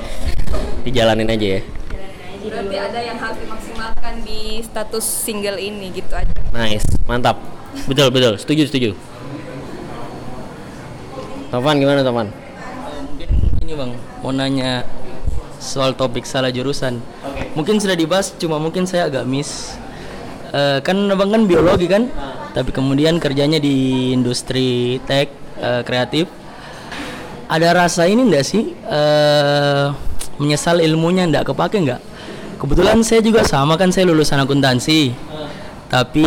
dijalanin 0.84 1.30
aja 1.32 1.46
ya 1.58 1.60
Berarti 2.44 2.76
ada 2.76 3.00
yang 3.00 3.16
harus 3.16 3.38
dimaksimalkan 3.40 4.14
di 4.22 4.60
status 4.60 5.04
single 5.04 5.56
ini 5.56 5.88
gitu 5.96 6.12
aja. 6.12 6.28
nice 6.54 6.86
mantap 7.08 7.40
betul 7.90 8.12
betul 8.14 8.38
setuju 8.38 8.70
setuju 8.70 8.90
Tovan 11.50 11.82
gimana 11.82 12.06
Tovan 12.06 12.30
mungkin 13.10 13.28
ini 13.64 13.72
bang 13.74 13.90
mau 14.22 14.30
nanya 14.30 14.86
soal 15.64 15.96
topik 15.96 16.28
salah 16.28 16.52
jurusan. 16.52 17.00
Mungkin 17.56 17.80
sudah 17.80 17.96
dibahas, 17.96 18.36
cuma 18.36 18.60
mungkin 18.60 18.84
saya 18.84 19.08
agak 19.08 19.24
miss. 19.24 19.74
Eh, 20.52 20.78
kan 20.84 20.94
abang 21.08 21.32
kan 21.32 21.48
biologi 21.48 21.88
kan, 21.88 22.12
tapi 22.52 22.70
kemudian 22.70 23.16
kerjanya 23.18 23.58
di 23.58 24.12
industri 24.12 25.00
tech 25.08 25.32
eh, 25.58 25.82
kreatif. 25.82 26.28
Ada 27.48 27.72
rasa 27.72 28.04
ini 28.06 28.28
enggak 28.28 28.44
sih 28.44 28.76
eh, 28.76 29.86
menyesal 30.36 30.84
ilmunya 30.84 31.24
enggak 31.24 31.48
kepake 31.50 31.80
enggak? 31.80 32.00
Kebetulan 32.54 33.02
saya 33.02 33.20
juga 33.20 33.42
sama 33.42 33.74
kan 33.74 33.90
saya 33.90 34.08
lulusan 34.08 34.40
akuntansi. 34.40 35.14
Tapi 35.90 36.26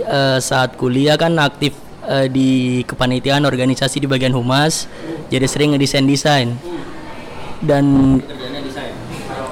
eh, 0.00 0.38
saat 0.38 0.76
kuliah 0.76 1.16
kan 1.16 1.34
aktif 1.40 1.74
eh, 2.06 2.26
di 2.30 2.82
kepanitiaan 2.86 3.42
organisasi 3.48 4.02
di 4.02 4.06
bagian 4.06 4.34
humas, 4.36 4.86
jadi 5.32 5.46
sering 5.48 5.74
ngedesain 5.74 6.06
desain. 6.06 6.48
Dan 7.60 8.18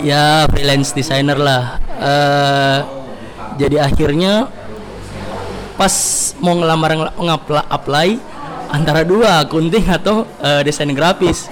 ya 0.02 0.46
freelance 0.50 0.94
designer 0.94 1.38
lah. 1.38 1.64
Eh, 1.98 2.78
jadi 3.58 3.90
akhirnya 3.90 4.46
pas 5.78 5.94
mau 6.42 6.54
ngelamar 6.58 7.14
ngapla 7.14 7.66
apply 7.70 8.18
antara 8.70 9.02
dua 9.02 9.42
akunting 9.42 9.86
atau 9.88 10.26
eh, 10.42 10.62
desain 10.62 10.90
grafis. 10.92 11.50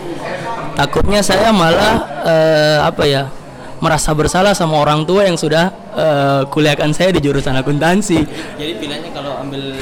Takutnya 0.77 1.25
saya 1.25 1.51
malah 1.51 1.95
eh, 2.23 2.79
apa 2.85 3.03
ya 3.09 3.33
merasa 3.79 4.13
bersalah 4.17 4.57
sama 4.57 4.81
orang 4.81 5.05
tua 5.05 5.25
yang 5.29 5.37
sudah 5.37 5.73
eh, 5.97 6.43
kuliahkan 6.49 6.93
saya 6.97 7.13
di 7.13 7.21
jurusan 7.21 7.57
akuntansi. 7.57 8.19
Jadi 8.57 8.73
pilihannya 8.81 9.11
kalau 9.13 9.37
ambil 9.43 9.77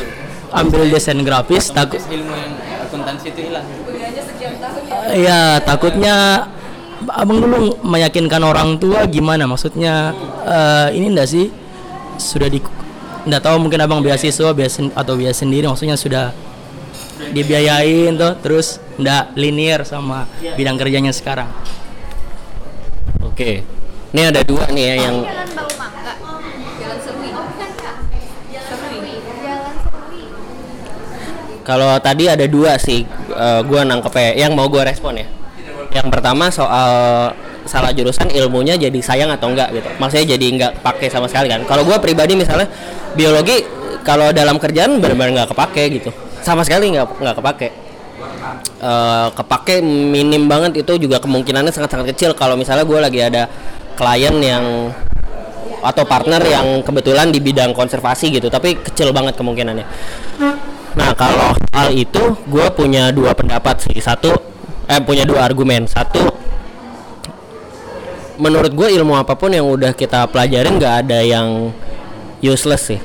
Ambil 0.55 0.87
desain 0.87 1.19
grafis 1.27 1.75
takut 1.75 1.99
ilmu 1.99 2.31
yang 2.31 2.55
akuntansi 2.87 3.35
itu 3.35 3.51
hilang. 3.51 3.67
Iya, 5.11 5.59
takutnya 5.67 6.47
abang 7.11 7.43
dulu 7.43 7.83
meyakinkan 7.83 8.39
orang 8.39 8.79
tua 8.79 9.03
gimana? 9.11 9.51
Maksudnya 9.51 10.15
eh, 10.47 10.89
ini 10.95 11.11
enggak 11.11 11.27
sih 11.27 11.51
sudah 12.23 12.47
di 12.47 12.63
enggak 13.27 13.43
tahu 13.43 13.67
mungkin 13.67 13.83
abang 13.83 13.99
beasiswa 13.99 14.55
biasa 14.55 14.95
atau 14.95 15.19
biaya 15.19 15.35
sendiri 15.35 15.67
maksudnya 15.67 15.99
sudah 15.99 16.31
dibiayain 17.35 18.15
tuh 18.15 18.39
terus 18.39 18.79
enggak 18.95 19.35
linear 19.35 19.83
sama 19.83 20.31
bidang 20.55 20.79
kerjanya 20.79 21.11
sekarang. 21.11 21.51
Oke. 23.27 23.74
Ini 24.15 24.31
ada 24.31 24.47
dua 24.47 24.63
nih 24.71 24.85
ya 24.95 25.11
yang 25.11 25.27
Jalan 25.27 25.49
Bau 25.59 25.71
Mangga. 25.75 26.15
Jalan 26.79 26.99
Serwi. 27.03 27.29
Bukan 27.35 27.71
Kak. 27.83 27.97
Serwi. 28.63 29.13
Jalan 29.43 29.75
Serwi. 29.83 30.23
Kalau 31.67 31.91
tadi 31.99 32.25
ada 32.31 32.47
dua 32.47 32.79
sih, 32.79 33.03
eh, 33.35 33.61
gua 33.67 33.83
nangkep 33.83 34.15
ya. 34.15 34.47
Yang 34.47 34.53
mau 34.55 34.71
gua 34.71 34.87
respon 34.87 35.19
ya. 35.19 35.27
Yang 35.91 36.15
pertama 36.15 36.47
soal 36.55 36.91
salah 37.67 37.91
jurusan 37.91 38.31
ilmunya 38.31 38.79
jadi 38.79 38.95
sayang 39.03 39.35
atau 39.35 39.51
enggak 39.51 39.75
gitu. 39.75 39.91
Maksudnya 39.99 40.39
jadi 40.39 40.47
enggak 40.47 40.73
pakai 40.79 41.11
sama 41.11 41.27
sekali 41.27 41.51
kan. 41.51 41.67
Kalau 41.67 41.83
gua 41.83 41.99
pribadi 41.99 42.39
misalnya 42.39 42.71
biologi 43.19 43.67
kalau 44.07 44.31
dalam 44.31 44.63
kerjaan 44.63 45.03
benar-benar 45.03 45.43
nggak 45.43 45.51
kepake 45.51 45.91
gitu. 45.91 46.15
Sama 46.39 46.63
sekali 46.63 46.95
nggak 46.95 47.19
nggak 47.19 47.35
kepake. 47.43 47.69
Eh, 48.79 49.29
kepake 49.35 49.81
minim 49.83 50.47
banget 50.47 50.87
itu 50.87 51.03
juga 51.03 51.17
kemungkinannya 51.19 51.73
sangat-sangat 51.73 52.15
kecil 52.15 52.37
kalau 52.37 52.55
misalnya 52.55 52.85
gue 52.85 52.99
lagi 53.01 53.19
ada 53.25 53.49
klien 53.95 54.37
yang 54.43 54.93
atau 55.85 56.05
partner 56.09 56.41
yang 56.41 56.81
kebetulan 56.81 57.29
di 57.29 57.45
bidang 57.45 57.77
konservasi 57.77 58.33
gitu 58.33 58.49
tapi 58.49 58.81
kecil 58.81 59.13
banget 59.13 59.37
kemungkinannya. 59.37 59.85
Nah 60.97 61.11
kalau 61.13 61.53
hal 61.77 61.93
itu 61.93 62.39
gue 62.49 62.67
punya 62.73 63.13
dua 63.13 63.37
pendapat 63.37 63.85
sih. 63.85 64.01
Satu 64.01 64.33
eh 64.89 65.01
punya 65.05 65.29
dua 65.29 65.45
argumen. 65.45 65.85
Satu 65.85 66.25
menurut 68.41 68.73
gue 68.73 68.89
ilmu 68.97 69.15
apa 69.15 69.37
pun 69.37 69.53
yang 69.53 69.69
udah 69.69 69.93
kita 69.93 70.27
pelajarin 70.33 70.81
nggak 70.81 70.95
ada 71.05 71.21
yang 71.21 71.69
useless 72.41 72.89
sih. 72.89 73.01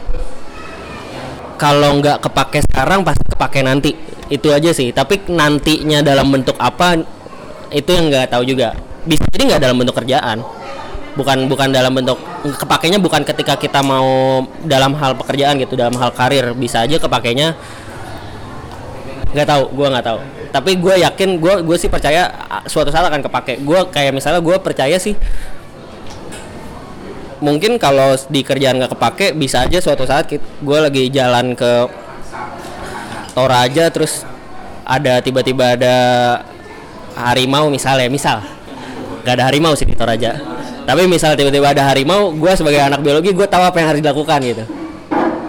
Kalau 1.60 2.00
nggak 2.00 2.24
kepake 2.24 2.64
sekarang 2.64 3.04
pasti 3.04 3.28
kepake 3.28 3.60
nanti. 3.60 3.92
Itu 4.32 4.56
aja 4.56 4.72
sih. 4.72 4.96
Tapi 4.96 5.28
nantinya 5.28 6.00
dalam 6.00 6.32
bentuk 6.32 6.56
apa 6.56 6.96
itu 7.76 7.90
yang 7.92 8.08
nggak 8.08 8.32
tahu 8.32 8.48
juga. 8.48 8.72
Bisa 9.04 9.28
jadi 9.36 9.52
nggak 9.52 9.62
dalam 9.68 9.76
bentuk 9.76 10.00
kerjaan 10.00 10.40
bukan 11.18 11.50
bukan 11.50 11.74
dalam 11.74 11.94
bentuk 11.96 12.20
kepakainya 12.46 13.02
bukan 13.02 13.26
ketika 13.26 13.58
kita 13.58 13.82
mau 13.82 14.44
dalam 14.66 14.94
hal 14.98 15.18
pekerjaan 15.18 15.58
gitu 15.58 15.74
dalam 15.74 15.96
hal 15.98 16.14
karir. 16.14 16.54
Bisa 16.54 16.86
aja 16.86 16.98
kepakainya 17.00 17.58
nggak 19.30 19.48
tahu 19.48 19.64
gue 19.74 19.88
nggak 19.90 20.06
tahu. 20.06 20.20
Tapi 20.50 20.72
gue 20.82 20.96
yakin 21.06 21.30
gue 21.38 21.54
gue 21.62 21.78
sih 21.78 21.90
percaya 21.90 22.30
suatu 22.66 22.90
saat 22.90 23.06
akan 23.10 23.22
kepake. 23.26 23.62
Gue 23.62 23.80
kayak 23.90 24.14
misalnya 24.14 24.42
gue 24.42 24.58
percaya 24.62 24.98
sih 24.98 25.14
mungkin 27.40 27.80
kalau 27.80 28.20
di 28.28 28.44
kerjaan 28.44 28.84
nggak 28.84 29.00
kepake 29.00 29.32
bisa 29.32 29.64
aja 29.64 29.80
suatu 29.80 30.04
saat 30.04 30.28
gue 30.36 30.80
lagi 30.80 31.08
jalan 31.08 31.56
ke 31.56 31.88
Toraja 33.32 33.88
terus 33.88 34.28
ada 34.84 35.24
tiba-tiba 35.24 35.80
ada 35.80 35.96
harimau 37.16 37.72
misalnya 37.72 38.12
misal. 38.12 38.44
Nggak 39.24 39.34
ada 39.40 39.44
harimau 39.48 39.78
sih 39.78 39.88
di 39.88 39.96
Toraja 39.96 40.59
tapi 40.90 41.06
misal 41.06 41.38
tiba-tiba 41.38 41.70
ada 41.70 41.86
harimau 41.86 42.34
gue 42.34 42.50
sebagai 42.58 42.82
anak 42.82 43.06
biologi 43.06 43.30
gue 43.30 43.46
tahu 43.46 43.62
apa 43.62 43.78
yang 43.78 43.94
harus 43.94 44.02
dilakukan 44.02 44.42
gitu. 44.42 44.66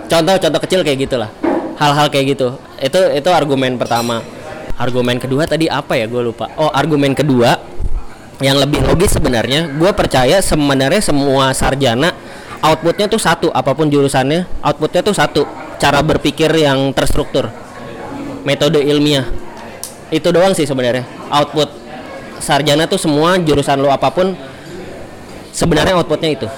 Contoh-contoh 0.05 0.61
kecil 0.69 0.85
kayak 0.85 1.09
gitulah. 1.09 1.33
Hal-hal 1.81 2.13
kayak 2.13 2.37
gitu. 2.37 2.61
Itu 2.77 3.01
itu 3.17 3.29
argumen 3.33 3.81
pertama. 3.81 4.21
Argumen 4.77 5.17
kedua 5.17 5.49
tadi 5.49 5.65
apa 5.65 5.97
ya? 5.97 6.05
Gue 6.13 6.29
lupa. 6.29 6.53
Oh 6.61 6.69
argumen 6.69 7.17
kedua 7.17 7.57
yang 8.45 8.61
lebih 8.61 8.85
logis 8.85 9.17
sebenarnya 9.17 9.73
gue 9.81 9.89
percaya 9.97 10.45
sebenarnya 10.45 11.01
semua 11.01 11.57
sarjana 11.57 12.13
outputnya 12.61 13.09
tuh 13.09 13.17
satu. 13.17 13.49
Apa 13.49 13.73
pun 13.73 13.89
jurusannya 13.89 14.45
outputnya 14.61 15.01
tuh 15.01 15.17
satu. 15.17 15.49
Cara 15.81 16.05
berpikir 16.05 16.53
yang 16.53 16.93
terstruktur. 16.93 17.49
Metode 18.45 18.85
ilmiah. 18.85 19.25
Itu 20.13 20.37
doang 20.37 20.53
sih 20.53 20.69
sebenarnya. 20.69 21.09
Output 21.33 21.73
sarjana 22.45 22.85
tuh 22.85 23.01
semua 23.01 23.41
jurusan 23.41 23.81
lo 23.81 23.89
apa 23.89 24.13
pun 24.13 24.37
sebenarnya 25.61 26.01
outputnya 26.01 26.33
itu. 26.33 26.49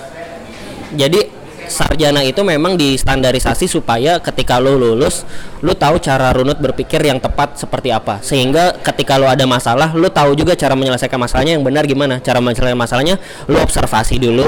Jadi 0.95 1.43
sarjana 1.67 2.21
itu 2.21 2.45
memang 2.45 2.77
distandarisasi 2.77 3.65
supaya 3.65 4.21
ketika 4.21 4.61
lo 4.61 4.77
lulus 4.77 5.25
lo 5.65 5.73
tahu 5.73 5.97
cara 6.03 6.31
runut 6.37 6.61
berpikir 6.61 7.03
yang 7.03 7.19
tepat 7.19 7.59
seperti 7.59 7.91
apa. 7.91 8.23
Sehingga 8.23 8.79
ketika 8.79 9.19
lo 9.19 9.27
ada 9.27 9.43
masalah 9.43 9.91
lo 9.99 10.07
tahu 10.07 10.39
juga 10.39 10.55
cara 10.55 10.79
menyelesaikan 10.79 11.19
masalahnya 11.19 11.59
yang 11.59 11.67
benar 11.67 11.83
gimana. 11.91 12.23
Cara 12.23 12.39
menyelesaikan 12.39 12.79
masalahnya 12.79 13.19
lo 13.51 13.59
observasi 13.59 14.23
dulu 14.23 14.47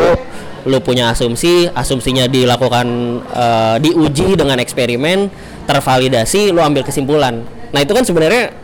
lo 0.65 0.81
punya 0.81 1.13
asumsi 1.13 1.69
asumsinya 1.69 2.25
dilakukan 2.25 2.87
eh, 3.21 3.77
diuji 3.85 4.33
dengan 4.33 4.57
eksperimen 4.63 5.29
tervalidasi 5.67 6.55
lo 6.55 6.63
ambil 6.63 6.87
kesimpulan. 6.87 7.43
Nah 7.75 7.81
itu 7.83 7.93
kan 7.93 8.05
sebenarnya 8.07 8.55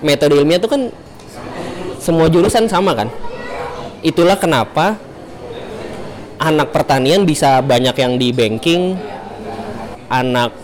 metode 0.00 0.38
ilmiah 0.38 0.56
itu 0.60 0.68
kan 0.68 0.88
semua 2.00 2.32
jurusan 2.32 2.64
sama 2.64 2.96
kan 2.96 3.12
itulah 4.00 4.40
kenapa 4.40 4.96
anak 6.40 6.72
pertanian 6.72 7.28
bisa 7.28 7.60
banyak 7.60 7.96
yang 8.00 8.16
di 8.16 8.32
banking 8.32 8.96
anak 10.08 10.56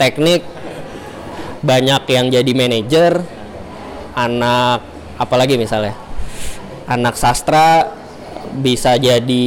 teknik 0.00 0.42
banyak 1.60 2.02
yang 2.08 2.26
jadi 2.32 2.52
manajer 2.56 3.12
anak 4.16 4.80
apalagi 5.20 5.60
misalnya 5.60 5.92
anak 6.88 7.18
sastra 7.20 7.92
bisa 8.56 8.96
jadi 8.96 9.46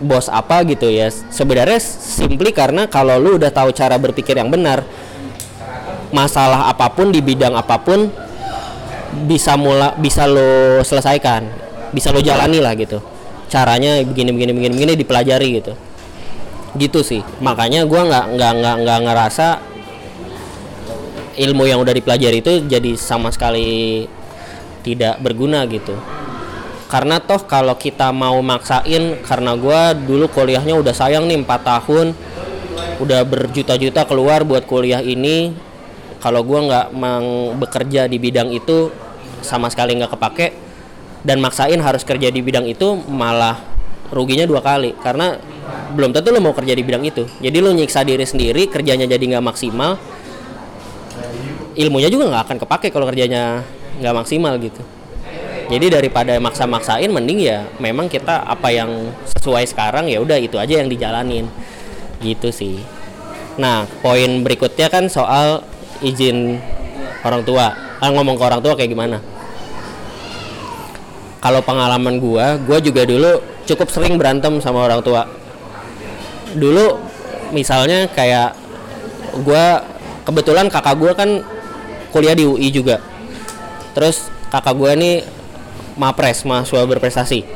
bos 0.00 0.30
apa 0.32 0.64
gitu 0.64 0.88
ya. 0.88 1.10
Sebenarnya 1.10 1.76
simply 1.82 2.54
karena 2.54 2.88
kalau 2.88 3.20
lu 3.20 3.36
udah 3.36 3.52
tahu 3.52 3.74
cara 3.74 4.00
berpikir 4.00 4.38
yang 4.38 4.48
benar 4.48 4.86
masalah 6.10 6.70
apa 6.72 6.90
pun 6.90 7.12
di 7.12 7.20
bidang 7.20 7.54
apa 7.54 7.76
pun 7.82 8.10
bisa 9.26 9.58
mula 9.58 9.94
bisa 9.98 10.26
lo 10.26 10.80
selesaikan 10.82 11.69
bisa 11.90 12.14
lo 12.14 12.22
jalani 12.22 12.58
lah 12.62 12.74
gitu. 12.78 13.02
Caranya 13.50 13.98
begini 14.06 14.30
begini 14.30 14.52
begini 14.54 14.72
begini 14.78 14.92
dipelajari 14.94 15.48
gitu. 15.58 15.72
Gitu 16.78 17.00
sih. 17.02 17.22
Makanya 17.42 17.82
gua 17.86 18.06
nggak 18.06 18.24
nggak 18.38 18.52
nggak 18.62 18.76
nggak 18.86 18.98
ngerasa 19.06 19.46
ilmu 21.40 21.64
yang 21.66 21.82
udah 21.82 21.94
dipelajari 21.94 22.44
itu 22.44 22.62
jadi 22.68 22.94
sama 22.94 23.34
sekali 23.34 24.06
tidak 24.86 25.18
berguna 25.18 25.66
gitu. 25.66 25.98
Karena 26.90 27.22
toh 27.22 27.42
kalau 27.46 27.78
kita 27.78 28.10
mau 28.10 28.38
maksain 28.42 29.22
karena 29.22 29.54
gua 29.54 29.94
dulu 29.94 30.26
kuliahnya 30.30 30.74
udah 30.78 30.94
sayang 30.94 31.26
nih 31.26 31.42
4 31.42 31.62
tahun 31.62 32.06
udah 33.00 33.20
berjuta-juta 33.24 34.04
keluar 34.04 34.44
buat 34.44 34.66
kuliah 34.68 35.02
ini 35.02 35.54
kalau 36.22 36.46
gua 36.46 36.66
nggak 36.66 36.86
bekerja 37.58 38.06
di 38.06 38.18
bidang 38.20 38.52
itu 38.54 38.90
sama 39.40 39.70
sekali 39.72 39.96
nggak 39.96 40.12
kepake 40.14 40.46
dan 41.20 41.38
maksain 41.40 41.78
harus 41.80 42.02
kerja 42.02 42.32
di 42.32 42.40
bidang 42.40 42.64
itu 42.64 42.96
malah 43.08 43.60
ruginya 44.10 44.48
dua 44.48 44.64
kali. 44.64 44.96
Karena 44.98 45.36
belum 45.92 46.14
tentu 46.14 46.32
lo 46.32 46.40
mau 46.40 46.54
kerja 46.56 46.72
di 46.72 46.82
bidang 46.82 47.04
itu. 47.04 47.28
Jadi 47.40 47.58
lo 47.60 47.70
nyiksa 47.74 48.02
diri 48.02 48.24
sendiri 48.24 48.66
kerjanya 48.70 49.06
jadi 49.06 49.20
nggak 49.20 49.44
maksimal 49.44 49.98
ilmunya 51.78 52.10
juga 52.10 52.28
nggak 52.28 52.42
akan 52.50 52.58
kepake 52.66 52.88
kalau 52.90 53.06
kerjanya 53.08 53.62
nggak 54.02 54.14
maksimal 54.16 54.52
gitu. 54.58 54.82
Jadi 55.70 55.86
daripada 55.86 56.34
maksa-maksain 56.42 57.06
mending 57.06 57.46
ya 57.46 57.62
memang 57.78 58.10
kita 58.10 58.42
apa 58.42 58.74
yang 58.74 59.14
sesuai 59.38 59.70
sekarang 59.70 60.10
ya 60.10 60.18
udah 60.18 60.34
itu 60.34 60.58
aja 60.58 60.82
yang 60.82 60.90
dijalanin. 60.90 61.46
Gitu 62.18 62.50
sih. 62.50 62.82
Nah 63.54 63.86
poin 64.02 64.42
berikutnya 64.42 64.90
kan 64.90 65.06
soal 65.06 65.62
izin 66.02 66.58
orang 67.22 67.46
tua. 67.46 67.70
Ah, 68.00 68.08
ngomong 68.08 68.40
ke 68.40 68.44
orang 68.48 68.64
tua 68.64 68.74
kayak 68.74 68.96
gimana 68.96 69.20
kalau 71.40 71.64
pengalaman 71.64 72.20
gua 72.20 72.60
gua 72.60 72.78
juga 72.78 73.08
dulu 73.08 73.40
cukup 73.64 73.88
sering 73.88 74.20
berantem 74.20 74.60
sama 74.60 74.84
orang 74.84 75.00
tua. 75.00 75.24
Dulu 76.52 77.00
misalnya 77.56 78.06
kayak 78.12 78.54
gua 79.42 79.80
kebetulan 80.28 80.68
kakak 80.68 81.00
gua 81.00 81.12
kan 81.16 81.40
kuliah 82.12 82.36
di 82.36 82.44
UI 82.44 82.68
juga. 82.68 83.00
Terus 83.96 84.28
kakak 84.52 84.76
gua 84.76 84.92
nih 84.92 85.24
mapres 85.96 86.44
mahasiswa 86.44 86.84
berprestasi. 86.84 87.48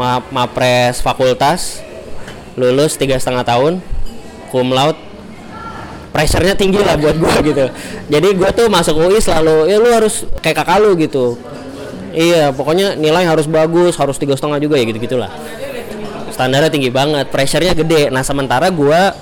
Ma 0.00 0.24
mapres 0.32 1.04
fakultas 1.04 1.84
lulus 2.56 2.96
tiga 2.96 3.20
setengah 3.20 3.44
tahun 3.44 3.84
cum 4.48 4.72
laude. 4.72 4.96
Pressure-nya 6.12 6.52
tinggi 6.52 6.76
lah 6.80 6.96
buat 6.96 7.16
gua 7.20 7.36
gitu. 7.44 7.68
Jadi 8.08 8.28
gua 8.32 8.48
tuh 8.48 8.72
masuk 8.72 8.96
UI 8.96 9.20
selalu 9.20 9.68
ya 9.68 9.76
lu 9.76 9.92
harus 9.92 10.24
kayak 10.40 10.64
kakak 10.64 10.80
lu 10.80 10.96
gitu 10.96 11.36
iya 12.12 12.52
pokoknya 12.52 12.94
nilai 12.94 13.24
harus 13.26 13.48
bagus 13.48 13.96
harus 13.96 14.16
tiga 14.20 14.36
setengah 14.36 14.60
juga 14.62 14.76
ya 14.78 14.84
gitu 14.88 15.00
gitulah 15.00 15.32
standarnya 16.32 16.72
tinggi 16.72 16.88
banget 16.88 17.28
pressure-nya 17.28 17.76
gede. 17.76 18.08
Nah 18.08 18.24
sementara 18.24 18.72
gua 18.72 19.12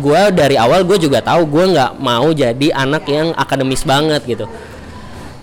gua 0.00 0.30
dari 0.30 0.54
awal 0.56 0.86
gue 0.86 0.96
juga 0.96 1.20
tahu 1.20 1.44
gua 1.44 1.64
nggak 1.68 1.92
mau 1.98 2.30
jadi 2.30 2.72
anak 2.72 3.04
yang 3.10 3.34
akademis 3.34 3.82
banget 3.84 4.22
gitu. 4.24 4.46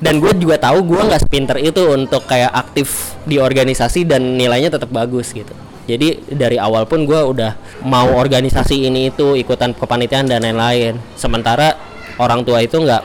Dan 0.02 0.18
gue 0.18 0.34
juga 0.34 0.58
tahu 0.58 0.82
gue 0.82 0.97
nggak 0.97 1.30
sepinter 1.30 1.62
itu 1.62 1.86
untuk 1.93 2.26
kayak 2.26 2.49
aktif 2.49 3.14
di 3.22 3.38
organisasi 3.38 4.02
dan 4.02 4.34
nilainya 4.34 4.74
tetap 4.74 4.89
bagus 4.89 5.30
gitu. 5.30 5.54
Jadi 5.86 6.26
dari 6.26 6.58
awal 6.58 6.89
pun 6.89 7.06
gue 7.06 7.22
udah 7.22 7.54
mau 7.86 8.10
organisasi 8.10 8.89
ini 8.89 9.14
itu 9.14 9.38
ikutan 9.38 9.78
kepanitiaan 9.78 10.26
dan 10.26 10.41
lain-lain. 10.41 10.97
Sementara 11.14 11.78
orang 12.18 12.41
tua 12.41 12.66
itu 12.66 12.82
nggak 12.82 13.04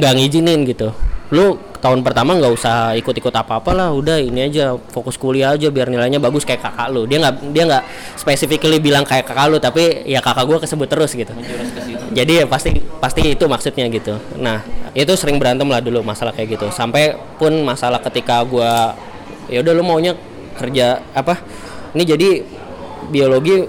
nggak 0.00 0.12
ngizinin 0.16 0.64
gitu 0.64 0.96
lu 1.34 1.58
tahun 1.82 2.06
pertama 2.06 2.38
nggak 2.38 2.54
usah 2.54 2.94
ikut-ikut 3.02 3.34
apa-apa 3.34 3.74
lah 3.74 3.88
udah 3.90 4.22
ini 4.22 4.46
aja 4.46 4.78
fokus 4.78 5.18
kuliah 5.18 5.58
aja 5.58 5.74
biar 5.74 5.90
nilainya 5.90 6.22
bagus 6.22 6.46
kayak 6.46 6.62
kakak 6.62 6.94
lu. 6.94 7.02
Dia 7.10 7.18
nggak 7.18 7.34
dia 7.50 7.64
nggak 7.66 7.84
specifically 8.14 8.78
bilang 8.78 9.02
kayak 9.02 9.26
kakak 9.26 9.50
lu 9.50 9.58
tapi 9.58 10.06
ya 10.06 10.22
kakak 10.22 10.46
gue 10.46 10.58
kesebut 10.62 10.86
terus 10.86 11.10
gitu. 11.18 11.34
Jadi 12.14 12.32
ya 12.42 12.44
pasti 12.46 12.78
pasti 13.02 13.34
itu 13.34 13.44
maksudnya 13.50 13.90
gitu. 13.90 14.14
Nah 14.38 14.62
itu 14.94 15.10
sering 15.18 15.42
berantem 15.42 15.66
lah 15.66 15.82
dulu 15.82 16.06
masalah 16.06 16.30
kayak 16.30 16.58
gitu. 16.58 16.70
Sampai 16.70 17.18
pun 17.42 17.50
masalah 17.66 17.98
ketika 17.98 18.46
gue 18.46 18.72
ya 19.50 19.66
udah 19.66 19.72
lu 19.74 19.82
maunya 19.82 20.14
kerja 20.54 21.02
apa? 21.10 21.42
Ini 21.98 22.02
jadi 22.06 22.28
biologi 23.10 23.66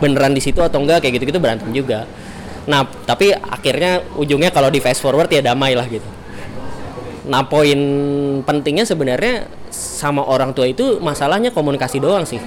beneran 0.00 0.36
di 0.36 0.40
situ 0.44 0.60
atau 0.60 0.84
enggak 0.84 1.00
kayak 1.00 1.16
gitu-gitu 1.16 1.40
berantem 1.40 1.72
juga. 1.72 2.04
Nah 2.68 2.84
tapi 3.08 3.32
akhirnya 3.32 4.04
ujungnya 4.20 4.52
kalau 4.52 4.68
di 4.68 4.84
fast 4.84 5.00
forward 5.00 5.32
ya 5.32 5.40
damai 5.40 5.72
lah 5.72 5.88
gitu 5.88 6.19
nah 7.28 7.44
poin 7.44 7.76
pentingnya 8.48 8.88
sebenarnya 8.88 9.44
sama 9.68 10.24
orang 10.24 10.56
tua 10.56 10.64
itu 10.68 10.96
masalahnya 11.04 11.52
komunikasi 11.52 12.00
doang 12.00 12.24
sih. 12.24 12.40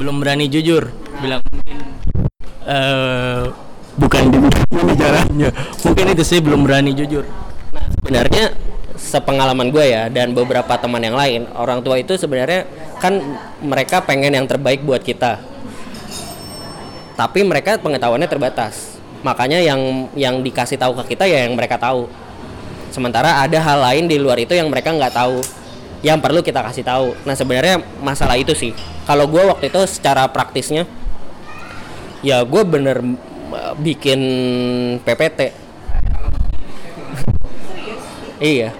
Belum 0.00 0.18
berani 0.18 0.48
jujur 0.48 0.90
bilang 1.22 1.38
mungkin 1.52 1.78
eh 2.66 3.42
bukan 4.00 4.22
di 4.32 4.38
ini 4.72 4.94
jalannya. 4.98 5.50
Mungkin 5.84 6.06
itu 6.16 6.24
sih 6.24 6.40
belum 6.40 6.64
berani 6.64 6.96
jujur. 6.96 7.28
Sebenarnya 8.00 8.56
sepengalaman 8.96 9.68
gue 9.70 9.84
ya 9.88 10.08
dan 10.08 10.32
beberapa 10.32 10.74
teman 10.78 11.02
yang 11.02 11.14
lain 11.14 11.46
orang 11.54 11.84
tua 11.84 12.00
itu 12.00 12.16
sebenarnya 12.16 12.64
kan 12.98 13.18
mereka 13.62 14.02
pengen 14.02 14.32
yang 14.32 14.46
terbaik 14.48 14.82
buat 14.82 15.04
kita. 15.04 15.38
Tapi 17.12 17.44
mereka 17.44 17.76
pengetahuannya 17.78 18.26
terbatas 18.26 18.91
makanya 19.22 19.58
yang 19.62 20.10
yang 20.14 20.42
dikasih 20.42 20.78
tahu 20.78 20.98
ke 21.02 21.14
kita 21.16 21.26
ya 21.26 21.46
yang 21.46 21.54
mereka 21.54 21.78
tahu. 21.78 22.06
Sementara 22.92 23.40
ada 23.40 23.56
hal 23.56 23.78
lain 23.80 24.04
di 24.04 24.20
luar 24.20 24.36
itu 24.36 24.52
yang 24.52 24.68
mereka 24.68 24.92
nggak 24.92 25.14
tahu 25.16 25.40
yang 26.02 26.18
perlu 26.18 26.42
kita 26.42 26.60
kasih 26.60 26.84
tahu. 26.84 27.14
Nah 27.24 27.32
sebenarnya 27.38 27.80
masalah 28.02 28.36
itu 28.36 28.52
sih. 28.52 28.74
Kalau 29.06 29.30
gue 29.30 29.40
waktu 29.40 29.70
itu 29.70 29.80
secara 29.88 30.26
praktisnya 30.28 30.84
ya 32.22 32.46
gue 32.46 32.62
bener 32.62 33.02
uh, 33.50 33.74
bikin 33.78 34.20
PPT 35.02 35.50
iya. 38.42 38.70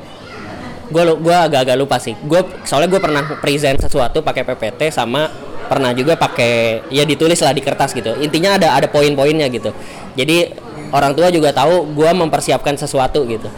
Gue 0.93 1.09
gue 1.16 1.36
agak-agak 1.36 1.76
lupa 1.78 1.97
sih. 2.03 2.18
Gue 2.26 2.43
soalnya 2.66 2.90
gue 2.90 3.01
pernah 3.01 3.22
present 3.40 3.80
sesuatu 3.80 4.20
pakai 4.20 4.45
PPT 4.45 4.93
sama 4.93 5.30
pernah 5.70 5.97
juga 5.97 6.20
pakai 6.20 6.84
ya 6.93 7.07
ditulis 7.07 7.40
lah 7.40 7.55
di 7.55 7.62
kertas 7.64 7.97
gitu. 7.97 8.12
Intinya 8.20 8.61
ada 8.61 8.76
ada 8.76 8.90
poin-poinnya 8.90 9.49
gitu 9.49 9.72
jadi 10.12 10.52
orang 10.92 11.16
tua 11.16 11.32
juga 11.32 11.50
tahu 11.50 11.88
gue 11.96 12.10
mempersiapkan 12.12 12.76
sesuatu 12.76 13.24
gitu. 13.24 13.48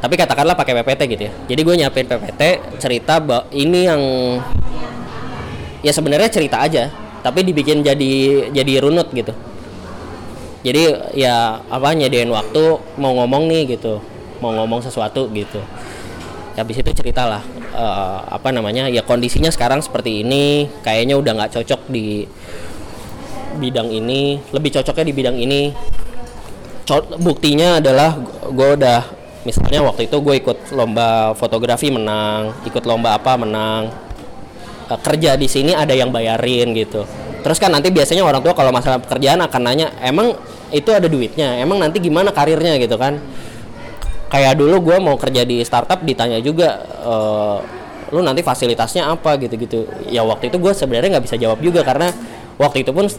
Tapi 0.00 0.14
katakanlah 0.16 0.56
pakai 0.56 0.80
PPT 0.80 1.00
gitu 1.12 1.22
ya. 1.28 1.32
Jadi 1.48 1.60
gue 1.60 1.74
nyiapin 1.76 2.06
PPT 2.08 2.42
cerita 2.80 3.20
ini 3.52 3.80
yang 3.84 4.02
ya 5.80 5.92
sebenarnya 5.92 6.28
cerita 6.28 6.60
aja 6.60 6.92
tapi 7.20 7.44
dibikin 7.44 7.84
jadi 7.84 8.12
jadi 8.52 8.72
runut 8.80 9.12
gitu. 9.12 9.32
Jadi 10.60 11.16
ya 11.16 11.64
apa 11.68 11.96
nyediain 11.96 12.28
waktu 12.28 12.80
mau 13.00 13.16
ngomong 13.16 13.48
nih 13.48 13.76
gitu 13.76 14.00
mau 14.40 14.52
ngomong 14.56 14.84
sesuatu 14.84 15.28
gitu. 15.32 15.60
Habis 16.56 16.84
itu 16.84 16.92
ceritalah 16.92 17.40
uh, 17.72 18.20
apa 18.28 18.52
namanya 18.52 18.88
ya 18.92 19.00
kondisinya 19.00 19.48
sekarang 19.48 19.80
seperti 19.80 20.20
ini 20.20 20.68
kayaknya 20.84 21.16
udah 21.16 21.32
nggak 21.40 21.52
cocok 21.56 21.88
di 21.88 22.28
bidang 23.58 23.90
ini 23.90 24.38
lebih 24.54 24.70
cocoknya 24.78 25.04
di 25.08 25.14
bidang 25.14 25.36
ini. 25.40 25.74
Co- 26.86 27.18
buktinya 27.18 27.82
adalah 27.82 28.18
gue 28.50 28.68
udah 28.78 29.00
misalnya 29.42 29.80
waktu 29.80 30.06
itu 30.06 30.16
gue 30.20 30.34
ikut 30.36 30.58
lomba 30.76 31.32
fotografi 31.32 31.88
menang 31.88 32.52
ikut 32.68 32.84
lomba 32.84 33.16
apa 33.16 33.34
menang. 33.40 33.90
Uh, 34.90 35.00
kerja 35.00 35.38
di 35.38 35.46
sini 35.46 35.72
ada 35.74 35.94
yang 35.94 36.10
bayarin 36.10 36.74
gitu. 36.74 37.06
Terus 37.40 37.56
kan 37.56 37.72
nanti 37.72 37.88
biasanya 37.88 38.20
orang 38.20 38.44
tua 38.44 38.52
kalau 38.52 38.68
masalah 38.68 39.00
pekerjaan 39.00 39.40
akan 39.40 39.60
nanya 39.64 39.96
emang 40.04 40.36
itu 40.70 40.90
ada 40.92 41.08
duitnya? 41.10 41.58
Emang 41.58 41.80
nanti 41.80 41.98
gimana 41.98 42.30
karirnya? 42.30 42.78
gitu 42.78 42.94
kan. 43.00 43.18
Kayak 44.30 44.62
dulu 44.62 44.92
gue 44.92 44.96
mau 45.02 45.18
kerja 45.18 45.42
di 45.42 45.58
startup 45.66 46.06
ditanya 46.06 46.38
juga 46.38 46.86
e, 47.02 47.14
lu 48.14 48.22
nanti 48.22 48.46
fasilitasnya 48.46 49.10
apa? 49.10 49.34
gitu-gitu. 49.40 49.88
Ya 50.06 50.22
waktu 50.22 50.52
itu 50.52 50.58
gue 50.62 50.70
sebenarnya 50.70 51.18
nggak 51.18 51.26
bisa 51.26 51.36
jawab 51.40 51.58
juga 51.58 51.82
karena 51.82 52.14
waktu 52.60 52.86
itu 52.86 52.92
pun 52.94 53.10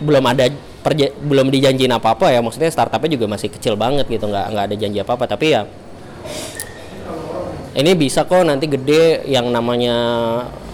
belum 0.00 0.24
ada 0.24 0.50
perja- 0.82 1.14
belum 1.14 1.52
dijanjiin 1.52 1.92
apa-apa 1.92 2.32
ya 2.32 2.40
maksudnya 2.40 2.70
startupnya 2.70 3.18
juga 3.18 3.26
masih 3.28 3.52
kecil 3.52 3.74
banget 3.74 4.06
gitu 4.08 4.24
nggak 4.30 4.46
nggak 4.54 4.64
ada 4.72 4.76
janji 4.78 4.98
apa-apa 5.02 5.24
tapi 5.26 5.52
ya 5.52 5.62
ini 7.78 7.94
bisa 7.94 8.26
kok 8.26 8.42
nanti 8.42 8.66
gede 8.66 9.22
yang 9.30 9.52
namanya 9.54 9.94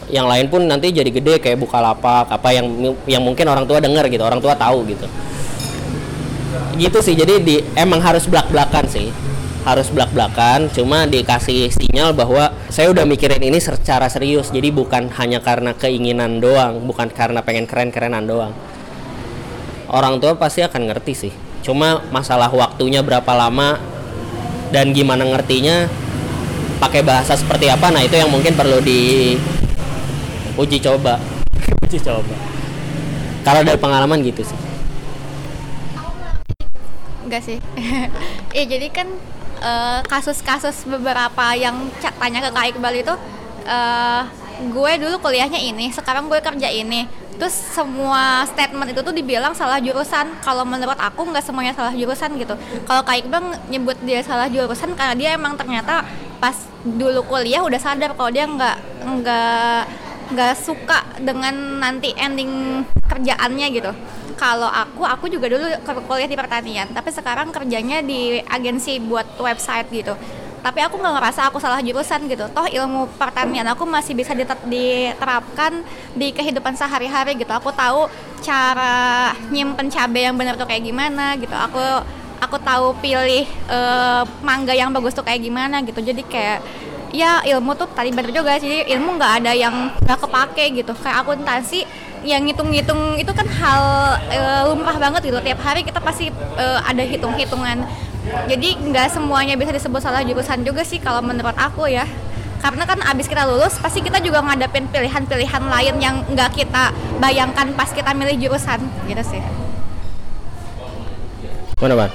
yang 0.09 0.29
lain 0.29 0.49
pun 0.53 0.64
nanti 0.64 0.93
jadi 0.93 1.09
gede 1.09 1.41
kayak 1.41 1.61
bukalapak 1.61 2.29
apa 2.29 2.49
yang 2.53 2.97
yang 3.09 3.25
mungkin 3.25 3.49
orang 3.49 3.64
tua 3.64 3.81
dengar 3.81 4.05
gitu 4.12 4.20
orang 4.25 4.41
tua 4.41 4.53
tahu 4.53 4.85
gitu. 4.89 5.09
Gitu 6.75 6.99
sih 7.03 7.14
jadi 7.14 7.39
di 7.39 7.62
emang 7.79 8.03
harus 8.03 8.27
belak 8.27 8.51
belakan 8.51 8.85
sih 8.91 9.09
harus 9.64 9.89
belak 9.89 10.12
belakan 10.12 10.68
cuma 10.68 11.09
dikasih 11.09 11.72
sinyal 11.72 12.12
bahwa 12.12 12.53
saya 12.68 12.93
udah 12.93 13.09
mikirin 13.09 13.41
ini 13.41 13.57
secara 13.57 14.12
serius 14.12 14.53
jadi 14.53 14.68
bukan 14.68 15.09
hanya 15.16 15.41
karena 15.41 15.72
keinginan 15.72 16.37
doang 16.37 16.85
bukan 16.85 17.09
karena 17.09 17.41
pengen 17.41 17.64
keren 17.64 17.89
kerenan 17.89 18.29
doang 18.29 18.53
orang 19.95 20.19
tua 20.19 20.35
pasti 20.35 20.67
akan 20.67 20.91
ngerti 20.91 21.13
sih 21.15 21.33
cuma 21.63 22.03
masalah 22.11 22.51
waktunya 22.51 23.01
berapa 23.01 23.31
lama 23.31 23.79
dan 24.75 24.91
gimana 24.91 25.23
ngertinya 25.23 25.87
pakai 26.83 27.07
bahasa 27.07 27.39
seperti 27.39 27.71
apa 27.71 27.95
nah 27.95 28.03
itu 28.03 28.19
yang 28.19 28.29
mungkin 28.29 28.59
perlu 28.59 28.83
di 28.83 29.39
uji 30.59 30.83
coba 30.83 31.23
uji 31.87 32.03
coba 32.03 32.35
kalau 33.47 33.63
dari 33.63 33.79
pengalaman 33.79 34.19
gitu 34.27 34.43
sih 34.43 34.59
Enggak 37.25 37.41
sih. 37.41 37.59
Iya 38.55 38.79
jadi 38.79 38.87
kan 38.95 39.09
eh, 39.59 40.01
kasus-kasus 40.07 40.87
beberapa 40.87 41.57
yang 41.59 41.91
tanya 42.21 42.39
ke 42.45 42.51
Kak 42.55 42.67
Iqbal 42.71 42.95
itu 43.03 43.15
eh, 43.67 44.23
gue 44.71 44.93
dulu 45.03 45.17
kuliahnya 45.19 45.59
ini, 45.59 45.91
sekarang 45.91 46.31
gue 46.31 46.39
kerja 46.39 46.71
ini. 46.71 47.09
Terus 47.35 47.55
semua 47.74 48.47
statement 48.47 48.95
itu 48.95 49.01
tuh 49.03 49.14
dibilang 49.14 49.53
salah 49.53 49.82
jurusan. 49.82 50.39
Kalau 50.43 50.62
menurut 50.62 50.97
aku 50.97 51.26
nggak 51.26 51.45
semuanya 51.45 51.74
salah 51.74 51.91
jurusan 51.91 52.35
gitu. 52.39 52.55
Kalau 52.87 53.03
Kak 53.03 53.26
Iqbal 53.26 53.59
nyebut 53.68 53.99
dia 54.07 54.22
salah 54.22 54.47
jurusan 54.47 54.95
karena 54.95 55.14
dia 55.18 55.28
emang 55.35 55.59
ternyata 55.59 56.07
pas 56.39 56.55
dulu 56.85 57.24
kuliah 57.24 57.64
udah 57.64 57.80
sadar 57.80 58.12
kalau 58.12 58.28
dia 58.28 58.45
nggak 58.45 58.76
nggak 59.01 59.80
nggak 60.37 60.53
suka 60.57 61.05
dengan 61.20 61.80
nanti 61.80 62.12
ending 62.16 62.85
kerjaannya 63.09 63.66
gitu 63.72 63.93
kalau 64.37 64.68
aku 64.68 65.05
aku 65.05 65.32
juga 65.32 65.49
dulu 65.49 65.64
kuliah 66.05 66.28
di 66.28 66.37
pertanian 66.37 66.89
tapi 66.93 67.09
sekarang 67.12 67.49
kerjanya 67.49 68.05
di 68.05 68.41
agensi 68.45 69.01
buat 69.01 69.41
website 69.41 69.89
gitu 69.89 70.12
tapi 70.65 70.81
aku 70.81 70.97
nggak 70.97 71.21
ngerasa 71.21 71.53
aku 71.53 71.61
salah 71.61 71.85
jurusan 71.85 72.25
gitu. 72.25 72.49
Toh 72.49 72.65
ilmu 72.65 73.05
pertanian 73.21 73.69
aku 73.69 73.85
masih 73.85 74.17
bisa 74.17 74.33
diterapkan 74.65 75.85
di 76.17 76.33
kehidupan 76.33 76.73
sehari-hari 76.73 77.37
gitu. 77.37 77.53
Aku 77.53 77.69
tahu 77.69 78.09
cara 78.41 79.37
nyimpen 79.53 79.93
cabai 79.93 80.25
yang 80.25 80.33
benar 80.41 80.57
tuh 80.57 80.65
kayak 80.65 80.89
gimana 80.89 81.37
gitu. 81.37 81.53
Aku 81.53 82.09
aku 82.41 82.57
tahu 82.65 82.97
pilih 83.05 83.45
eh, 83.45 84.23
mangga 84.41 84.73
yang 84.73 84.89
bagus 84.89 85.12
tuh 85.12 85.21
kayak 85.21 85.45
gimana 85.45 85.85
gitu. 85.85 86.01
Jadi 86.01 86.25
kayak 86.25 86.65
ya 87.12 87.45
ilmu 87.45 87.77
tuh 87.77 87.87
tadi 87.93 88.11
bener 88.11 88.33
juga 88.33 88.57
jadi 88.57 88.89
ilmu 88.97 89.21
nggak 89.21 89.33
ada 89.45 89.53
yang 89.53 89.93
nggak 90.01 90.17
kepake 90.17 90.81
gitu. 90.81 90.97
Kayak 90.97 91.29
akuntansi 91.29 91.85
yang 92.25 92.41
ngitung-ngitung 92.41 93.21
itu 93.21 93.29
kan 93.37 93.45
hal 93.45 93.85
eh, 94.33 94.62
lumrah 94.73 94.97
banget 94.97 95.29
gitu. 95.29 95.45
Tiap 95.45 95.61
hari 95.61 95.85
kita 95.85 96.01
pasti 96.01 96.33
eh, 96.33 96.81
ada 96.81 97.05
hitung-hitungan 97.05 97.85
jadi 98.25 98.68
nggak 98.81 99.09
semuanya 99.12 99.55
bisa 99.55 99.72
disebut 99.72 100.01
salah 100.01 100.25
jurusan 100.25 100.64
juga 100.64 100.81
sih 100.81 100.97
kalau 101.01 101.20
menurut 101.20 101.55
aku 101.57 101.89
ya. 101.89 102.09
Karena 102.64 102.89
kan 102.89 102.97
abis 103.05 103.29
kita 103.29 103.45
lulus 103.45 103.77
pasti 103.77 104.01
kita 104.01 104.25
juga 104.25 104.41
ngadepin 104.41 104.89
pilihan-pilihan 104.89 105.64
lain 105.68 105.95
yang 106.01 106.25
nggak 106.33 106.57
kita 106.57 106.97
bayangkan 107.20 107.77
pas 107.77 107.93
kita 107.93 108.16
milih 108.16 108.41
jurusan 108.41 108.81
gitu 109.05 109.22
sih. 109.25 109.43
Mana 111.81 111.95
bang? 112.01 112.12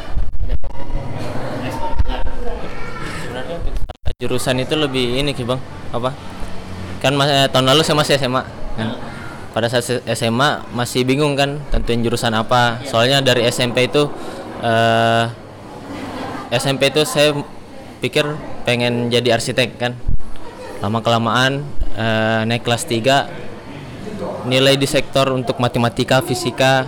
jurusan 4.20 4.60
itu 4.60 4.76
lebih 4.76 5.16
ini 5.16 5.32
ki 5.32 5.48
bang. 5.48 5.62
Apa? 5.96 6.12
Kan 7.00 7.16
mas, 7.16 7.32
eh, 7.32 7.48
tahun 7.48 7.72
lalu 7.72 7.88
saya 7.88 7.96
masih 7.96 8.20
SMA 8.20 8.44
kan? 8.76 9.00
Pada 9.56 9.72
saat 9.72 9.88
SMA 10.12 10.68
masih 10.76 11.08
bingung 11.08 11.40
kan 11.40 11.56
tentuin 11.72 12.04
jurusan 12.04 12.36
apa. 12.36 12.84
Soalnya 12.84 13.24
dari 13.24 13.48
SMP 13.48 13.88
itu 13.88 14.12
eh, 14.60 15.24
SMP 16.50 16.90
itu 16.90 17.06
saya 17.06 17.38
pikir 18.02 18.26
pengen 18.66 19.14
jadi 19.14 19.38
arsitek 19.38 19.70
kan. 19.78 19.94
Lama 20.82 21.04
kelamaan 21.06 21.62
eh, 21.94 22.42
naik 22.50 22.66
kelas 22.66 22.90
3 22.90 23.50
nilai 24.50 24.80
di 24.80 24.88
sektor 24.88 25.30
untuk 25.36 25.60
matematika 25.60 26.24
fisika 26.24 26.88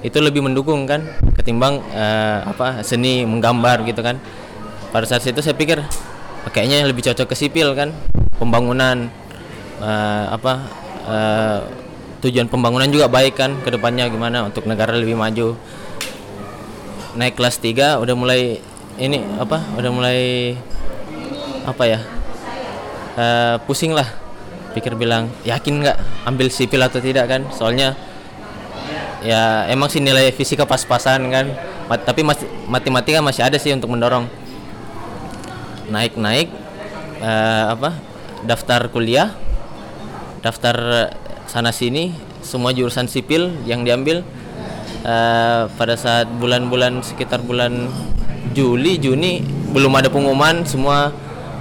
itu 0.00 0.16
lebih 0.18 0.42
mendukung 0.42 0.84
kan 0.84 1.04
ketimbang 1.32 1.80
eh, 1.92 2.38
apa 2.44 2.84
seni 2.84 3.24
menggambar 3.24 3.88
gitu 3.88 4.04
kan. 4.04 4.20
Pada 4.90 5.06
saat 5.06 5.24
itu 5.24 5.40
saya 5.40 5.54
pikir 5.54 5.80
"Oh, 6.44 6.50
kayaknya 6.52 6.84
lebih 6.84 7.06
cocok 7.06 7.30
ke 7.32 7.36
sipil 7.38 7.72
kan 7.72 7.94
pembangunan 8.36 9.08
eh, 9.80 10.24
apa 10.28 10.52
eh, 11.08 11.58
tujuan 12.20 12.52
pembangunan 12.52 12.88
juga 12.92 13.08
baik 13.08 13.34
kan 13.38 13.56
ke 13.64 13.72
depannya 13.72 14.12
gimana 14.12 14.44
untuk 14.44 14.68
negara 14.68 14.92
lebih 14.92 15.16
maju. 15.16 15.56
Naik 17.16 17.34
kelas 17.38 17.56
3 17.58 17.98
udah 17.98 18.14
mulai 18.14 18.60
ini 19.00 19.24
apa 19.40 19.64
udah 19.80 19.90
mulai 19.90 20.52
apa 21.64 21.82
ya 21.88 22.00
eh, 23.16 23.56
pusing 23.64 23.96
lah. 23.96 24.06
Pikir 24.70 24.94
bilang 24.94 25.26
yakin 25.42 25.82
nggak 25.82 25.98
ambil 26.30 26.46
sipil 26.46 26.78
atau 26.78 27.02
tidak 27.02 27.26
kan? 27.26 27.42
Soalnya 27.50 27.98
ya 29.24 29.66
emang 29.66 29.90
sih 29.90 29.98
nilai 29.98 30.30
fisika 30.30 30.62
pas-pasan 30.62 31.26
kan. 31.32 31.50
Mat- 31.90 32.06
tapi 32.06 32.22
masih 32.22 32.46
matematika 32.70 33.18
masih 33.18 33.42
ada 33.42 33.58
sih 33.58 33.74
untuk 33.74 33.90
mendorong. 33.90 34.30
Naik-naik 35.90 36.54
eh, 37.18 37.64
apa 37.66 37.98
daftar 38.46 38.86
kuliah 38.88 39.34
daftar 40.40 41.10
sana 41.44 41.74
sini 41.74 42.14
semua 42.40 42.72
jurusan 42.72 43.04
sipil 43.10 43.52
yang 43.66 43.82
diambil 43.82 44.22
eh, 45.02 45.62
pada 45.66 45.94
saat 45.98 46.30
bulan-bulan 46.30 47.02
sekitar 47.02 47.42
bulan 47.42 47.90
Juli 48.50 48.98
Juni 48.98 49.46
belum 49.70 49.94
ada 49.94 50.10
pengumuman 50.10 50.66
semua 50.66 51.14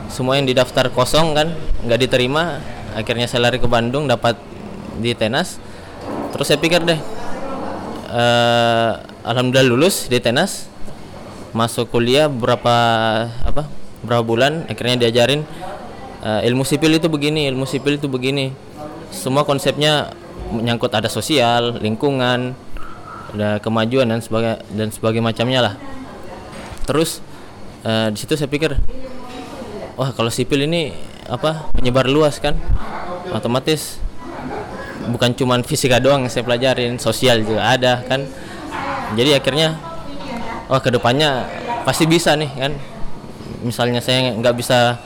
semua 0.10 0.42
yang 0.42 0.50
didaftar 0.50 0.90
kosong 0.90 1.38
kan 1.38 1.54
nggak 1.86 2.00
diterima. 2.10 2.58
Akhirnya 2.98 3.30
saya 3.30 3.46
lari 3.46 3.62
ke 3.62 3.70
Bandung 3.70 4.10
dapat 4.10 4.34
di 4.98 5.14
Tenas. 5.14 5.62
Terus 6.34 6.46
saya 6.50 6.58
pikir 6.58 6.82
deh 6.82 6.98
eh, 8.10 8.92
alhamdulillah 9.22 9.70
lulus 9.70 10.10
di 10.10 10.18
Tenas. 10.18 10.66
Masuk 11.54 11.90
kuliah 11.94 12.30
berapa 12.30 12.76
apa 13.42 13.66
berapa 14.06 14.22
bulan 14.26 14.66
akhirnya 14.66 15.06
diajarin 15.06 15.46
eh, 16.26 16.42
ilmu 16.50 16.66
sipil 16.66 16.98
itu 16.98 17.06
begini 17.06 17.46
ilmu 17.54 17.70
sipil 17.70 18.02
itu 18.02 18.10
begini. 18.10 18.50
Semua 19.14 19.46
konsepnya 19.46 20.10
menyangkut 20.50 20.90
ada 20.90 21.06
sosial 21.06 21.78
lingkungan 21.78 22.58
ada 23.30 23.62
kemajuan 23.62 24.10
dan 24.10 24.26
sebagai 24.26 24.66
dan 24.74 24.90
sebagai 24.90 25.22
macamnya 25.22 25.62
lah 25.62 25.74
terus 26.90 27.22
eh, 27.86 28.10
di 28.10 28.18
situ 28.18 28.34
saya 28.34 28.50
pikir 28.50 28.74
wah 29.94 30.10
kalau 30.18 30.34
sipil 30.34 30.66
ini 30.66 30.90
apa 31.30 31.70
menyebar 31.78 32.10
luas 32.10 32.42
kan? 32.42 32.58
Otomatis 33.30 34.02
bukan 35.14 35.38
cuman 35.38 35.62
fisika 35.62 36.02
doang 36.02 36.26
yang 36.26 36.34
saya 36.34 36.42
pelajarin 36.42 36.98
sosial 36.98 37.46
juga 37.46 37.70
ada 37.70 38.02
kan. 38.10 38.26
Jadi 39.14 39.38
akhirnya 39.38 39.78
wah 40.66 40.82
ke 40.82 40.90
depannya 40.90 41.46
pasti 41.86 42.10
bisa 42.10 42.34
nih 42.34 42.50
kan. 42.58 42.74
Misalnya 43.62 44.02
saya 44.02 44.34
nggak 44.34 44.56
bisa 44.58 44.98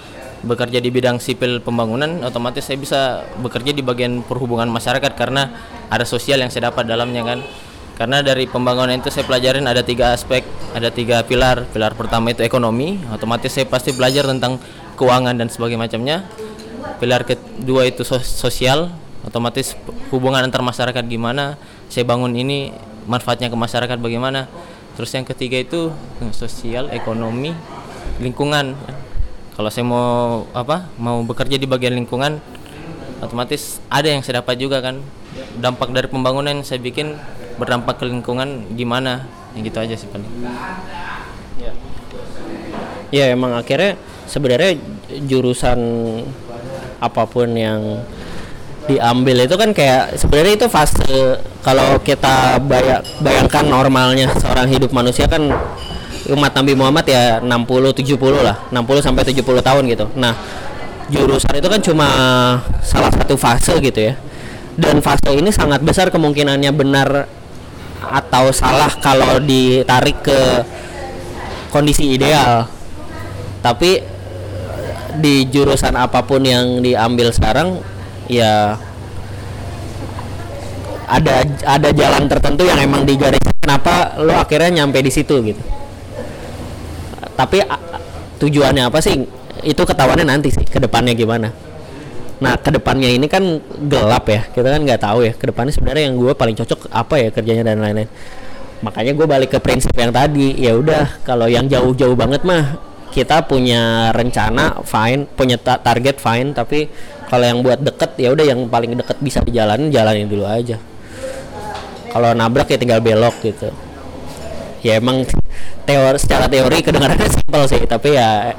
bekerja 0.44 0.80
di 0.84 0.92
bidang 0.92 1.24
sipil 1.24 1.64
pembangunan 1.64 2.20
otomatis 2.28 2.68
saya 2.68 2.76
bisa 2.76 3.24
bekerja 3.40 3.72
di 3.72 3.80
bagian 3.80 4.28
perhubungan 4.28 4.68
masyarakat 4.68 5.16
karena 5.16 5.48
ada 5.88 6.04
sosial 6.04 6.44
yang 6.44 6.52
saya 6.52 6.68
dapat 6.68 6.84
dalamnya 6.84 7.24
kan 7.24 7.40
karena 8.04 8.20
dari 8.20 8.52
pembangunan 8.52 9.00
itu 9.00 9.08
saya 9.08 9.24
pelajarin 9.24 9.64
ada 9.64 9.80
tiga 9.80 10.12
aspek 10.12 10.44
ada 10.76 10.92
tiga 10.92 11.24
pilar. 11.24 11.64
Pilar 11.72 11.96
pertama 11.96 12.36
itu 12.36 12.44
ekonomi 12.44 13.00
otomatis 13.08 13.56
saya 13.56 13.64
pasti 13.64 13.96
belajar 13.96 14.28
tentang 14.28 14.60
keuangan 15.00 15.32
dan 15.40 15.48
sebagainya 15.48 15.88
macamnya. 15.88 16.18
Pilar 17.00 17.24
kedua 17.24 17.88
itu 17.88 18.04
sos- 18.04 18.28
sosial 18.28 18.92
otomatis 19.24 19.80
hubungan 20.12 20.44
antar 20.44 20.60
masyarakat 20.60 21.00
gimana 21.08 21.56
saya 21.88 22.04
bangun 22.04 22.36
ini 22.36 22.76
manfaatnya 23.08 23.48
ke 23.48 23.56
masyarakat 23.56 23.96
bagaimana. 23.96 24.52
Terus 25.00 25.16
yang 25.16 25.24
ketiga 25.24 25.64
itu 25.64 25.96
eh, 26.20 26.34
sosial 26.36 26.92
ekonomi 26.92 27.56
lingkungan. 28.20 28.76
Kalau 29.56 29.72
saya 29.72 29.88
mau 29.88 30.44
apa 30.52 30.92
mau 31.00 31.24
bekerja 31.24 31.56
di 31.56 31.72
bagian 31.72 31.96
lingkungan 31.96 32.44
otomatis 33.24 33.80
ada 33.88 34.12
yang 34.12 34.20
saya 34.28 34.44
dapat 34.44 34.60
juga 34.60 34.84
kan. 34.84 35.00
Dampak 35.56 35.96
dari 35.96 36.12
pembangunan 36.12 36.52
yang 36.52 36.68
saya 36.68 36.84
bikin 36.84 37.16
berdampak 37.58 38.02
ke 38.02 38.06
lingkungan 38.10 38.74
gimana 38.74 39.28
yang 39.54 39.62
gitu 39.66 39.78
aja 39.80 39.96
sih 39.98 40.10
paling 40.10 40.26
Ya 43.14 43.30
emang 43.30 43.54
akhirnya 43.54 43.94
sebenarnya 44.26 44.74
jurusan 45.30 45.78
apa 46.98 47.30
pun 47.30 47.54
yang 47.54 48.02
diambil 48.90 49.46
itu 49.46 49.54
kan 49.54 49.70
kayak 49.70 50.18
sebenarnya 50.18 50.54
itu 50.58 50.68
fase 50.68 51.38
kalau 51.62 52.02
kita 52.02 52.58
baya- 52.66 53.06
bayangkan 53.22 53.64
normalnya 53.70 54.34
seorang 54.34 54.66
hidup 54.66 54.90
manusia 54.92 55.30
kan 55.30 55.46
umat 56.34 56.52
Nabi 56.58 56.74
Muhammad 56.74 57.06
ya 57.06 57.38
60 57.38 57.94
70 57.94 58.18
lah 58.42 58.58
60 58.72 59.04
sampai 59.04 59.24
70 59.28 59.62
tahun 59.62 59.84
gitu. 59.92 60.06
Nah, 60.18 60.34
jurusan 61.12 61.54
itu 61.60 61.68
kan 61.68 61.82
cuma 61.84 62.08
salah 62.82 63.12
satu 63.12 63.36
fase 63.36 63.76
gitu 63.78 64.00
ya. 64.12 64.14
Dan 64.74 65.04
fase 65.06 65.30
ini 65.36 65.54
sangat 65.54 65.86
besar 65.86 66.10
kemungkinannya 66.10 66.72
benar 66.74 67.30
atau 68.04 68.52
salah 68.52 68.92
kalau 69.00 69.40
ditarik 69.40 70.20
ke 70.24 70.40
kondisi 71.72 72.14
ideal. 72.14 72.68
Tapi 73.64 74.02
di 75.24 75.46
jurusan 75.48 75.94
apa 75.96 76.26
pun 76.26 76.42
yang 76.42 76.82
diambil 76.82 77.30
sekarang 77.30 77.80
ya 78.26 78.76
ada 81.06 81.46
ada 81.68 81.90
jalan 81.94 82.26
tertentu 82.26 82.66
yang 82.66 82.82
emang 82.82 83.06
digaris 83.06 83.44
kenapa 83.62 84.18
lo 84.18 84.34
akhirnya 84.36 84.84
nyampe 84.84 85.00
di 85.00 85.12
situ 85.14 85.40
gitu. 85.46 85.64
Tapi 87.34 87.62
tujuannya 88.42 88.90
apa 88.90 89.00
sih? 89.02 89.22
Itu 89.64 89.88
ketahuannya 89.88 90.28
nanti 90.28 90.52
sih 90.52 90.66
ke 90.68 90.82
depannya 90.82 91.16
gimana 91.16 91.73
nah 92.44 92.60
ke 92.60 92.76
depannya 92.76 93.08
ini 93.08 93.32
kan 93.32 93.64
gelap 93.88 94.28
ya. 94.28 94.44
Kita 94.52 94.68
kan 94.76 94.82
nggak 94.84 95.00
tahu 95.00 95.24
ya. 95.24 95.32
Ke 95.32 95.48
depannya 95.48 95.72
sebenarnya 95.72 96.12
yang 96.12 96.20
gue 96.20 96.34
paling 96.36 96.56
cocok 96.60 96.92
apa 96.92 97.16
ya 97.24 97.30
kerjanya 97.32 97.64
dan 97.72 97.80
lain-lain. 97.80 98.12
Makanya 98.84 99.16
gue 99.16 99.24
balik 99.24 99.50
ke 99.56 99.60
prinsip 99.64 99.96
yang 99.96 100.12
tadi. 100.12 100.60
Ya 100.60 100.76
udah 100.76 101.24
kalau 101.24 101.48
yang 101.48 101.72
jauh-jauh 101.72 102.20
banget 102.20 102.44
mah 102.44 102.76
kita 103.16 103.48
punya 103.48 104.12
rencana 104.12 104.84
fine 104.84 105.24
punya 105.32 105.56
ta- 105.56 105.80
target 105.80 106.20
fine. 106.20 106.52
Tapi 106.52 106.92
kalau 107.32 107.48
yang 107.48 107.64
buat 107.64 107.80
deket 107.80 108.12
ya 108.20 108.36
udah 108.36 108.44
yang 108.44 108.68
paling 108.68 109.00
deket 109.00 109.18
bisa 109.24 109.40
dijalanin 109.40 109.88
jalanin 109.88 110.28
dulu 110.28 110.44
aja. 110.44 110.76
Kalau 112.12 112.36
nabrak 112.36 112.68
ya 112.68 112.76
tinggal 112.76 113.00
belok 113.00 113.40
gitu. 113.40 113.72
Ya 114.84 115.00
emang 115.00 115.24
teori 115.88 116.20
secara 116.20 116.52
teori 116.52 116.84
kedengarannya 116.84 117.32
simpel 117.40 117.64
sih. 117.72 117.88
Tapi 117.88 118.20
ya 118.20 118.52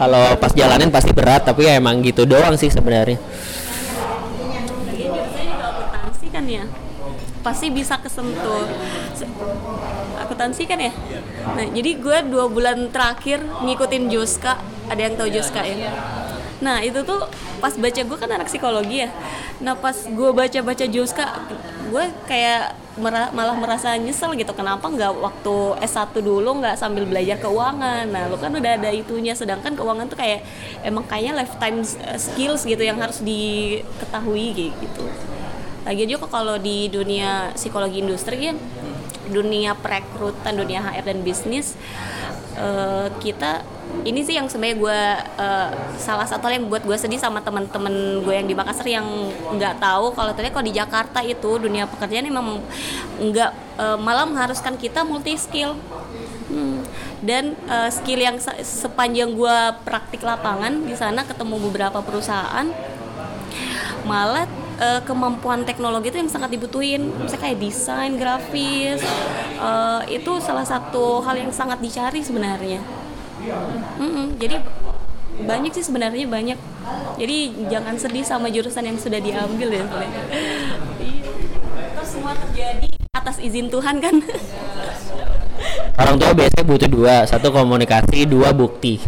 kalau 0.00 0.36
pas 0.40 0.52
jalanin 0.56 0.88
pasti 0.88 1.12
berat 1.12 1.44
tapi 1.44 1.68
ya 1.68 1.76
emang 1.76 2.00
gitu 2.00 2.24
doang 2.24 2.56
sih 2.56 2.72
sebenarnya. 2.72 3.20
Kan 6.34 6.50
ya? 6.50 6.66
Pasti 7.46 7.70
bisa 7.70 7.94
kesentuh. 8.02 8.66
Se- 9.14 9.30
akuntansi 10.18 10.66
kan 10.66 10.82
ya? 10.82 10.90
Nah 11.54 11.70
jadi 11.70 11.94
gue 11.94 12.18
dua 12.26 12.50
bulan 12.50 12.90
terakhir 12.90 13.38
ngikutin 13.62 14.10
Juska 14.10 14.58
ada 14.90 14.98
yang 14.98 15.14
tahu 15.14 15.30
Juska 15.30 15.62
ya? 15.62 15.94
Nah 16.58 16.82
itu 16.82 17.06
tuh 17.06 17.30
pas 17.62 17.70
baca 17.78 18.00
gue 18.02 18.18
kan 18.18 18.26
anak 18.34 18.50
psikologi 18.50 19.06
ya. 19.06 19.14
Nah 19.62 19.78
pas 19.78 19.94
gue 19.94 20.30
baca 20.34 20.58
baca 20.58 20.84
Juska 20.90 21.38
gue 21.94 22.04
kayak 22.26 22.74
mera- 22.98 23.30
malah 23.30 23.54
merasa 23.54 23.94
nyesel 23.94 24.34
gitu. 24.34 24.50
Kenapa 24.50 24.90
nggak 24.90 25.14
waktu 25.14 25.54
S1 25.86 26.10
dulu 26.18 26.58
nggak 26.58 26.74
sambil 26.74 27.06
belajar 27.06 27.38
keuangan? 27.38 28.10
Nah 28.10 28.26
lu 28.26 28.34
kan 28.34 28.50
udah 28.50 28.72
ada 28.74 28.90
itunya. 28.90 29.38
Sedangkan 29.38 29.78
keuangan 29.78 30.10
tuh 30.10 30.18
kayak 30.18 30.42
emang 30.82 31.06
kayaknya 31.06 31.46
lifetime 31.46 31.86
uh, 32.02 32.18
skills 32.18 32.66
gitu 32.66 32.82
yang 32.82 32.98
harus 32.98 33.22
diketahui 33.22 34.74
gitu. 34.74 35.06
Lagi 35.86 36.02
juga 36.10 36.26
kalau 36.26 36.58
di 36.58 36.90
dunia 36.90 37.54
psikologi 37.54 38.02
industri 38.02 38.50
kan 38.50 38.58
dunia 39.30 39.78
perekrutan 39.78 40.58
dunia 40.58 40.84
HR 40.84 41.04
dan 41.12 41.18
bisnis 41.24 41.80
eh, 42.56 43.08
kita 43.24 43.64
ini 44.04 44.20
sih 44.20 44.36
yang 44.36 44.46
sebenarnya 44.50 44.76
gue 44.76 45.00
eh, 45.40 45.68
salah 45.96 46.28
satu 46.28 46.50
yang 46.52 46.68
buat 46.68 46.84
gue 46.84 46.96
sedih 46.96 47.16
sama 47.16 47.40
teman-teman 47.40 48.20
gue 48.20 48.34
yang 48.34 48.48
di 48.48 48.52
Makassar 48.52 48.84
yang 48.84 49.06
nggak 49.56 49.80
tahu 49.80 50.12
kalau 50.12 50.32
ternyata 50.36 50.54
kalau 50.60 50.68
di 50.68 50.74
Jakarta 50.76 51.18
itu 51.24 51.50
dunia 51.56 51.88
pekerjaan 51.88 52.28
memang 52.28 52.60
nggak 53.20 53.50
eh, 53.80 53.98
malah 53.98 54.28
mengharuskan 54.28 54.76
kita 54.76 55.02
multi 55.02 55.36
skill 55.36 55.76
Hmm. 56.44 56.84
Dan 57.24 57.56
eh, 57.66 57.88
skill 57.88 58.20
yang 58.20 58.36
se- 58.36 58.60
sepanjang 58.62 59.32
gue 59.32 59.56
praktik 59.82 60.20
lapangan 60.20 60.84
di 60.84 60.92
sana 60.92 61.24
ketemu 61.24 61.56
beberapa 61.56 62.04
perusahaan, 62.04 62.68
malah 64.04 64.44
eh, 64.76 65.00
kemampuan 65.08 65.64
teknologi 65.64 66.12
itu 66.12 66.20
yang 66.20 66.28
sangat 66.28 66.52
dibutuhin. 66.52 67.10
Misalnya 67.16 67.42
kayak 67.48 67.58
desain, 67.64 68.12
grafis, 68.20 69.00
eh, 69.56 70.00
itu 70.20 70.32
salah 70.44 70.68
satu 70.68 71.24
hal 71.24 71.40
yang 71.40 71.50
sangat 71.50 71.80
dicari 71.80 72.20
sebenarnya. 72.20 72.84
Mm-mm, 74.00 74.26
jadi 74.40 74.56
banyak 75.34 75.72
sih 75.74 75.84
sebenarnya 75.84 76.24
banyak. 76.30 76.58
Jadi 77.18 77.36
jangan 77.66 77.94
sedih 77.98 78.22
sama 78.22 78.46
jurusan 78.50 78.86
yang 78.86 78.98
sudah 78.98 79.18
diambil 79.18 79.68
ya 79.70 79.82
sebenarnya. 79.82 80.22
Iya. 81.02 81.30
Terus 81.94 82.08
semua 82.08 82.32
terjadi 82.38 82.88
atas 83.14 83.36
izin 83.42 83.66
Tuhan 83.70 83.98
kan. 83.98 84.14
Orang 85.94 86.16
tua 86.18 86.34
biasanya 86.34 86.64
butuh 86.66 86.90
dua, 86.90 87.14
satu 87.26 87.50
komunikasi, 87.54 88.26
dua 88.26 88.50
bukti. 88.54 88.98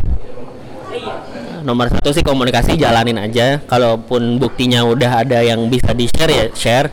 Nomor 1.66 1.90
satu 1.90 2.14
sih 2.14 2.22
komunikasi 2.22 2.78
jalanin 2.78 3.18
aja. 3.18 3.58
Kalaupun 3.66 4.38
buktinya 4.38 4.86
udah 4.86 5.26
ada 5.26 5.42
yang 5.42 5.66
bisa 5.66 5.90
di 5.94 6.06
share 6.06 6.30
ya 6.30 6.46
share. 6.54 6.88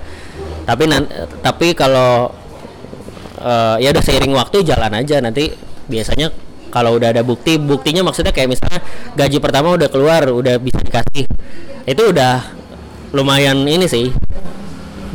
Tapi 0.65 0.83
tapi 1.41 1.67
kalau 1.77 2.33
eh, 3.37 3.75
ya 3.81 3.93
udah 3.93 4.03
seiring 4.03 4.33
waktu 4.33 4.65
jalan 4.65 4.93
aja 4.97 5.21
nanti 5.21 5.53
biasanya 5.85 6.33
kalau 6.74 6.97
udah 6.97 7.13
ada 7.13 7.21
bukti 7.21 7.61
buktinya 7.61 8.01
maksudnya 8.01 8.34
kayak 8.34 8.57
misalnya 8.57 8.82
gaji 9.13 9.38
pertama 9.38 9.78
udah 9.78 9.86
keluar 9.93 10.26
udah 10.26 10.57
bisa 10.57 10.82
dikasih. 10.82 11.30
Itu 11.86 12.09
udah 12.09 12.41
lumayan 13.13 13.61
ini 13.69 13.86
sih 13.86 14.09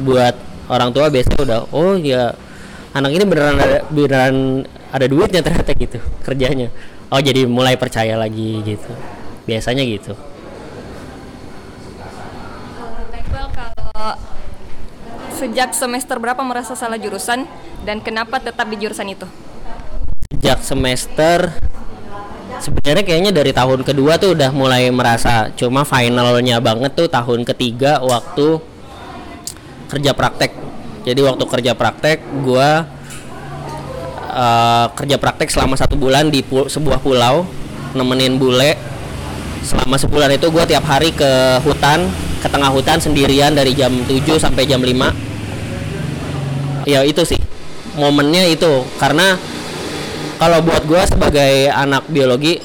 buat 0.06 0.38
orang 0.70 0.94
tua 0.94 1.11
biasanya 1.11 1.40
udah 1.42 1.61
oh 1.74 1.98
ya 1.98 2.30
anak 2.94 3.11
ini 3.11 3.26
beneran 3.26 3.59
ada 3.59 3.82
beneran 3.90 4.62
ada 4.94 5.06
duitnya 5.11 5.42
ternyata 5.42 5.74
gitu 5.74 5.98
kerjanya. 6.22 6.70
Oh 7.11 7.18
jadi 7.18 7.50
mulai 7.50 7.74
percaya 7.74 8.14
lagi 8.14 8.62
gitu 8.62 8.94
biasanya 9.50 9.82
gitu. 9.82 10.14
Sejak 15.38 15.70
semester 15.70 16.18
berapa 16.18 16.42
merasa 16.42 16.74
salah 16.74 16.98
jurusan 16.98 17.46
dan 17.86 18.02
kenapa 18.02 18.42
tetap 18.42 18.66
di 18.66 18.78
jurusan 18.78 19.06
itu? 19.11 19.26
Sejak 20.49 20.64
semester 20.64 21.53
sebenarnya 22.57 23.05
kayaknya 23.05 23.36
dari 23.36 23.53
tahun 23.53 23.84
kedua 23.84 24.16
tuh 24.16 24.32
udah 24.32 24.49
mulai 24.49 24.88
merasa 24.88 25.53
cuma 25.53 25.84
finalnya 25.84 26.57
banget 26.57 26.96
tuh 26.96 27.05
tahun 27.05 27.44
ketiga 27.44 28.01
waktu 28.01 28.57
kerja 29.92 30.16
praktek. 30.16 30.57
Jadi 31.05 31.20
waktu 31.20 31.44
kerja 31.44 31.76
praktek 31.76 32.24
gua 32.40 32.88
eh, 34.32 34.86
kerja 34.96 35.20
praktek 35.20 35.53
selama 35.53 35.76
satu 35.76 36.01
bulan 36.01 36.32
di 36.32 36.40
pu- 36.40 36.72
sebuah 36.72 37.05
pulau 37.05 37.44
nemenin 37.92 38.40
bule. 38.40 38.72
Selama 39.61 40.01
sebulan 40.01 40.32
itu 40.32 40.49
gua 40.49 40.64
tiap 40.64 40.88
hari 40.88 41.12
ke 41.12 41.61
hutan 41.61 42.09
ke 42.40 42.49
tengah 42.49 42.72
hutan 42.72 42.96
sendirian 42.96 43.53
dari 43.53 43.76
jam 43.76 43.92
7 44.09 44.16
sampai 44.40 44.64
jam 44.64 44.80
5 44.80 46.88
ya 46.88 47.05
itu 47.05 47.20
sih. 47.28 47.36
Momennya 48.01 48.49
itu 48.49 48.88
karena 48.96 49.36
kalau 50.39 50.62
buat 50.62 50.86
gue 50.86 51.03
sebagai 51.11 51.66
anak 51.74 52.07
biologi 52.07 52.62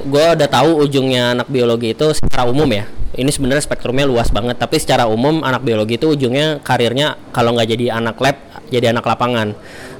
gue 0.00 0.26
udah 0.32 0.48
tahu 0.48 0.80
ujungnya 0.88 1.36
anak 1.36 1.48
biologi 1.52 1.92
itu 1.92 2.16
secara 2.16 2.48
umum 2.48 2.66
ya. 2.72 2.88
Ini 3.16 3.32
sebenarnya 3.32 3.64
spektrumnya 3.64 4.08
luas 4.08 4.32
banget 4.32 4.56
tapi 4.56 4.80
secara 4.80 5.08
umum 5.08 5.44
anak 5.44 5.60
biologi 5.60 6.00
itu 6.00 6.16
ujungnya 6.16 6.60
karirnya 6.64 7.16
kalau 7.32 7.52
nggak 7.52 7.68
jadi 7.76 8.00
anak 8.00 8.16
lab 8.16 8.36
jadi 8.72 8.96
anak 8.96 9.04
lapangan. 9.04 9.52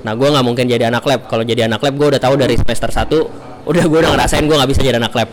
Nah 0.08 0.12
gue 0.16 0.28
nggak 0.28 0.44
mungkin 0.44 0.64
jadi 0.64 0.88
anak 0.88 1.04
lab. 1.04 1.20
Kalau 1.28 1.44
jadi 1.44 1.68
anak 1.68 1.84
lab 1.84 1.94
gue 2.00 2.08
udah 2.16 2.20
tahu 2.20 2.34
dari 2.40 2.56
semester 2.56 2.88
1 2.88 3.68
udah 3.68 3.84
gue 3.84 3.98
udah 4.00 4.10
ngerasain 4.16 4.44
gue 4.48 4.56
nggak 4.56 4.70
bisa 4.72 4.80
jadi 4.80 4.96
anak 4.96 5.12
lab. 5.12 5.28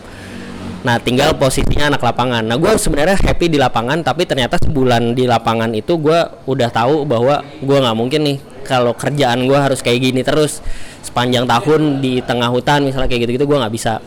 Nah, 0.83 0.99
tinggal 0.99 1.31
posisinya 1.39 1.95
anak 1.95 2.03
lapangan. 2.03 2.43
Nah, 2.43 2.59
gue 2.59 2.67
sebenarnya 2.75 3.15
happy 3.15 3.47
di 3.47 3.55
lapangan, 3.55 4.03
tapi 4.03 4.27
ternyata 4.27 4.59
sebulan 4.59 5.15
di 5.15 5.23
lapangan 5.23 5.71
itu 5.71 5.95
gue 5.95 6.19
udah 6.43 6.69
tahu 6.75 7.07
bahwa 7.07 7.39
gue 7.39 7.77
nggak 7.79 7.95
mungkin 7.95 8.19
nih 8.27 8.37
kalau 8.63 8.95
kerjaan 8.97 9.45
gue 9.45 9.59
harus 9.59 9.83
kayak 9.83 9.99
gini 9.99 10.21
terus 10.23 10.63
sepanjang 11.03 11.45
tahun 11.45 11.99
di 11.99 12.23
tengah 12.23 12.49
hutan 12.49 12.87
misalnya 12.87 13.11
kayak 13.11 13.27
gitu-gitu 13.27 13.45
gue 13.45 13.57
nggak 13.59 13.73
bisa. 13.75 13.99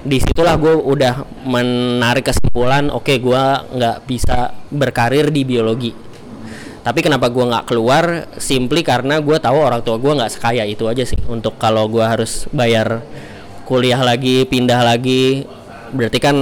Di 0.00 0.16
situlah 0.16 0.56
gue 0.56 0.72
udah 0.72 1.44
menarik 1.44 2.32
kesimpulan, 2.32 2.88
oke 2.88 3.12
gue 3.20 3.42
nggak 3.76 3.96
bisa 4.08 4.54
berkarir 4.72 5.28
di 5.28 5.44
biologi. 5.44 5.92
Tapi 6.80 7.04
kenapa 7.04 7.28
gue 7.28 7.44
nggak 7.44 7.68
keluar? 7.68 8.32
Simply 8.40 8.80
karena 8.80 9.20
gue 9.20 9.36
tahu 9.36 9.60
orang 9.60 9.84
tua 9.84 10.00
gue 10.00 10.12
nggak 10.16 10.32
sekaya 10.32 10.64
itu 10.64 10.88
aja 10.88 11.04
sih. 11.04 11.20
Untuk 11.28 11.60
kalau 11.60 11.84
gue 11.92 12.00
harus 12.00 12.48
bayar 12.48 13.04
kuliah 13.68 14.00
lagi 14.02 14.48
pindah 14.50 14.82
lagi 14.82 15.46
berarti 15.94 16.18
kan 16.18 16.36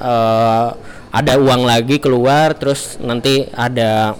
eh, 0.00 0.68
ada 1.14 1.32
uang 1.38 1.62
lagi 1.64 2.02
keluar 2.02 2.58
terus 2.58 2.98
nanti 2.98 3.46
ada 3.54 4.18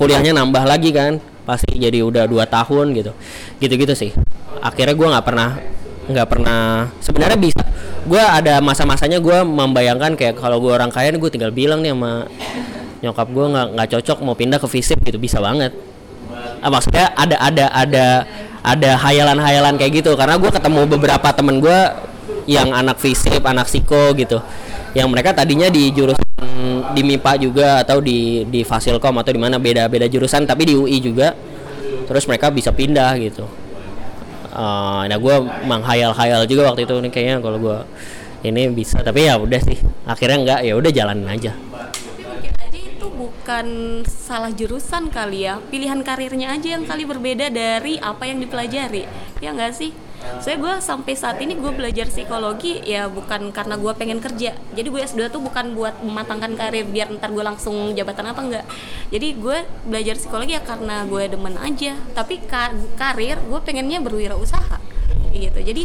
kuliahnya 0.00 0.32
nambah 0.32 0.64
lagi 0.64 0.96
kan 0.96 1.20
pasti 1.44 1.76
jadi 1.76 2.00
udah 2.00 2.24
dua 2.24 2.48
tahun 2.48 2.96
gitu. 2.96 3.12
Gitu-gitu 3.60 3.92
sih. 3.92 4.16
Akhirnya 4.64 4.96
gue 4.96 5.08
nggak 5.12 5.26
pernah 5.28 5.60
nggak 6.08 6.26
pernah 6.26 6.88
sebenarnya 7.04 7.36
bisa. 7.36 7.60
Gue 8.08 8.24
ada 8.24 8.64
masa-masanya 8.64 9.20
gue 9.20 9.38
membayangkan 9.44 10.16
kayak 10.16 10.40
kalau 10.40 10.56
gue 10.56 10.72
orang 10.72 10.88
kaya 10.88 11.12
gue 11.12 11.30
tinggal 11.30 11.52
bilang 11.52 11.84
nih 11.84 11.92
sama 11.92 12.24
nyokap 13.04 13.28
gue 13.28 13.46
nggak 13.52 13.66
nggak 13.76 13.88
cocok 14.00 14.18
mau 14.24 14.32
pindah 14.32 14.56
ke 14.56 14.68
fisip 14.72 14.96
gitu 15.04 15.20
bisa 15.20 15.36
banget. 15.36 15.76
Ah, 16.64 16.72
maksudnya 16.72 17.12
ada 17.12 17.36
ada 17.36 17.64
ada 17.68 18.06
ada 18.64 18.90
hayalan-hayalan 19.04 19.76
kayak 19.76 20.00
gitu. 20.00 20.16
Karena 20.16 20.40
gue 20.40 20.48
ketemu 20.48 20.80
beberapa 20.88 21.28
temen 21.36 21.60
gue 21.60 21.78
yang 22.48 22.72
anak 22.72 22.96
fisip 22.96 23.44
anak 23.44 23.68
psiko 23.68 24.16
gitu 24.16 24.40
yang 24.94 25.08
mereka 25.10 25.30
tadinya 25.30 25.70
di 25.70 25.94
jurusan 25.94 26.26
di 26.90 27.02
MIPA 27.06 27.32
juga 27.38 27.68
atau 27.86 28.02
di 28.02 28.42
di 28.50 28.66
Fasilkom 28.66 29.14
atau 29.22 29.30
di 29.30 29.40
mana 29.40 29.56
beda-beda 29.62 30.10
jurusan 30.10 30.46
tapi 30.46 30.66
di 30.66 30.74
UI 30.74 30.98
juga. 30.98 31.34
Terus 32.10 32.26
mereka 32.26 32.50
bisa 32.50 32.74
pindah 32.74 33.14
gitu. 33.22 33.46
Eh, 34.50 35.02
nah 35.06 35.18
gue 35.18 35.36
menghayal-hayal 35.62 36.42
juga 36.50 36.74
waktu 36.74 36.82
itu 36.82 36.94
nih 36.98 37.10
kayaknya 37.14 37.36
kalau 37.38 37.58
gue 37.62 37.78
ini 38.42 38.66
bisa 38.74 38.98
tapi 39.06 39.30
ya 39.30 39.38
udah 39.38 39.60
sih. 39.62 39.78
Akhirnya 40.10 40.38
enggak 40.42 40.60
ya 40.66 40.74
udah 40.74 40.90
jalanin 40.90 41.28
aja. 41.30 41.54
Itu 42.74 43.14
bukan 43.14 43.66
salah 44.10 44.50
jurusan 44.50 45.14
kali 45.14 45.46
ya. 45.46 45.62
Pilihan 45.70 46.02
karirnya 46.02 46.58
aja 46.58 46.74
yang 46.74 46.82
kali 46.82 47.06
berbeda 47.06 47.46
dari 47.46 48.02
apa 48.02 48.26
yang 48.26 48.42
dipelajari. 48.42 49.06
Ya 49.38 49.54
nggak 49.54 49.70
sih 49.70 49.94
saya 50.40 50.56
gue 50.56 50.74
sampai 50.80 51.12
saat 51.16 51.36
ini 51.40 51.56
gue 51.56 51.72
belajar 51.72 52.08
psikologi 52.08 52.80
ya 52.84 53.08
bukan 53.08 53.52
karena 53.52 53.74
gue 53.76 53.92
pengen 53.96 54.20
kerja. 54.20 54.56
Jadi 54.76 54.88
gue 54.88 55.00
S2 55.00 55.32
tuh 55.32 55.40
bukan 55.40 55.72
buat 55.76 56.00
mematangkan 56.00 56.56
karir 56.56 56.86
biar 56.88 57.12
ntar 57.16 57.32
gue 57.32 57.44
langsung 57.44 57.92
jabatan 57.96 58.32
apa 58.32 58.40
enggak. 58.40 58.64
Jadi 59.08 59.28
gue 59.36 59.58
belajar 59.88 60.14
psikologi 60.16 60.56
ya 60.56 60.62
karena 60.62 61.04
gue 61.08 61.22
demen 61.28 61.56
aja. 61.60 61.96
Tapi 62.12 62.40
ka- 62.44 62.76
karir 62.96 63.40
gue 63.40 63.60
pengennya 63.64 64.00
berwirausaha. 64.04 64.80
Gitu. 65.30 65.60
Jadi 65.62 65.82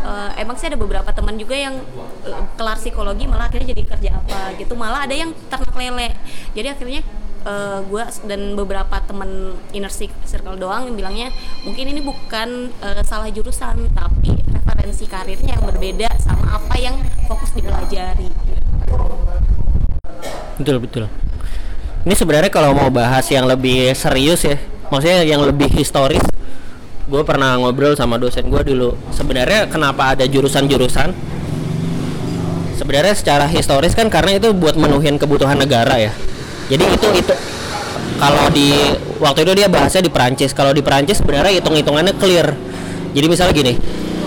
eh, 0.00 0.30
emang 0.42 0.56
sih 0.56 0.66
ada 0.70 0.78
beberapa 0.80 1.10
teman 1.12 1.36
juga 1.38 1.54
yang 1.54 1.78
eh, 2.26 2.42
kelar 2.58 2.78
psikologi 2.78 3.26
malah 3.30 3.46
akhirnya 3.46 3.74
jadi 3.74 3.82
kerja 3.84 4.10
apa 4.14 4.58
gitu. 4.58 4.74
Malah 4.74 5.06
ada 5.06 5.14
yang 5.14 5.30
ternak 5.50 5.74
lele. 5.74 6.14
Jadi 6.54 6.68
akhirnya 6.70 7.02
eh, 7.48 7.78
gue 7.88 8.04
dan 8.28 8.52
beberapa 8.52 9.00
teman 9.00 9.56
inner 9.72 9.88
cir- 9.88 10.12
circle 10.28 10.60
doang 10.60 10.92
yang 10.92 10.96
bilangnya 11.00 11.28
mungkin 11.64 11.88
ini 11.88 12.04
bukan 12.04 12.68
eh, 12.84 13.02
salah 13.08 13.32
jurusan 13.32 13.88
tapi 13.96 14.36
referensi 14.52 15.08
karirnya 15.08 15.56
yang 15.56 15.64
berbeda 15.64 16.12
sama 16.20 16.60
apa 16.60 16.76
yang 16.76 17.00
fokus 17.24 17.56
dipelajari 17.56 18.28
betul 20.60 20.76
betul 20.84 21.04
Ini 22.06 22.14
sebenarnya 22.14 22.48
kalau 22.48 22.72
mau 22.72 22.88
bahas 22.88 23.26
yang 23.28 23.44
lebih 23.44 23.92
serius 23.92 24.40
ya, 24.46 24.56
maksudnya 24.88 25.28
yang 25.28 25.44
lebih 25.44 25.68
historis, 25.68 26.22
gue 27.04 27.22
pernah 27.26 27.58
ngobrol 27.60 27.98
sama 27.98 28.16
dosen 28.16 28.48
gue 28.48 28.62
dulu. 28.64 28.96
Sebenarnya 29.12 29.68
kenapa 29.68 30.16
ada 30.16 30.24
jurusan-jurusan? 30.24 31.12
Sebenarnya 32.80 33.12
secara 33.12 33.44
historis 33.50 33.92
kan 33.92 34.08
karena 34.08 34.40
itu 34.40 34.54
buat 34.56 34.78
menuhin 34.78 35.20
kebutuhan 35.20 35.58
negara 35.58 36.00
ya. 36.00 36.14
Jadi 36.68 36.84
itu 36.84 37.08
itu 37.16 37.34
kalau 38.18 38.50
di 38.50 38.74
waktu 39.22 39.46
itu 39.46 39.52
dia 39.54 39.68
bahasnya 39.70 40.02
di 40.02 40.12
Perancis. 40.12 40.50
Kalau 40.50 40.74
di 40.74 40.82
Perancis 40.82 41.22
sebenarnya 41.22 41.62
hitung-hitungannya 41.62 42.14
clear. 42.18 42.52
Jadi 43.14 43.26
misalnya 43.30 43.54
gini, 43.54 43.72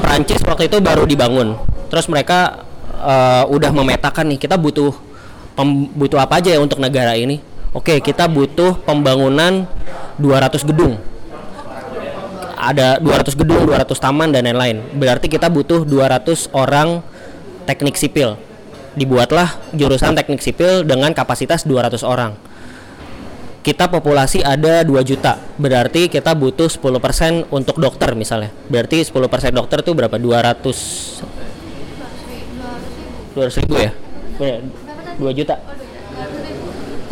Perancis 0.02 0.42
waktu 0.48 0.72
itu 0.72 0.80
baru 0.80 1.04
dibangun. 1.04 1.60
Terus 1.92 2.08
mereka 2.08 2.64
eh, 2.98 3.44
udah 3.52 3.72
memetakan 3.76 4.32
nih 4.32 4.40
kita 4.42 4.56
butuh 4.56 4.96
pem- 5.54 5.92
butuh 5.92 6.24
apa 6.24 6.40
aja 6.40 6.56
ya 6.56 6.60
untuk 6.64 6.80
negara 6.80 7.14
ini. 7.20 7.44
Oke, 7.72 8.04
kita 8.04 8.28
butuh 8.28 8.80
pembangunan 8.84 9.64
200 10.20 10.68
gedung. 10.68 11.00
Ada 12.62 13.00
200 13.00 13.32
gedung, 13.34 13.64
200 13.64 13.96
taman 13.96 14.30
dan 14.32 14.44
lain-lain. 14.44 14.84
Berarti 14.96 15.32
kita 15.32 15.48
butuh 15.48 15.88
200 15.88 16.52
orang 16.52 17.00
teknik 17.64 17.96
sipil. 17.96 18.36
Dibuatlah 18.92 19.72
jurusan 19.72 20.20
teknik 20.20 20.44
sipil 20.44 20.84
dengan 20.84 21.16
kapasitas 21.16 21.64
200 21.64 22.04
orang. 22.04 22.36
Kita 23.62 23.88
populasi 23.88 24.42
ada 24.42 24.82
2 24.82 25.06
juta 25.06 25.38
berarti 25.62 26.10
kita 26.10 26.34
butuh 26.34 26.66
10% 26.66 27.46
untuk 27.54 27.78
dokter 27.78 28.12
misalnya. 28.18 28.50
Berarti 28.68 29.06
10% 29.06 29.54
dokter 29.54 29.86
tuh 29.86 29.94
berapa? 29.94 30.18
200 30.18 31.22
200 33.38 33.62
ribu 33.64 33.76
ya? 33.80 33.92
Bener, 34.36 34.60
2 35.22 35.40
juta? 35.40 35.56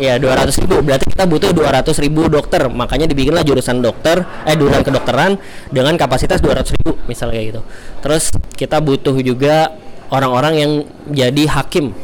Ya 0.00 0.16
200 0.16 0.56
ribu. 0.64 0.80
Berarti 0.80 1.06
kita 1.12 1.24
butuh 1.28 1.52
200 1.52 1.96
ribu 2.00 2.24
dokter. 2.28 2.64
Makanya 2.72 3.04
dibikinlah 3.04 3.44
jurusan 3.44 3.84
dokter 3.84 4.24
eh 4.48 4.56
jurusan 4.56 4.80
kedokteran 4.80 5.36
dengan 5.68 5.92
kapasitas 6.00 6.40
200 6.40 6.76
ribu 6.80 6.96
misalnya 7.04 7.40
gitu. 7.44 7.60
Terus 8.00 8.32
kita 8.56 8.80
butuh 8.80 9.16
juga 9.20 9.76
orang-orang 10.10 10.54
yang 10.58 10.72
jadi 11.10 11.44
hakim 11.46 11.94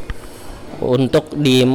untuk 0.80 1.34
di 1.36 1.66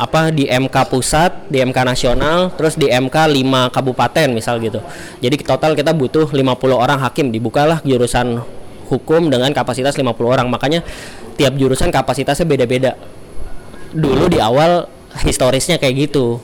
apa 0.00 0.32
di 0.32 0.48
MK 0.48 0.76
pusat, 0.88 1.52
di 1.52 1.60
MK 1.60 1.78
nasional, 1.84 2.56
terus 2.56 2.80
di 2.80 2.88
MK 2.88 3.16
5 3.28 3.68
kabupaten 3.68 4.28
misal 4.32 4.56
gitu. 4.64 4.80
Jadi 5.20 5.36
total 5.44 5.76
kita 5.76 5.92
butuh 5.92 6.32
50 6.32 6.56
orang 6.72 6.96
hakim. 7.04 7.28
Dibukalah 7.28 7.84
jurusan 7.84 8.40
hukum 8.88 9.28
dengan 9.28 9.52
kapasitas 9.52 10.00
50 10.00 10.08
orang. 10.24 10.48
Makanya 10.48 10.80
tiap 11.36 11.52
jurusan 11.52 11.92
kapasitasnya 11.92 12.48
beda-beda. 12.48 12.96
Dulu 13.92 14.32
di 14.32 14.40
awal 14.40 14.88
historisnya 15.20 15.76
kayak 15.76 16.08
gitu. 16.08 16.40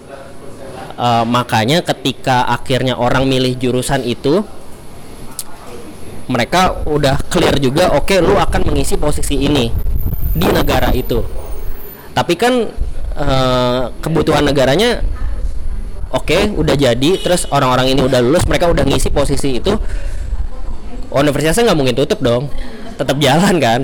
Eh, 0.97 1.25
makanya 1.29 1.81
ketika 1.85 2.49
akhirnya 2.49 2.97
orang 2.97 3.25
milih 3.25 3.57
jurusan 3.57 4.05
itu 4.05 4.45
mereka 6.27 6.83
udah 6.87 7.23
clear 7.31 7.55
juga 7.63 7.95
oke 7.95 8.19
lu 8.19 8.35
akan 8.35 8.67
mengisi 8.67 8.99
posisi 8.99 9.39
ini 9.39 9.71
di 10.35 10.47
negara 10.51 10.91
itu. 10.91 11.23
Tapi 12.13 12.35
kan 12.35 12.67
eh, 13.15 13.83
kebutuhan 14.03 14.43
negaranya 14.43 15.01
oke 16.11 16.55
udah 16.59 16.75
jadi 16.75 17.11
terus 17.23 17.47
orang-orang 17.51 17.95
ini 17.95 18.01
udah 18.03 18.21
lulus 18.23 18.47
mereka 18.47 18.71
udah 18.71 18.83
ngisi 18.87 19.11
posisi 19.11 19.59
itu 19.59 19.75
universitasnya 21.15 21.73
nggak 21.73 21.79
mungkin 21.79 21.97
tutup 21.97 22.19
dong. 22.21 22.51
Tetap 22.99 23.17
jalan 23.23 23.57
kan? 23.63 23.81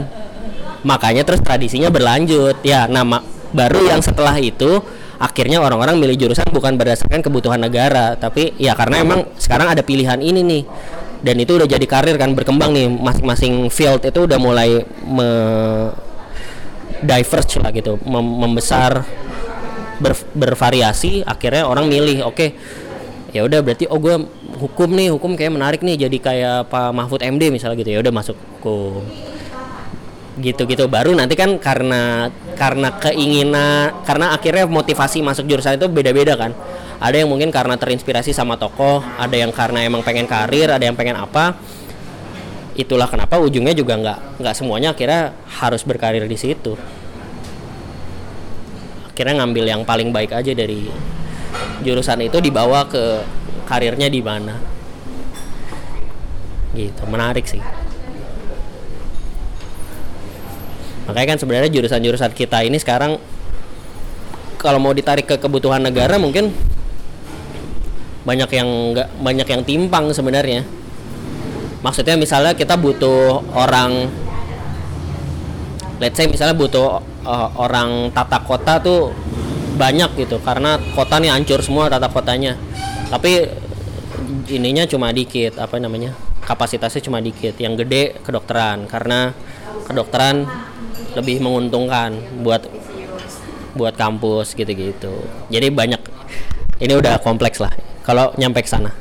Makanya 0.83 1.23
terus 1.23 1.41
tradisinya 1.45 1.89
berlanjut. 1.95 2.59
Ya 2.67 2.91
nama 2.91 3.23
baru 3.55 3.87
yang 3.87 4.03
setelah 4.03 4.35
itu 4.43 4.83
akhirnya 5.23 5.63
orang-orang 5.63 6.03
milih 6.03 6.27
jurusan 6.27 6.51
bukan 6.51 6.75
berdasarkan 6.75 7.23
kebutuhan 7.23 7.63
negara. 7.63 8.19
Tapi 8.19 8.59
ya 8.59 8.75
karena 8.75 8.99
emang 8.99 9.31
sekarang 9.39 9.71
ada 9.71 9.87
pilihan 9.87 10.19
ini 10.19 10.43
nih 10.43 10.63
dan 11.23 11.39
itu 11.39 11.55
udah 11.55 11.71
jadi 11.71 11.87
karir 11.87 12.19
kan 12.19 12.35
berkembang 12.35 12.75
nih 12.75 12.91
masing-masing 12.91 13.71
field 13.71 14.03
itu 14.03 14.27
udah 14.27 14.39
mulai 14.43 14.83
me 15.07 15.29
diverge 17.03 17.59
lah 17.59 17.71
gitu 17.75 17.99
mem- 18.03 18.37
membesar 18.47 19.07
ber- 20.03 20.29
bervariasi 20.35 21.23
akhirnya 21.23 21.67
orang 21.67 21.87
milih 21.87 22.27
oke 22.27 22.55
ya 23.33 23.47
udah 23.47 23.65
berarti 23.65 23.89
oh 23.89 23.99
gue 23.99 24.19
hukum 24.61 24.91
nih 24.93 25.09
hukum 25.15 25.35
kayak 25.35 25.53
menarik 25.55 25.81
nih 25.81 26.07
jadi 26.07 26.19
kayak 26.21 26.59
Pak 26.69 26.91
Mahfud 26.93 27.23
MD 27.25 27.49
misalnya 27.49 27.81
gitu 27.81 27.91
ya 27.91 27.99
udah 28.03 28.13
masuk 28.13 28.37
hukum 28.59 29.03
gitu-gitu. 30.41 30.89
Baru 30.89 31.13
nanti 31.13 31.37
kan 31.37 31.61
karena 31.61 32.33
karena 32.57 32.89
keinginan 32.97 33.93
karena 34.07 34.33
akhirnya 34.33 34.65
motivasi 34.65 35.21
masuk 35.21 35.45
jurusan 35.45 35.77
itu 35.77 35.89
beda-beda 35.91 36.39
kan. 36.39 36.57
Ada 37.03 37.21
yang 37.27 37.29
mungkin 37.29 37.51
karena 37.51 37.75
terinspirasi 37.75 38.31
sama 38.31 38.55
tokoh 38.57 39.03
ada 39.19 39.35
yang 39.35 39.51
karena 39.51 39.83
emang 39.83 40.07
pengen 40.07 40.25
karir 40.25 40.71
ada 40.71 40.81
yang 40.81 40.97
pengen 40.97 41.19
apa. 41.19 41.59
Itulah 42.73 43.05
kenapa 43.11 43.37
ujungnya 43.37 43.77
juga 43.77 44.01
nggak 44.01 44.41
nggak 44.41 44.55
semuanya 44.57 44.97
akhirnya 44.97 45.37
harus 45.61 45.83
berkarir 45.85 46.25
di 46.25 46.39
situ. 46.41 46.79
Akhirnya 49.13 49.45
ngambil 49.45 49.65
yang 49.69 49.83
paling 49.85 50.09
baik 50.09 50.33
aja 50.33 50.57
dari 50.57 50.89
jurusan 51.85 52.25
itu 52.25 52.41
dibawa 52.41 52.89
ke 52.89 53.21
karirnya 53.69 54.09
di 54.09 54.21
mana. 54.25 54.57
Gitu 56.73 57.05
menarik 57.05 57.45
sih 57.45 57.61
makanya 61.09 61.35
kan 61.35 61.39
sebenarnya 61.39 61.71
jurusan-jurusan 61.73 62.33
kita 62.35 62.63
ini 62.63 62.79
sekarang 62.79 63.19
kalau 64.63 64.79
mau 64.79 64.95
ditarik 64.95 65.27
ke 65.27 65.37
kebutuhan 65.43 65.83
negara 65.83 66.15
mungkin 66.23 66.55
banyak 68.23 68.51
yang 68.55 68.69
nggak 68.95 69.09
banyak 69.19 69.49
yang 69.51 69.63
timpang 69.67 70.15
sebenarnya. 70.15 70.63
Maksudnya 71.83 72.15
misalnya 72.15 72.55
kita 72.55 72.79
butuh 72.79 73.43
orang 73.59 74.07
let's 75.99 76.15
say 76.15 76.31
misalnya 76.31 76.55
butuh 76.55 77.03
uh, 77.27 77.49
orang 77.59 78.15
tata 78.15 78.39
kota 78.47 78.79
tuh 78.79 79.11
banyak 79.75 80.15
gitu 80.15 80.39
karena 80.39 80.79
kota 80.95 81.19
nih 81.19 81.35
hancur 81.35 81.59
semua 81.59 81.91
tata 81.91 82.07
kotanya. 82.07 82.55
Tapi 83.11 83.51
ininya 84.55 84.87
cuma 84.87 85.11
dikit 85.11 85.59
apa 85.59 85.83
namanya 85.83 86.15
kapasitasnya 86.47 87.03
cuma 87.03 87.19
dikit. 87.19 87.59
Yang 87.59 87.83
gede 87.83 88.03
kedokteran 88.23 88.87
karena 88.87 89.35
kedokteran 89.91 90.47
lebih 91.13 91.45
menguntungkan 91.45 92.17
buat 92.41 92.65
buat 93.77 93.95
kampus 93.97 94.53
gitu-gitu 94.57 95.13
jadi 95.49 95.73
banyak 95.73 96.01
ini 96.81 96.93
udah 96.97 97.21
kompleks 97.21 97.61
lah 97.61 97.73
kalau 98.05 98.33
nyampe 98.37 98.61
ke 98.61 98.69
sana 98.69 98.93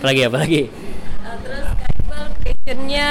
apalagi 0.00 0.22
apalagi 0.26 0.62
terus 1.44 1.66
Kak 1.76 1.90
Iqbal 1.92 2.26
passionnya 2.40 3.10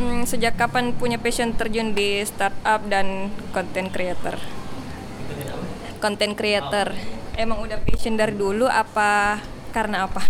mm, 0.00 0.22
sejak 0.28 0.54
kapan 0.56 0.92
punya 0.96 1.18
passion 1.20 1.52
terjun 1.56 1.92
di 1.96 2.22
startup 2.24 2.84
dan 2.88 3.32
content 3.52 3.88
creator? 3.90 4.36
Content 6.00 6.34
creator. 6.36 6.92
Emang 7.36 7.60
udah 7.60 7.76
passion 7.84 8.16
dari 8.16 8.32
dulu 8.32 8.68
apa 8.68 9.40
karena 9.72 10.08
apa? 10.08 10.24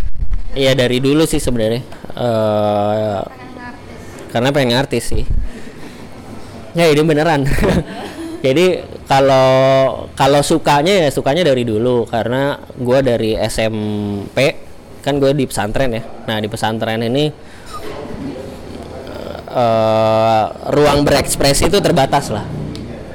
Iya 0.57 0.75
dari 0.75 0.99
dulu 1.03 1.27
sih 1.29 1.39
sebenarnya 1.39 1.83
Eh, 2.17 3.21
karena 4.37 4.53
pengen 4.53 4.76
artis 4.76 5.16
sih. 5.16 5.24
Ya 6.76 6.93
ini 6.93 7.01
beneran. 7.09 7.49
Jadi 8.45 8.84
kalau 9.09 9.49
kalau 10.12 10.45
sukanya 10.45 10.93
ya 10.93 11.09
sukanya 11.09 11.41
dari 11.41 11.64
dulu. 11.64 12.05
Karena 12.05 12.61
gue 12.76 12.99
dari 13.01 13.32
SMP 13.41 14.61
kan 15.01 15.16
gue 15.16 15.32
di 15.32 15.49
pesantren 15.49 15.89
ya. 15.89 16.05
Nah 16.28 16.37
di 16.37 16.53
pesantren 16.53 17.01
ini 17.01 17.32
eh, 19.57 20.45
ruang 20.68 21.01
berekspresi 21.09 21.72
itu 21.72 21.80
terbatas 21.80 22.28
lah. 22.28 22.45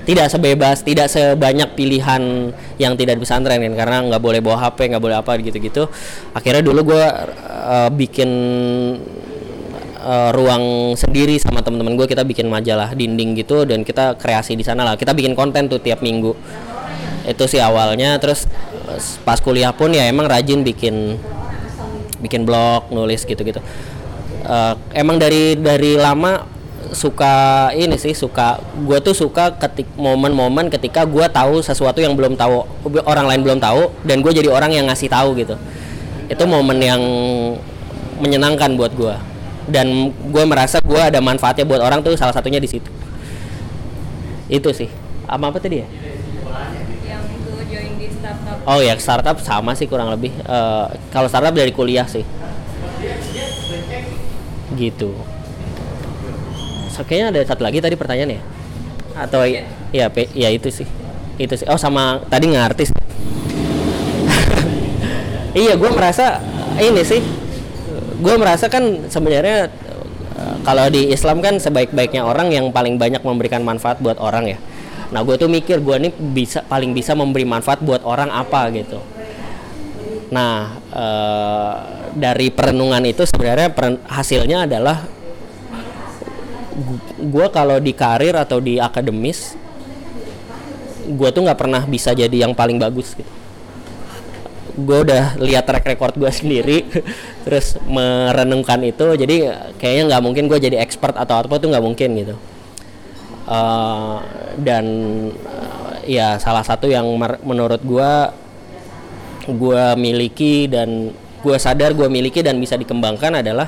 Tidak 0.01 0.25
sebebas 0.25 0.81
tidak 0.81 1.05
sebanyak 1.05 1.77
pilihan 1.77 2.49
yang 2.81 2.97
tidak 2.97 3.21
di 3.21 3.29
pesantren 3.29 3.61
kan 3.61 3.77
karena 3.77 3.97
nggak 4.09 4.23
boleh 4.25 4.41
bawa 4.41 4.57
HP 4.57 4.89
nggak 4.89 5.03
boleh 5.05 5.21
apa 5.21 5.37
gitu-gitu. 5.37 5.85
Akhirnya 6.33 6.65
dulu 6.65 6.97
gue 6.97 7.05
eh, 7.45 7.89
bikin 7.93 8.29
eh, 10.01 10.29
ruang 10.33 10.93
sendiri 10.97 11.37
sama 11.37 11.61
teman-teman 11.61 11.93
gue 11.95 12.09
kita 12.09 12.25
bikin 12.25 12.49
majalah 12.49 12.91
dinding 12.97 13.37
gitu 13.37 13.63
dan 13.63 13.85
kita 13.85 14.17
kreasi 14.17 14.57
di 14.57 14.65
sana 14.65 14.83
lah. 14.83 14.95
Kita 14.97 15.13
bikin 15.13 15.37
konten 15.37 15.69
tuh 15.69 15.77
tiap 15.77 16.01
minggu. 16.01 16.33
Itu 17.23 17.45
sih 17.45 17.61
awalnya 17.61 18.17
terus 18.17 18.49
eh, 18.89 18.99
pas 19.21 19.37
kuliah 19.37 19.71
pun 19.71 19.93
ya 19.93 20.09
emang 20.09 20.25
rajin 20.25 20.65
bikin 20.65 21.21
bikin 22.21 22.45
blog 22.45 22.89
nulis 22.89 23.23
gitu-gitu. 23.23 23.61
Eh, 24.41 24.73
emang 24.97 25.21
dari 25.21 25.55
dari 25.55 25.95
lama 25.95 26.49
suka 26.91 27.69
ini 27.71 27.95
sih 27.95 28.11
suka 28.11 28.59
gue 28.83 28.99
tuh 28.99 29.15
suka 29.15 29.55
ketik 29.55 29.87
momen-momen 29.95 30.67
ketika 30.67 31.07
gue 31.07 31.23
tahu 31.31 31.63
sesuatu 31.63 32.03
yang 32.03 32.19
belum 32.19 32.35
tahu 32.35 32.67
orang 33.07 33.31
lain 33.31 33.41
belum 33.47 33.59
tahu 33.63 33.95
dan 34.03 34.19
gue 34.19 34.33
jadi 34.35 34.51
orang 34.51 34.75
yang 34.75 34.89
ngasih 34.89 35.07
tahu 35.07 35.37
gitu. 35.39 35.55
Itu 36.27 36.43
momen 36.49 36.79
yang 36.83 37.01
menyenangkan 38.21 38.77
buat 38.77 38.93
gue 38.93 39.30
dan 39.69 40.09
gue 40.09 40.43
merasa 40.47 40.81
gue 40.81 40.97
ada 40.97 41.21
manfaatnya 41.21 41.67
buat 41.67 41.81
orang 41.83 42.01
tuh 42.01 42.17
salah 42.17 42.33
satunya 42.33 42.57
di 42.57 42.69
situ. 42.69 42.89
Itu 44.49 44.73
sih. 44.73 44.89
Sama 45.29 45.53
apa 45.53 45.61
tadi 45.61 45.85
ya? 45.85 45.87
Yang 47.05 47.23
tuh 47.45 47.61
join 47.69 47.91
di 48.01 48.07
startup. 48.09 48.57
Oh 48.65 48.79
ya 48.81 48.93
startup 48.97 49.37
sama 49.43 49.77
sih 49.77 49.85
kurang 49.85 50.09
lebih. 50.09 50.33
Eh, 50.33 50.85
kalau 51.13 51.29
startup 51.29 51.53
dari 51.53 51.69
kuliah 51.69 52.09
sih. 52.09 52.25
Gitu. 54.73 55.11
So, 56.91 57.07
kayaknya 57.07 57.31
ada 57.31 57.41
satu 57.47 57.63
lagi 57.63 57.79
tadi 57.79 57.95
pertanyaan 57.95 58.39
ya? 58.39 58.41
Atau 59.15 59.43
ya 59.47 59.63
ya, 59.95 60.07
ya 60.35 60.49
itu 60.51 60.67
sih. 60.71 60.87
Itu 61.39 61.53
sih. 61.55 61.67
Oh 61.69 61.77
sama 61.77 62.23
tadi 62.27 62.49
ngartis. 62.49 62.91
Iya 65.51 65.75
gue 65.75 65.91
merasa 65.91 66.39
ini 66.79 67.03
sih 67.03 67.19
gue 68.21 68.35
merasa 68.37 68.69
kan 68.69 69.09
sebenarnya 69.09 69.67
eh, 70.37 70.55
kalau 70.61 70.85
di 70.93 71.09
Islam 71.09 71.41
kan 71.41 71.57
sebaik-baiknya 71.57 72.21
orang 72.21 72.53
yang 72.53 72.69
paling 72.69 73.01
banyak 73.01 73.25
memberikan 73.25 73.65
manfaat 73.65 73.97
buat 73.97 74.21
orang 74.21 74.55
ya. 74.55 74.57
Nah 75.11 75.25
gue 75.25 75.35
tuh 75.35 75.49
mikir 75.51 75.81
gue 75.83 75.97
nih 76.07 76.13
bisa 76.13 76.63
paling 76.63 76.95
bisa 76.95 77.17
memberi 77.17 77.43
manfaat 77.43 77.81
buat 77.83 78.05
orang 78.05 78.29
apa 78.29 78.69
gitu. 78.71 79.01
Nah 80.31 80.79
eh, 80.93 81.73
dari 82.15 82.47
perenungan 82.53 83.03
itu 83.09 83.25
sebenarnya 83.25 83.73
peren- 83.73 84.03
hasilnya 84.05 84.69
adalah 84.69 85.01
gue 87.19 87.47
kalau 87.51 87.77
di 87.83 87.91
karir 87.91 88.37
atau 88.39 88.63
di 88.63 88.79
akademis 88.79 89.59
gue 91.11 91.29
tuh 91.33 91.41
nggak 91.43 91.59
pernah 91.59 91.83
bisa 91.83 92.15
jadi 92.15 92.47
yang 92.47 92.55
paling 92.55 92.79
bagus 92.79 93.11
gitu 93.11 93.40
gue 94.83 94.97
udah 95.07 95.37
lihat 95.39 95.65
track 95.69 95.85
record 95.85 96.13
gue 96.17 96.31
sendiri 96.31 96.85
terus 97.45 97.77
merenungkan 97.85 98.81
itu 98.81 99.15
jadi 99.15 99.69
kayaknya 99.77 100.03
nggak 100.15 100.23
mungkin 100.23 100.43
gue 100.49 100.59
jadi 100.59 100.77
expert 100.81 101.15
atau 101.17 101.41
apa 101.41 101.57
tuh 101.57 101.69
nggak 101.71 101.85
mungkin 101.85 102.09
gitu. 102.17 102.35
Eh, 103.51 104.17
dan 104.61 104.85
eh, 105.33 105.93
ya 106.07 106.39
salah 106.39 106.63
satu 106.63 106.87
yang 106.87 107.03
menurut 107.43 107.81
gue 107.83 108.11
gue 109.51 109.85
miliki 109.97 110.69
dan 110.69 111.11
gue 111.41 111.57
sadar 111.57 111.91
gue 111.97 112.05
miliki 112.05 112.45
dan 112.45 112.61
bisa 112.61 112.77
dikembangkan 112.77 113.43
adalah 113.43 113.67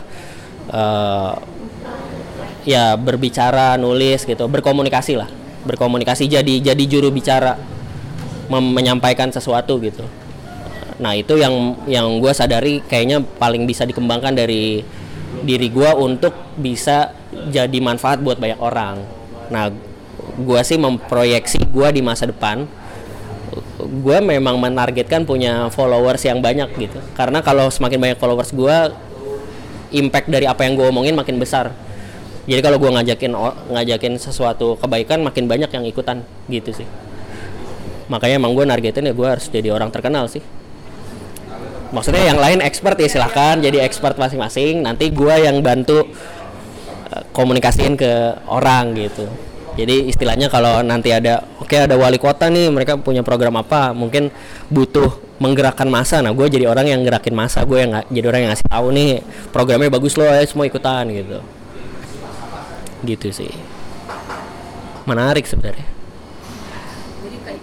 eh, 0.71 1.33
ya 2.63 2.95
berbicara 2.95 3.75
nulis 3.75 4.23
gitu 4.23 4.47
berkomunikasi 4.47 5.19
lah 5.19 5.27
berkomunikasi 5.67 6.31
jadi 6.31 6.73
jadi 6.73 6.83
juru 6.87 7.11
bicara 7.11 7.59
menyampaikan 8.47 9.31
sesuatu 9.35 9.79
gitu 9.83 10.03
nah 11.01 11.17
itu 11.17 11.39
yang 11.39 11.77
yang 11.89 12.21
gue 12.21 12.33
sadari 12.33 12.83
kayaknya 12.85 13.21
paling 13.39 13.65
bisa 13.65 13.87
dikembangkan 13.87 14.37
dari 14.37 14.85
diri 15.43 15.67
gue 15.69 15.89
untuk 15.97 16.33
bisa 16.55 17.11
jadi 17.49 17.77
manfaat 17.81 18.21
buat 18.21 18.37
banyak 18.37 18.59
orang. 18.61 19.01
Nah 19.49 19.73
gue 20.33 20.61
sih 20.61 20.77
memproyeksi 20.77 21.65
gue 21.67 21.87
di 21.93 22.01
masa 22.01 22.29
depan 22.29 22.65
gue 23.83 24.17
memang 24.23 24.57
menargetkan 24.57 25.27
punya 25.27 25.67
followers 25.73 26.23
yang 26.23 26.39
banyak 26.39 26.69
gitu. 26.79 26.97
Karena 27.17 27.43
kalau 27.43 27.67
semakin 27.67 27.99
banyak 27.99 28.17
followers 28.17 28.55
gue 28.55 28.77
impact 29.93 30.31
dari 30.31 30.47
apa 30.47 30.65
yang 30.65 30.79
gue 30.79 30.87
omongin 30.87 31.13
makin 31.13 31.37
besar. 31.37 31.75
Jadi 32.43 32.59
kalau 32.59 32.79
gue 32.79 32.91
ngajakin 32.91 33.31
ngajakin 33.71 34.13
sesuatu 34.19 34.75
kebaikan 34.79 35.23
makin 35.23 35.47
banyak 35.47 35.69
yang 35.69 35.83
ikutan 35.83 36.23
gitu 36.47 36.71
sih. 36.71 36.87
Makanya 38.07 38.39
emang 38.39 38.55
gue 38.55 38.65
nargetin 38.67 39.09
ya 39.09 39.13
gue 39.15 39.27
harus 39.27 39.47
jadi 39.51 39.71
orang 39.71 39.91
terkenal 39.91 40.27
sih 40.27 40.43
maksudnya 41.93 42.33
yang 42.33 42.41
lain 42.41 42.59
expert 42.59 42.97
ya 42.97 43.07
silahkan. 43.07 43.61
Jadi 43.61 43.77
expert 43.79 44.17
masing-masing. 44.17 44.81
Nanti 44.81 45.13
gue 45.13 45.35
yang 45.37 45.61
bantu 45.61 46.03
eh, 47.13 47.23
komunikasiin 47.31 47.93
ke 47.93 48.11
orang 48.49 48.97
gitu. 48.97 49.29
Jadi 49.73 50.05
istilahnya 50.05 50.53
kalau 50.53 50.85
nanti 50.85 51.09
ada 51.09 51.41
oke 51.57 51.73
ada 51.73 51.97
wali 51.97 52.21
kota 52.21 52.45
nih 52.45 52.69
mereka 52.69 52.93
punya 52.93 53.25
program 53.25 53.57
apa 53.57 53.89
mungkin 53.89 54.29
butuh 54.69 55.17
menggerakkan 55.41 55.89
masa. 55.89 56.21
Nah 56.21 56.29
gue 56.29 56.45
jadi 56.45 56.69
orang 56.69 56.89
yang 56.89 57.01
gerakin 57.01 57.33
masa. 57.33 57.65
Gue 57.65 57.85
yang 57.85 58.05
jadi 58.09 58.25
orang 58.29 58.41
yang 58.45 58.51
ngasih 58.53 58.69
tahu 58.69 58.87
nih 58.93 59.09
programnya 59.49 59.89
bagus 59.89 60.13
loh 60.17 60.29
ya 60.29 60.45
semua 60.45 60.69
ikutan 60.69 61.09
gitu. 61.09 61.39
Gitu 63.01 63.27
sih. 63.33 63.53
Menarik 65.09 65.49
sebenarnya. 65.49 65.89
Jadi 67.25 67.37
Kak 67.41 67.55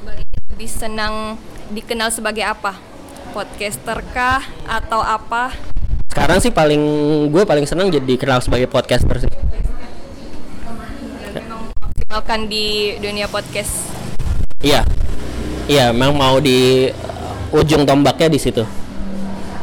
lebih 0.50 0.68
senang 0.68 1.38
dikenal 1.70 2.10
sebagai 2.10 2.42
apa 2.42 2.89
podcaster 3.30 4.02
kah 4.10 4.42
atau 4.66 4.98
apa? 4.98 5.54
Sekarang 6.10 6.42
sih 6.42 6.50
paling 6.50 6.82
gue 7.30 7.42
paling 7.46 7.64
senang 7.64 7.86
jadi 7.88 8.02
dikenal 8.02 8.42
sebagai 8.42 8.66
podcaster 8.66 9.22
sih. 9.22 9.30
Maksimalkan 11.78 12.50
di 12.50 12.98
dunia 12.98 13.30
podcast. 13.30 13.86
Iya. 14.60 14.82
Iya 15.70 15.94
memang 15.94 16.18
mau 16.18 16.36
di 16.42 16.90
uh, 16.90 17.58
ujung 17.62 17.86
tombaknya 17.86 18.26
di 18.26 18.38
situ. 18.42 18.66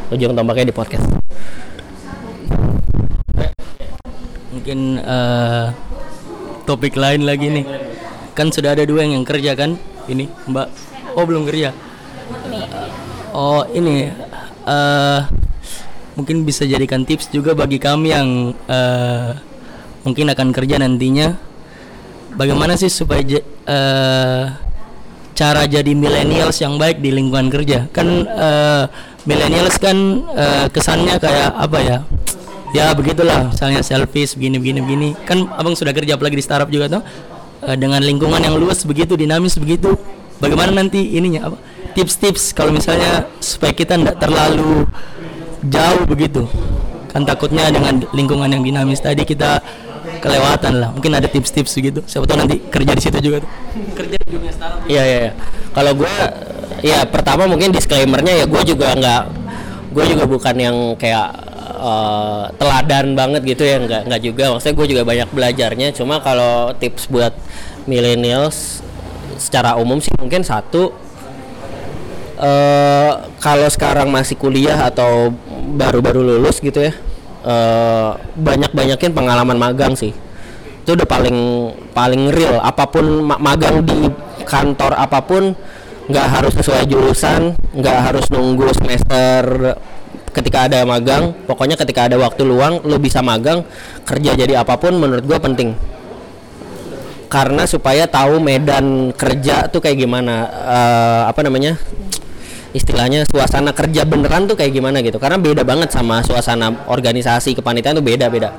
Ujung 0.07 0.31
tombaknya 0.31 0.71
di 0.71 0.75
podcast. 0.75 1.03
Mungkin 4.55 5.03
eh, 5.03 5.67
topik 6.63 6.95
lain 6.95 7.27
lagi 7.27 7.51
nih. 7.51 7.65
Kan 8.31 8.55
sudah 8.55 8.71
ada 8.71 8.87
dua 8.87 9.03
yang 9.03 9.27
kerja 9.27 9.51
kan? 9.59 9.75
Ini 10.07 10.31
mbak. 10.47 10.67
Oh 11.19 11.27
belum 11.27 11.43
kerja 11.43 11.75
oh 13.37 13.61
ini 13.69 14.09
eh 14.65 15.21
mungkin 16.17 16.41
bisa 16.41 16.65
jadikan 16.65 17.05
tips 17.05 17.29
juga 17.29 17.53
bagi 17.53 17.77
kami 17.77 18.09
yang 18.09 18.57
eh, 18.65 19.37
mungkin 20.01 20.33
akan 20.33 20.49
kerja 20.49 20.81
nantinya. 20.81 21.37
Bagaimana 22.33 22.73
sih 22.73 22.89
supaya 22.89 23.21
eh, 23.21 24.43
cara 25.37 25.61
jadi 25.69 25.93
millennials 25.93 26.57
yang 26.57 26.81
baik 26.81 26.97
di 26.97 27.13
lingkungan 27.13 27.53
kerja? 27.53 27.85
Kan 27.93 28.25
eh, 28.25 28.83
millennials 29.29 29.77
kan 29.77 30.25
eh, 30.33 30.65
kesannya 30.73 31.21
kayak 31.21 31.53
apa 31.53 31.79
ya? 31.85 31.97
Ya 32.75 32.91
begitulah. 32.97 33.53
Misalnya 33.53 33.85
selfish 33.85 34.33
begini 34.33 34.57
begini 34.57 34.79
begini. 34.81 35.09
Kan 35.23 35.45
abang 35.53 35.77
sudah 35.77 35.93
kerja 35.93 36.17
apalagi 36.17 36.41
di 36.41 36.43
startup 36.43 36.67
juga 36.73 36.99
tuh 36.99 37.03
dengan 37.57 37.97
lingkungan 38.05 38.37
yang 38.37 38.53
luas 38.53 38.85
begitu 38.85 39.17
dinamis 39.17 39.57
begitu 39.57 39.97
bagaimana 40.37 40.71
nanti 40.83 41.17
ininya 41.17 41.51
apa 41.51 41.57
tips-tips 41.97 42.53
kalau 42.53 42.69
misalnya 42.69 43.25
supaya 43.41 43.73
kita 43.73 43.97
tidak 43.97 44.21
terlalu 44.21 44.85
jauh 45.65 46.03
begitu? 46.05 46.45
Kan 47.09 47.25
takutnya 47.25 47.73
dengan 47.73 48.05
lingkungan 48.13 48.45
yang 48.45 48.61
dinamis 48.61 49.01
tadi 49.01 49.25
kita 49.25 49.57
kelewatan 50.21 50.77
lah. 50.77 50.89
Mungkin 50.93 51.17
ada 51.17 51.25
tips-tips 51.25 51.73
begitu. 51.73 51.99
Siapa 52.05 52.29
tahu 52.29 52.37
nanti 52.45 52.61
kerja 52.69 52.91
di 52.93 53.01
situ 53.01 53.17
juga 53.17 53.41
tuh. 53.41 53.51
Kerja 53.97 54.15
di 54.21 54.27
dunia 54.29 54.51
startup. 54.53 54.85
Iya 54.85 55.03
iya. 55.03 55.17
iya. 55.29 55.31
Kalau 55.73 55.91
gue 55.97 56.15
ya 56.85 56.99
pertama 57.09 57.49
mungkin 57.49 57.73
disclaimernya 57.73 58.43
ya 58.43 58.45
gue 58.45 58.61
juga 58.61 58.93
nggak 58.93 59.23
gue 59.97 60.05
juga 60.05 60.23
bukan 60.29 60.55
yang 60.57 60.77
kayak 61.01 61.27
eh, 61.81 62.43
teladan 62.61 63.17
banget 63.17 63.41
gitu 63.45 63.63
ya. 63.65 63.81
Nggak 63.81 64.01
nggak 64.05 64.21
juga. 64.21 64.43
Maksudnya 64.53 64.75
gue 64.77 64.87
juga 64.93 65.01
banyak 65.01 65.29
belajarnya. 65.33 65.87
Cuma 65.97 66.21
kalau 66.21 66.77
tips 66.77 67.09
buat 67.09 67.33
millennials 67.87 68.85
secara 69.37 69.77
umum 69.77 70.01
sih 70.01 70.11
mungkin 70.17 70.41
satu 70.43 70.93
eh 72.37 73.11
kalau 73.41 73.65
sekarang 73.65 74.13
masih 74.13 74.37
kuliah 74.37 74.77
atau 74.85 75.33
baru-baru 75.73 76.21
lulus 76.21 76.61
gitu 76.61 76.85
ya 76.85 76.93
eh 77.47 78.09
banyak-banyakin 78.37 79.13
pengalaman 79.15 79.57
magang 79.57 79.97
sih. 79.97 80.13
Itu 80.83 80.93
udah 80.93 81.07
paling 81.07 81.37
paling 81.95 82.29
real. 82.31 82.61
Apa 82.61 82.87
pun 82.91 83.25
ma- 83.25 83.39
magang 83.41 83.81
di 83.81 84.07
kantor 84.45 84.95
apa 84.95 85.19
pun 85.25 85.55
nggak 86.07 86.27
harus 86.39 86.53
sesuai 86.55 86.87
jurusan 86.87 87.51
nggak 87.75 87.97
harus 87.99 88.25
nunggu 88.31 88.71
semester 88.75 89.73
ketika 90.35 90.69
ada 90.69 90.85
magang. 90.85 91.33
Pokoknya 91.47 91.73
ketika 91.79 92.05
ada 92.05 92.21
waktu 92.21 92.45
luang 92.45 92.85
lo 92.85 93.01
bisa 93.01 93.25
magang 93.25 93.65
kerja 94.05 94.37
jadi 94.37 94.61
apa 94.61 94.77
pun 94.77 94.93
menurut 94.95 95.25
gue 95.25 95.39
penting 95.41 95.96
karena 97.27 97.67
supaya 97.67 98.07
tahu 98.07 98.39
medan 98.39 99.11
kerja 99.11 99.67
tuh 99.67 99.83
kayak 99.83 99.99
gimana 99.99 100.47
eh, 100.47 101.21
apa 101.27 101.43
namanya 101.43 101.75
istilahnya 102.75 103.23
suasana 103.27 103.71
kerja 103.71 104.03
beneran 104.03 104.47
tuh 104.47 104.53
kayak 104.59 104.71
gimana 104.75 104.99
gitu. 105.03 105.17
Karena 105.17 105.39
beda 105.39 105.63
banget 105.63 105.91
sama 105.91 106.23
suasana 106.23 106.87
organisasi 106.87 107.55
kepanitiaan 107.55 107.99
tuh 107.99 108.05
beda 108.05 108.27
beda 108.31 108.49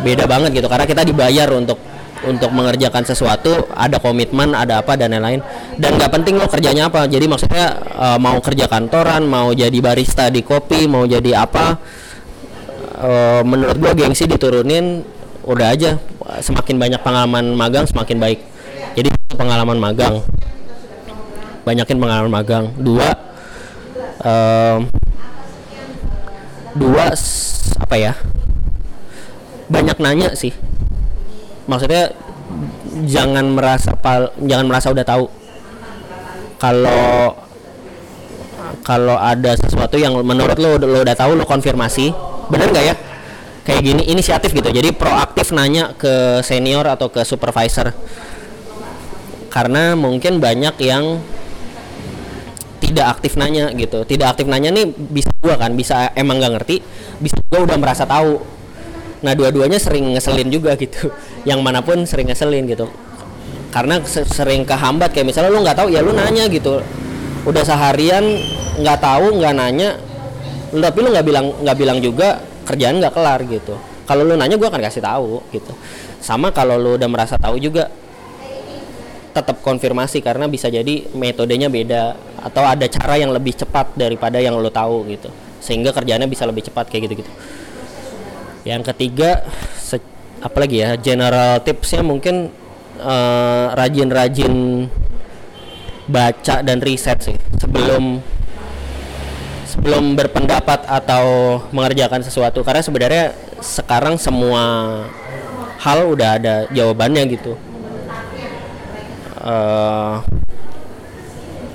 beda 0.00 0.24
banget 0.28 0.50
gitu. 0.60 0.68
Karena 0.68 0.86
kita 0.88 1.02
dibayar 1.04 1.48
untuk 1.52 1.80
untuk 2.26 2.48
mengerjakan 2.50 3.04
sesuatu 3.04 3.70
ada 3.76 4.00
komitmen 4.00 4.56
ada 4.56 4.80
apa 4.80 4.96
dan 4.96 5.12
lain-lain. 5.16 5.40
Dan 5.76 6.00
nggak 6.00 6.10
penting 6.10 6.34
lo 6.40 6.48
kerjanya 6.48 6.88
apa. 6.88 7.04
Jadi 7.08 7.26
maksudnya 7.28 7.66
eh, 7.80 8.18
mau 8.20 8.36
kerja 8.40 8.68
kantoran 8.68 9.24
mau 9.24 9.52
jadi 9.56 9.78
barista 9.80 10.28
di 10.28 10.44
kopi 10.44 10.84
mau 10.90 11.04
jadi 11.08 11.44
apa 11.44 11.66
eh, 13.00 13.42
menurut 13.44 13.76
gua 13.78 13.92
gengsi 13.96 14.28
diturunin 14.28 15.16
udah 15.46 15.68
aja 15.70 15.94
semakin 16.42 16.76
banyak 16.76 17.00
pengalaman 17.00 17.54
magang 17.54 17.86
semakin 17.86 18.18
baik. 18.18 18.40
Jadi 18.98 19.08
pengalaman 19.34 19.78
magang. 19.78 20.22
Banyakin 21.62 21.98
pengalaman 21.98 22.30
magang. 22.30 22.64
Dua 22.78 23.08
em, 24.22 24.90
dua 26.76 27.04
apa 27.76 27.96
ya 27.96 28.12
banyak 29.66 29.96
nanya 29.98 30.28
sih. 30.34 30.54
Maksudnya 31.66 32.14
jangan 33.06 33.46
merasa 33.54 33.94
pal 33.98 34.30
jangan 34.42 34.66
merasa 34.66 34.90
udah 34.90 35.04
tahu. 35.06 35.26
Kalau 36.56 37.36
kalau 38.86 39.18
ada 39.18 39.58
sesuatu 39.58 39.98
yang 39.98 40.14
menurut 40.22 40.58
lo 40.58 40.78
lo 40.78 41.02
udah 41.02 41.16
tahu 41.18 41.34
lo 41.34 41.44
konfirmasi. 41.46 42.14
Bener 42.46 42.70
nggak 42.70 42.86
ya 42.86 42.94
kayak 43.66 43.82
gini 43.82 44.02
inisiatif 44.06 44.54
gitu. 44.54 44.70
Jadi 44.70 44.94
proaktif 44.94 45.50
nanya 45.50 45.90
ke 45.98 46.40
senior 46.46 46.86
atau 46.86 47.10
ke 47.10 47.26
supervisor. 47.26 47.90
Karena 49.50 49.98
mungkin 49.98 50.38
banyak 50.38 50.78
yang 50.86 51.18
tidak 52.78 53.18
aktif 53.18 53.34
nanya 53.34 53.74
gitu. 53.74 54.06
Tidak 54.06 54.26
aktif 54.30 54.46
nanya 54.46 54.70
nih 54.70 54.86
bisa 54.94 55.34
gua 55.42 55.58
kan 55.58 55.74
bisa 55.74 56.14
emang 56.14 56.38
nggak 56.38 56.52
ngerti 56.62 56.76
bisa 57.18 57.36
gua 57.50 57.66
udah 57.66 57.76
merasa 57.76 58.06
tahu. 58.06 58.38
Nah 59.26 59.34
dua-duanya 59.34 59.82
sering 59.82 60.14
ngeselin 60.14 60.46
juga 60.46 60.78
gitu. 60.78 61.10
Yang 61.48 61.60
mana 61.66 61.82
pun 61.82 62.06
sering 62.06 62.30
ngeselin 62.30 62.70
gitu. 62.70 62.86
Karena 63.74 63.98
se- 64.06 64.28
sering 64.30 64.62
kehambat 64.62 65.10
kayak 65.10 65.26
misalnya 65.26 65.50
lu 65.50 65.60
nggak 65.66 65.76
tahu 65.76 65.88
ya 65.90 66.00
lu 66.06 66.14
nanya 66.14 66.46
gitu. 66.46 66.78
Udah 67.42 67.62
seharian 67.66 68.22
nggak 68.78 68.98
tahu 69.02 69.42
nggak 69.42 69.54
nanya 69.56 69.98
tapi 70.66 70.98
lu 71.00 71.08
nggak 71.14 71.26
bilang 71.26 71.46
nggak 71.64 71.76
bilang 71.78 71.98
juga 72.02 72.42
kerjaan 72.66 72.98
nggak 72.98 73.14
kelar 73.14 73.40
gitu. 73.46 73.78
Kalau 74.06 74.22
lu 74.26 74.34
nanya 74.34 74.58
gua 74.58 74.68
akan 74.74 74.82
kasih 74.82 75.02
tahu 75.02 75.42
gitu. 75.54 75.72
Sama 76.18 76.50
kalau 76.50 76.76
lu 76.76 76.98
udah 76.98 77.06
merasa 77.06 77.38
tahu 77.38 77.56
juga 77.62 77.86
tetap 79.30 79.60
konfirmasi 79.60 80.24
karena 80.24 80.48
bisa 80.50 80.66
jadi 80.66 81.06
metodenya 81.14 81.70
beda 81.70 82.16
atau 82.40 82.64
ada 82.64 82.88
cara 82.88 83.20
yang 83.20 83.30
lebih 83.30 83.54
cepat 83.54 83.94
daripada 83.94 84.42
yang 84.42 84.58
lo 84.58 84.68
tahu 84.68 85.06
gitu. 85.08 85.30
Sehingga 85.62 85.94
kerjanya 85.94 86.26
bisa 86.26 86.42
lebih 86.42 86.66
cepat 86.66 86.90
kayak 86.90 87.10
gitu 87.10 87.24
gitu 87.24 87.32
yang 88.66 88.82
ketiga 88.82 89.46
se- 89.78 90.02
apalagi 90.42 90.82
ya 90.82 90.98
general 90.98 91.62
tipsnya 91.62 92.02
mungkin 92.02 92.50
eh, 92.98 93.66
rajin-rajin 93.78 94.54
baca 96.10 96.66
dan 96.66 96.82
riset 96.82 97.22
sih. 97.22 97.38
Sebelum 97.62 98.18
sebelum 99.76 100.16
berpendapat 100.16 100.88
atau 100.88 101.60
mengerjakan 101.70 102.24
sesuatu? 102.24 102.64
Karena 102.64 102.80
sebenarnya 102.80 103.24
sekarang 103.60 104.16
semua 104.16 105.04
hal 105.76 106.08
udah 106.08 106.40
ada 106.40 106.54
jawabannya 106.72 107.22
gitu. 107.36 107.52
Eh 109.44 110.14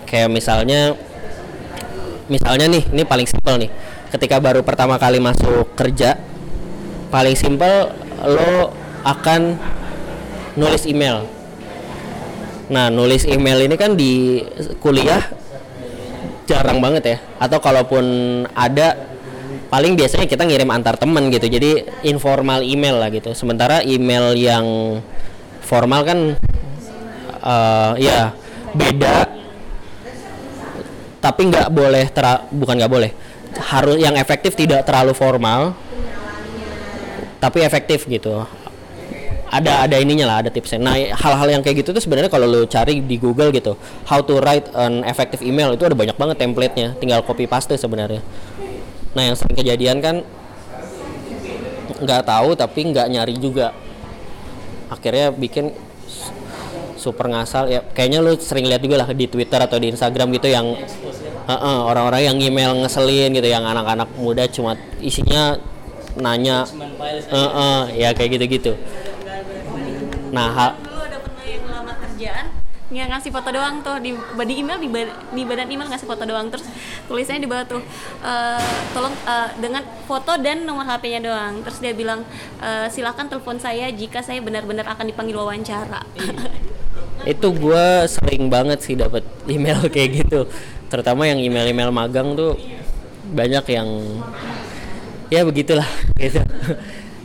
kayak 0.09 0.27
misalnya 0.27 0.97
misalnya 2.27 2.67
nih 2.67 2.83
ini 2.89 3.03
paling 3.05 3.29
simpel 3.29 3.61
nih. 3.61 3.71
Ketika 4.11 4.43
baru 4.43 4.65
pertama 4.65 4.99
kali 4.99 5.23
masuk 5.23 5.71
kerja 5.77 6.19
paling 7.13 7.37
simpel 7.37 7.93
lo 8.25 8.73
akan 9.05 9.55
nulis 10.57 10.83
email. 10.89 11.23
Nah 12.67 12.91
nulis 12.91 13.23
email 13.23 13.63
ini 13.63 13.75
kan 13.79 13.95
di 13.95 14.43
kuliah 14.83 15.21
jarang 16.51 16.83
banget 16.83 17.03
ya. 17.07 17.17
Atau 17.39 17.63
kalaupun 17.63 18.03
ada 18.51 18.99
paling 19.71 19.95
biasanya 19.95 20.27
kita 20.27 20.43
ngirim 20.43 20.67
antar 20.67 20.99
temen 20.99 21.31
gitu. 21.31 21.47
Jadi 21.47 21.87
informal 22.03 22.59
email 22.61 22.99
lah 22.99 23.07
gitu. 23.07 23.31
Sementara 23.31 23.79
email 23.87 24.35
yang 24.35 24.65
formal 25.63 26.03
kan 26.03 26.19
eh, 27.39 27.91
ya 28.03 28.35
beda. 28.75 29.31
Tapi 31.21 31.41
nggak 31.47 31.69
boleh 31.71 32.05
tera 32.11 32.43
bukan 32.51 32.75
nggak 32.75 32.91
boleh. 32.91 33.11
Harus 33.71 33.95
yang 33.99 34.19
efektif 34.19 34.55
tidak 34.59 34.83
terlalu 34.83 35.15
formal 35.15 35.75
tapi 37.41 37.65
efektif 37.65 38.05
gitu 38.05 38.45
ada 39.51 39.83
ada 39.83 39.95
ininya 39.99 40.25
lah 40.31 40.37
ada 40.47 40.49
tipsnya. 40.49 40.79
Nah 40.79 40.95
hal-hal 40.95 41.59
yang 41.59 41.61
kayak 41.61 41.83
gitu 41.83 41.91
tuh 41.91 41.99
sebenarnya 41.99 42.31
kalau 42.31 42.47
lo 42.47 42.63
cari 42.63 43.03
di 43.03 43.19
Google 43.19 43.51
gitu 43.51 43.75
how 44.07 44.23
to 44.23 44.39
write 44.39 44.71
an 44.71 45.03
effective 45.03 45.43
email 45.43 45.75
itu 45.75 45.83
ada 45.83 45.93
banyak 45.93 46.15
banget 46.15 46.39
template-nya. 46.39 46.95
Tinggal 46.95 47.19
copy 47.27 47.51
paste 47.51 47.75
sebenarnya. 47.75 48.23
Nah 49.11 49.23
yang 49.27 49.35
sering 49.35 49.59
kejadian 49.59 49.99
kan 49.99 50.23
nggak 51.99 52.23
tahu 52.23 52.55
tapi 52.55 52.79
nggak 52.95 53.11
nyari 53.11 53.35
juga. 53.35 53.75
Akhirnya 54.87 55.35
bikin 55.35 55.75
super 56.95 57.27
ngasal. 57.27 57.67
Ya 57.67 57.83
kayaknya 57.83 58.23
lu 58.23 58.39
sering 58.39 58.71
lihat 58.71 58.79
juga 58.79 59.03
lah 59.03 59.11
di 59.11 59.27
Twitter 59.27 59.59
atau 59.59 59.75
di 59.75 59.91
Instagram 59.91 60.31
gitu 60.31 60.47
yang 60.47 60.79
Heeh, 61.41 61.77
orang-orang 61.83 62.21
yang 62.21 62.37
email 62.37 62.71
ngeselin 62.85 63.33
gitu 63.33 63.49
yang 63.49 63.65
anak-anak 63.65 64.07
muda 64.15 64.45
cuma 64.45 64.77
isinya 65.01 65.57
nanya 66.15 66.69
Heeh, 67.33 67.81
ya 67.97 68.09
kayak 68.13 68.37
gitu-gitu 68.37 68.77
nah 70.31 70.47
hal 70.55 70.71
dulu 70.79 71.01
ada 71.03 71.17
pernah 71.19 71.45
yang 71.45 71.63
ngelamar 71.67 71.95
kerjaan 71.99 72.47
nggak 72.91 73.07
ngasih 73.07 73.31
foto 73.31 73.49
doang 73.55 73.79
tuh 73.79 74.03
di 74.03 74.11
di 74.19 74.53
email 74.59 74.75
di, 74.75 74.91
di 75.31 75.41
badan 75.47 75.71
email 75.71 75.87
ngasih 75.87 76.03
foto 76.03 76.27
doang. 76.27 76.51
Terus 76.51 76.67
tulisannya 77.07 77.39
di 77.39 77.47
bawah 77.47 77.63
tuh 77.63 77.81
eh, 78.19 78.71
tolong 78.91 79.15
eh, 79.15 79.49
dengan 79.63 79.79
foto 80.03 80.35
dan 80.35 80.67
nomor 80.67 80.83
HP-nya 80.83 81.23
doang. 81.23 81.63
Terus 81.63 81.79
dia 81.79 81.95
bilang 81.95 82.27
eh, 82.59 82.91
silakan 82.91 83.31
telepon 83.31 83.63
saya 83.63 83.87
jika 83.95 84.19
saya 84.19 84.43
benar-benar 84.43 84.91
akan 84.91 85.07
dipanggil 85.07 85.39
wawancara. 85.39 86.03
Itu 87.31 87.55
gue 87.55 88.11
sering 88.11 88.51
banget 88.51 88.83
sih 88.83 88.99
dapat 88.99 89.23
email 89.47 89.87
kayak 89.93 90.27
gitu. 90.27 90.51
Terutama 90.91 91.31
yang 91.31 91.39
email-email 91.39 91.95
magang 91.95 92.35
tuh 92.35 92.59
banyak 93.31 93.63
yang 93.71 93.87
ya 95.31 95.47
begitulah 95.47 95.87
gitu 96.19 96.43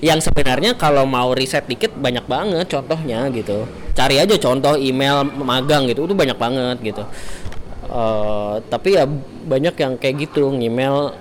yang 0.05 0.21
sebenarnya 0.21 0.77
kalau 0.77 1.09
mau 1.09 1.33
riset 1.33 1.65
dikit 1.65 1.97
banyak 1.97 2.25
banget 2.29 2.67
contohnya 2.69 3.29
gitu. 3.33 3.65
Cari 3.97 4.21
aja 4.21 4.37
contoh 4.37 4.77
email 4.77 5.25
magang 5.25 5.89
gitu 5.89 6.05
itu 6.05 6.15
banyak 6.15 6.37
banget 6.37 6.77
gitu. 6.85 7.03
Eh, 7.87 8.55
tapi 8.69 8.99
ya 8.99 9.09
banyak 9.47 9.75
yang 9.79 9.93
kayak 9.97 10.29
gitu 10.29 10.53
email 10.53 11.17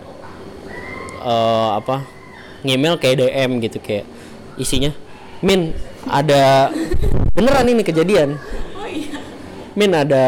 eh 1.26 1.70
apa 1.74 2.06
ngemail 2.62 3.02
kayak 3.02 3.18
DM 3.22 3.58
gitu 3.62 3.82
kayak 3.82 4.06
isinya 4.62 4.94
Min 5.46 5.76
ada 6.10 6.74
beneran 7.38 7.70
ini 7.70 7.82
kejadian. 7.86 8.40
Min 9.76 9.92
ada 9.92 10.26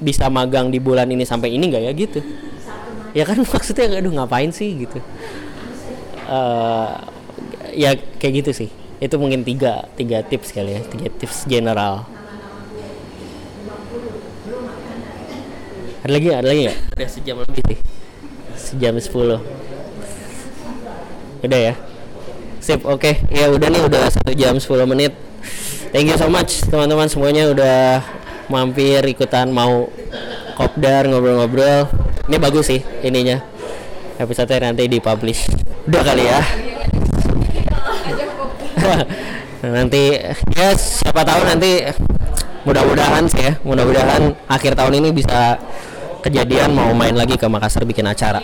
bisa 0.00 0.26
magang 0.32 0.72
di 0.72 0.80
bulan 0.80 1.06
ini 1.06 1.22
sampai 1.22 1.52
ini 1.52 1.68
nggak 1.68 1.84
ya? 1.86 1.92
Gitu. 1.92 2.18
Ya 3.14 3.22
kan 3.22 3.44
maksudnya 3.52 4.00
aduh 4.00 4.10
ngapain 4.10 4.50
sih? 4.50 4.74
Gitu. 4.74 4.98
Eh 6.26 6.92
ya 7.74 7.98
kayak 7.98 8.46
gitu 8.46 8.50
sih. 8.64 8.70
Itu 9.02 9.18
mungkin 9.18 9.42
tiga 9.42 9.90
tiga 9.98 10.22
tips 10.22 10.54
kali 10.54 10.78
ya 10.78 10.80
tiga 10.86 11.10
tips 11.10 11.44
general. 11.50 12.06
Ada 16.04 16.12
lagi 16.12 16.28
ada 16.32 16.46
lagi 16.46 16.60
nggak? 16.68 16.78
Udah 16.96 17.08
sejam 17.08 17.36
lebih 17.40 17.62
sih. 17.64 17.78
Sejam 18.54 18.94
10 18.96 19.40
udah 21.44 21.60
ya? 21.60 21.74
Sip 22.60 22.80
oke. 22.88 23.28
Ya 23.28 23.52
udah 23.52 23.68
nih 23.68 23.82
udah 23.84 24.08
satu 24.08 24.32
jam 24.32 24.56
10 24.56 24.88
menit. 24.88 25.12
Thank 25.92 26.08
you 26.12 26.16
so 26.16 26.32
much 26.32 26.64
teman-teman 26.64 27.08
semuanya 27.08 27.52
udah 27.52 28.00
mampir 28.48 29.04
ikutan 29.04 29.52
mau 29.52 29.88
kopdar 30.56 31.08
ngobrol-ngobrol. 31.08 31.88
Ini 32.28 32.36
bagus 32.40 32.72
sih 32.72 32.80
ininya. 33.04 33.44
Episode 34.16 34.60
nanti 34.60 34.88
dipublish. 34.88 35.48
Udah 35.84 36.02
kali 36.04 36.24
ya 36.24 36.73
nanti 39.76 40.20
ya 40.52 40.68
siapa 40.76 41.24
tahu 41.24 41.40
nanti 41.44 41.84
mudah-mudahan 42.64 43.24
sih 43.28 43.40
ya 43.40 43.52
mudah-mudahan 43.64 44.36
akhir 44.48 44.76
tahun 44.76 45.00
ini 45.00 45.08
bisa 45.12 45.60
kejadian 46.24 46.72
mau 46.72 46.92
main 46.96 47.12
lagi 47.12 47.36
ke 47.36 47.44
Makassar 47.44 47.84
bikin 47.84 48.08
acara. 48.08 48.40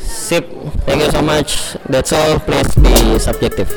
Sip 0.00 0.44
thank 0.84 1.00
you 1.00 1.08
so 1.08 1.24
much. 1.24 1.76
That's 1.88 2.12
all 2.12 2.36
please 2.40 2.72
be 2.76 3.16
subjective 3.16 3.68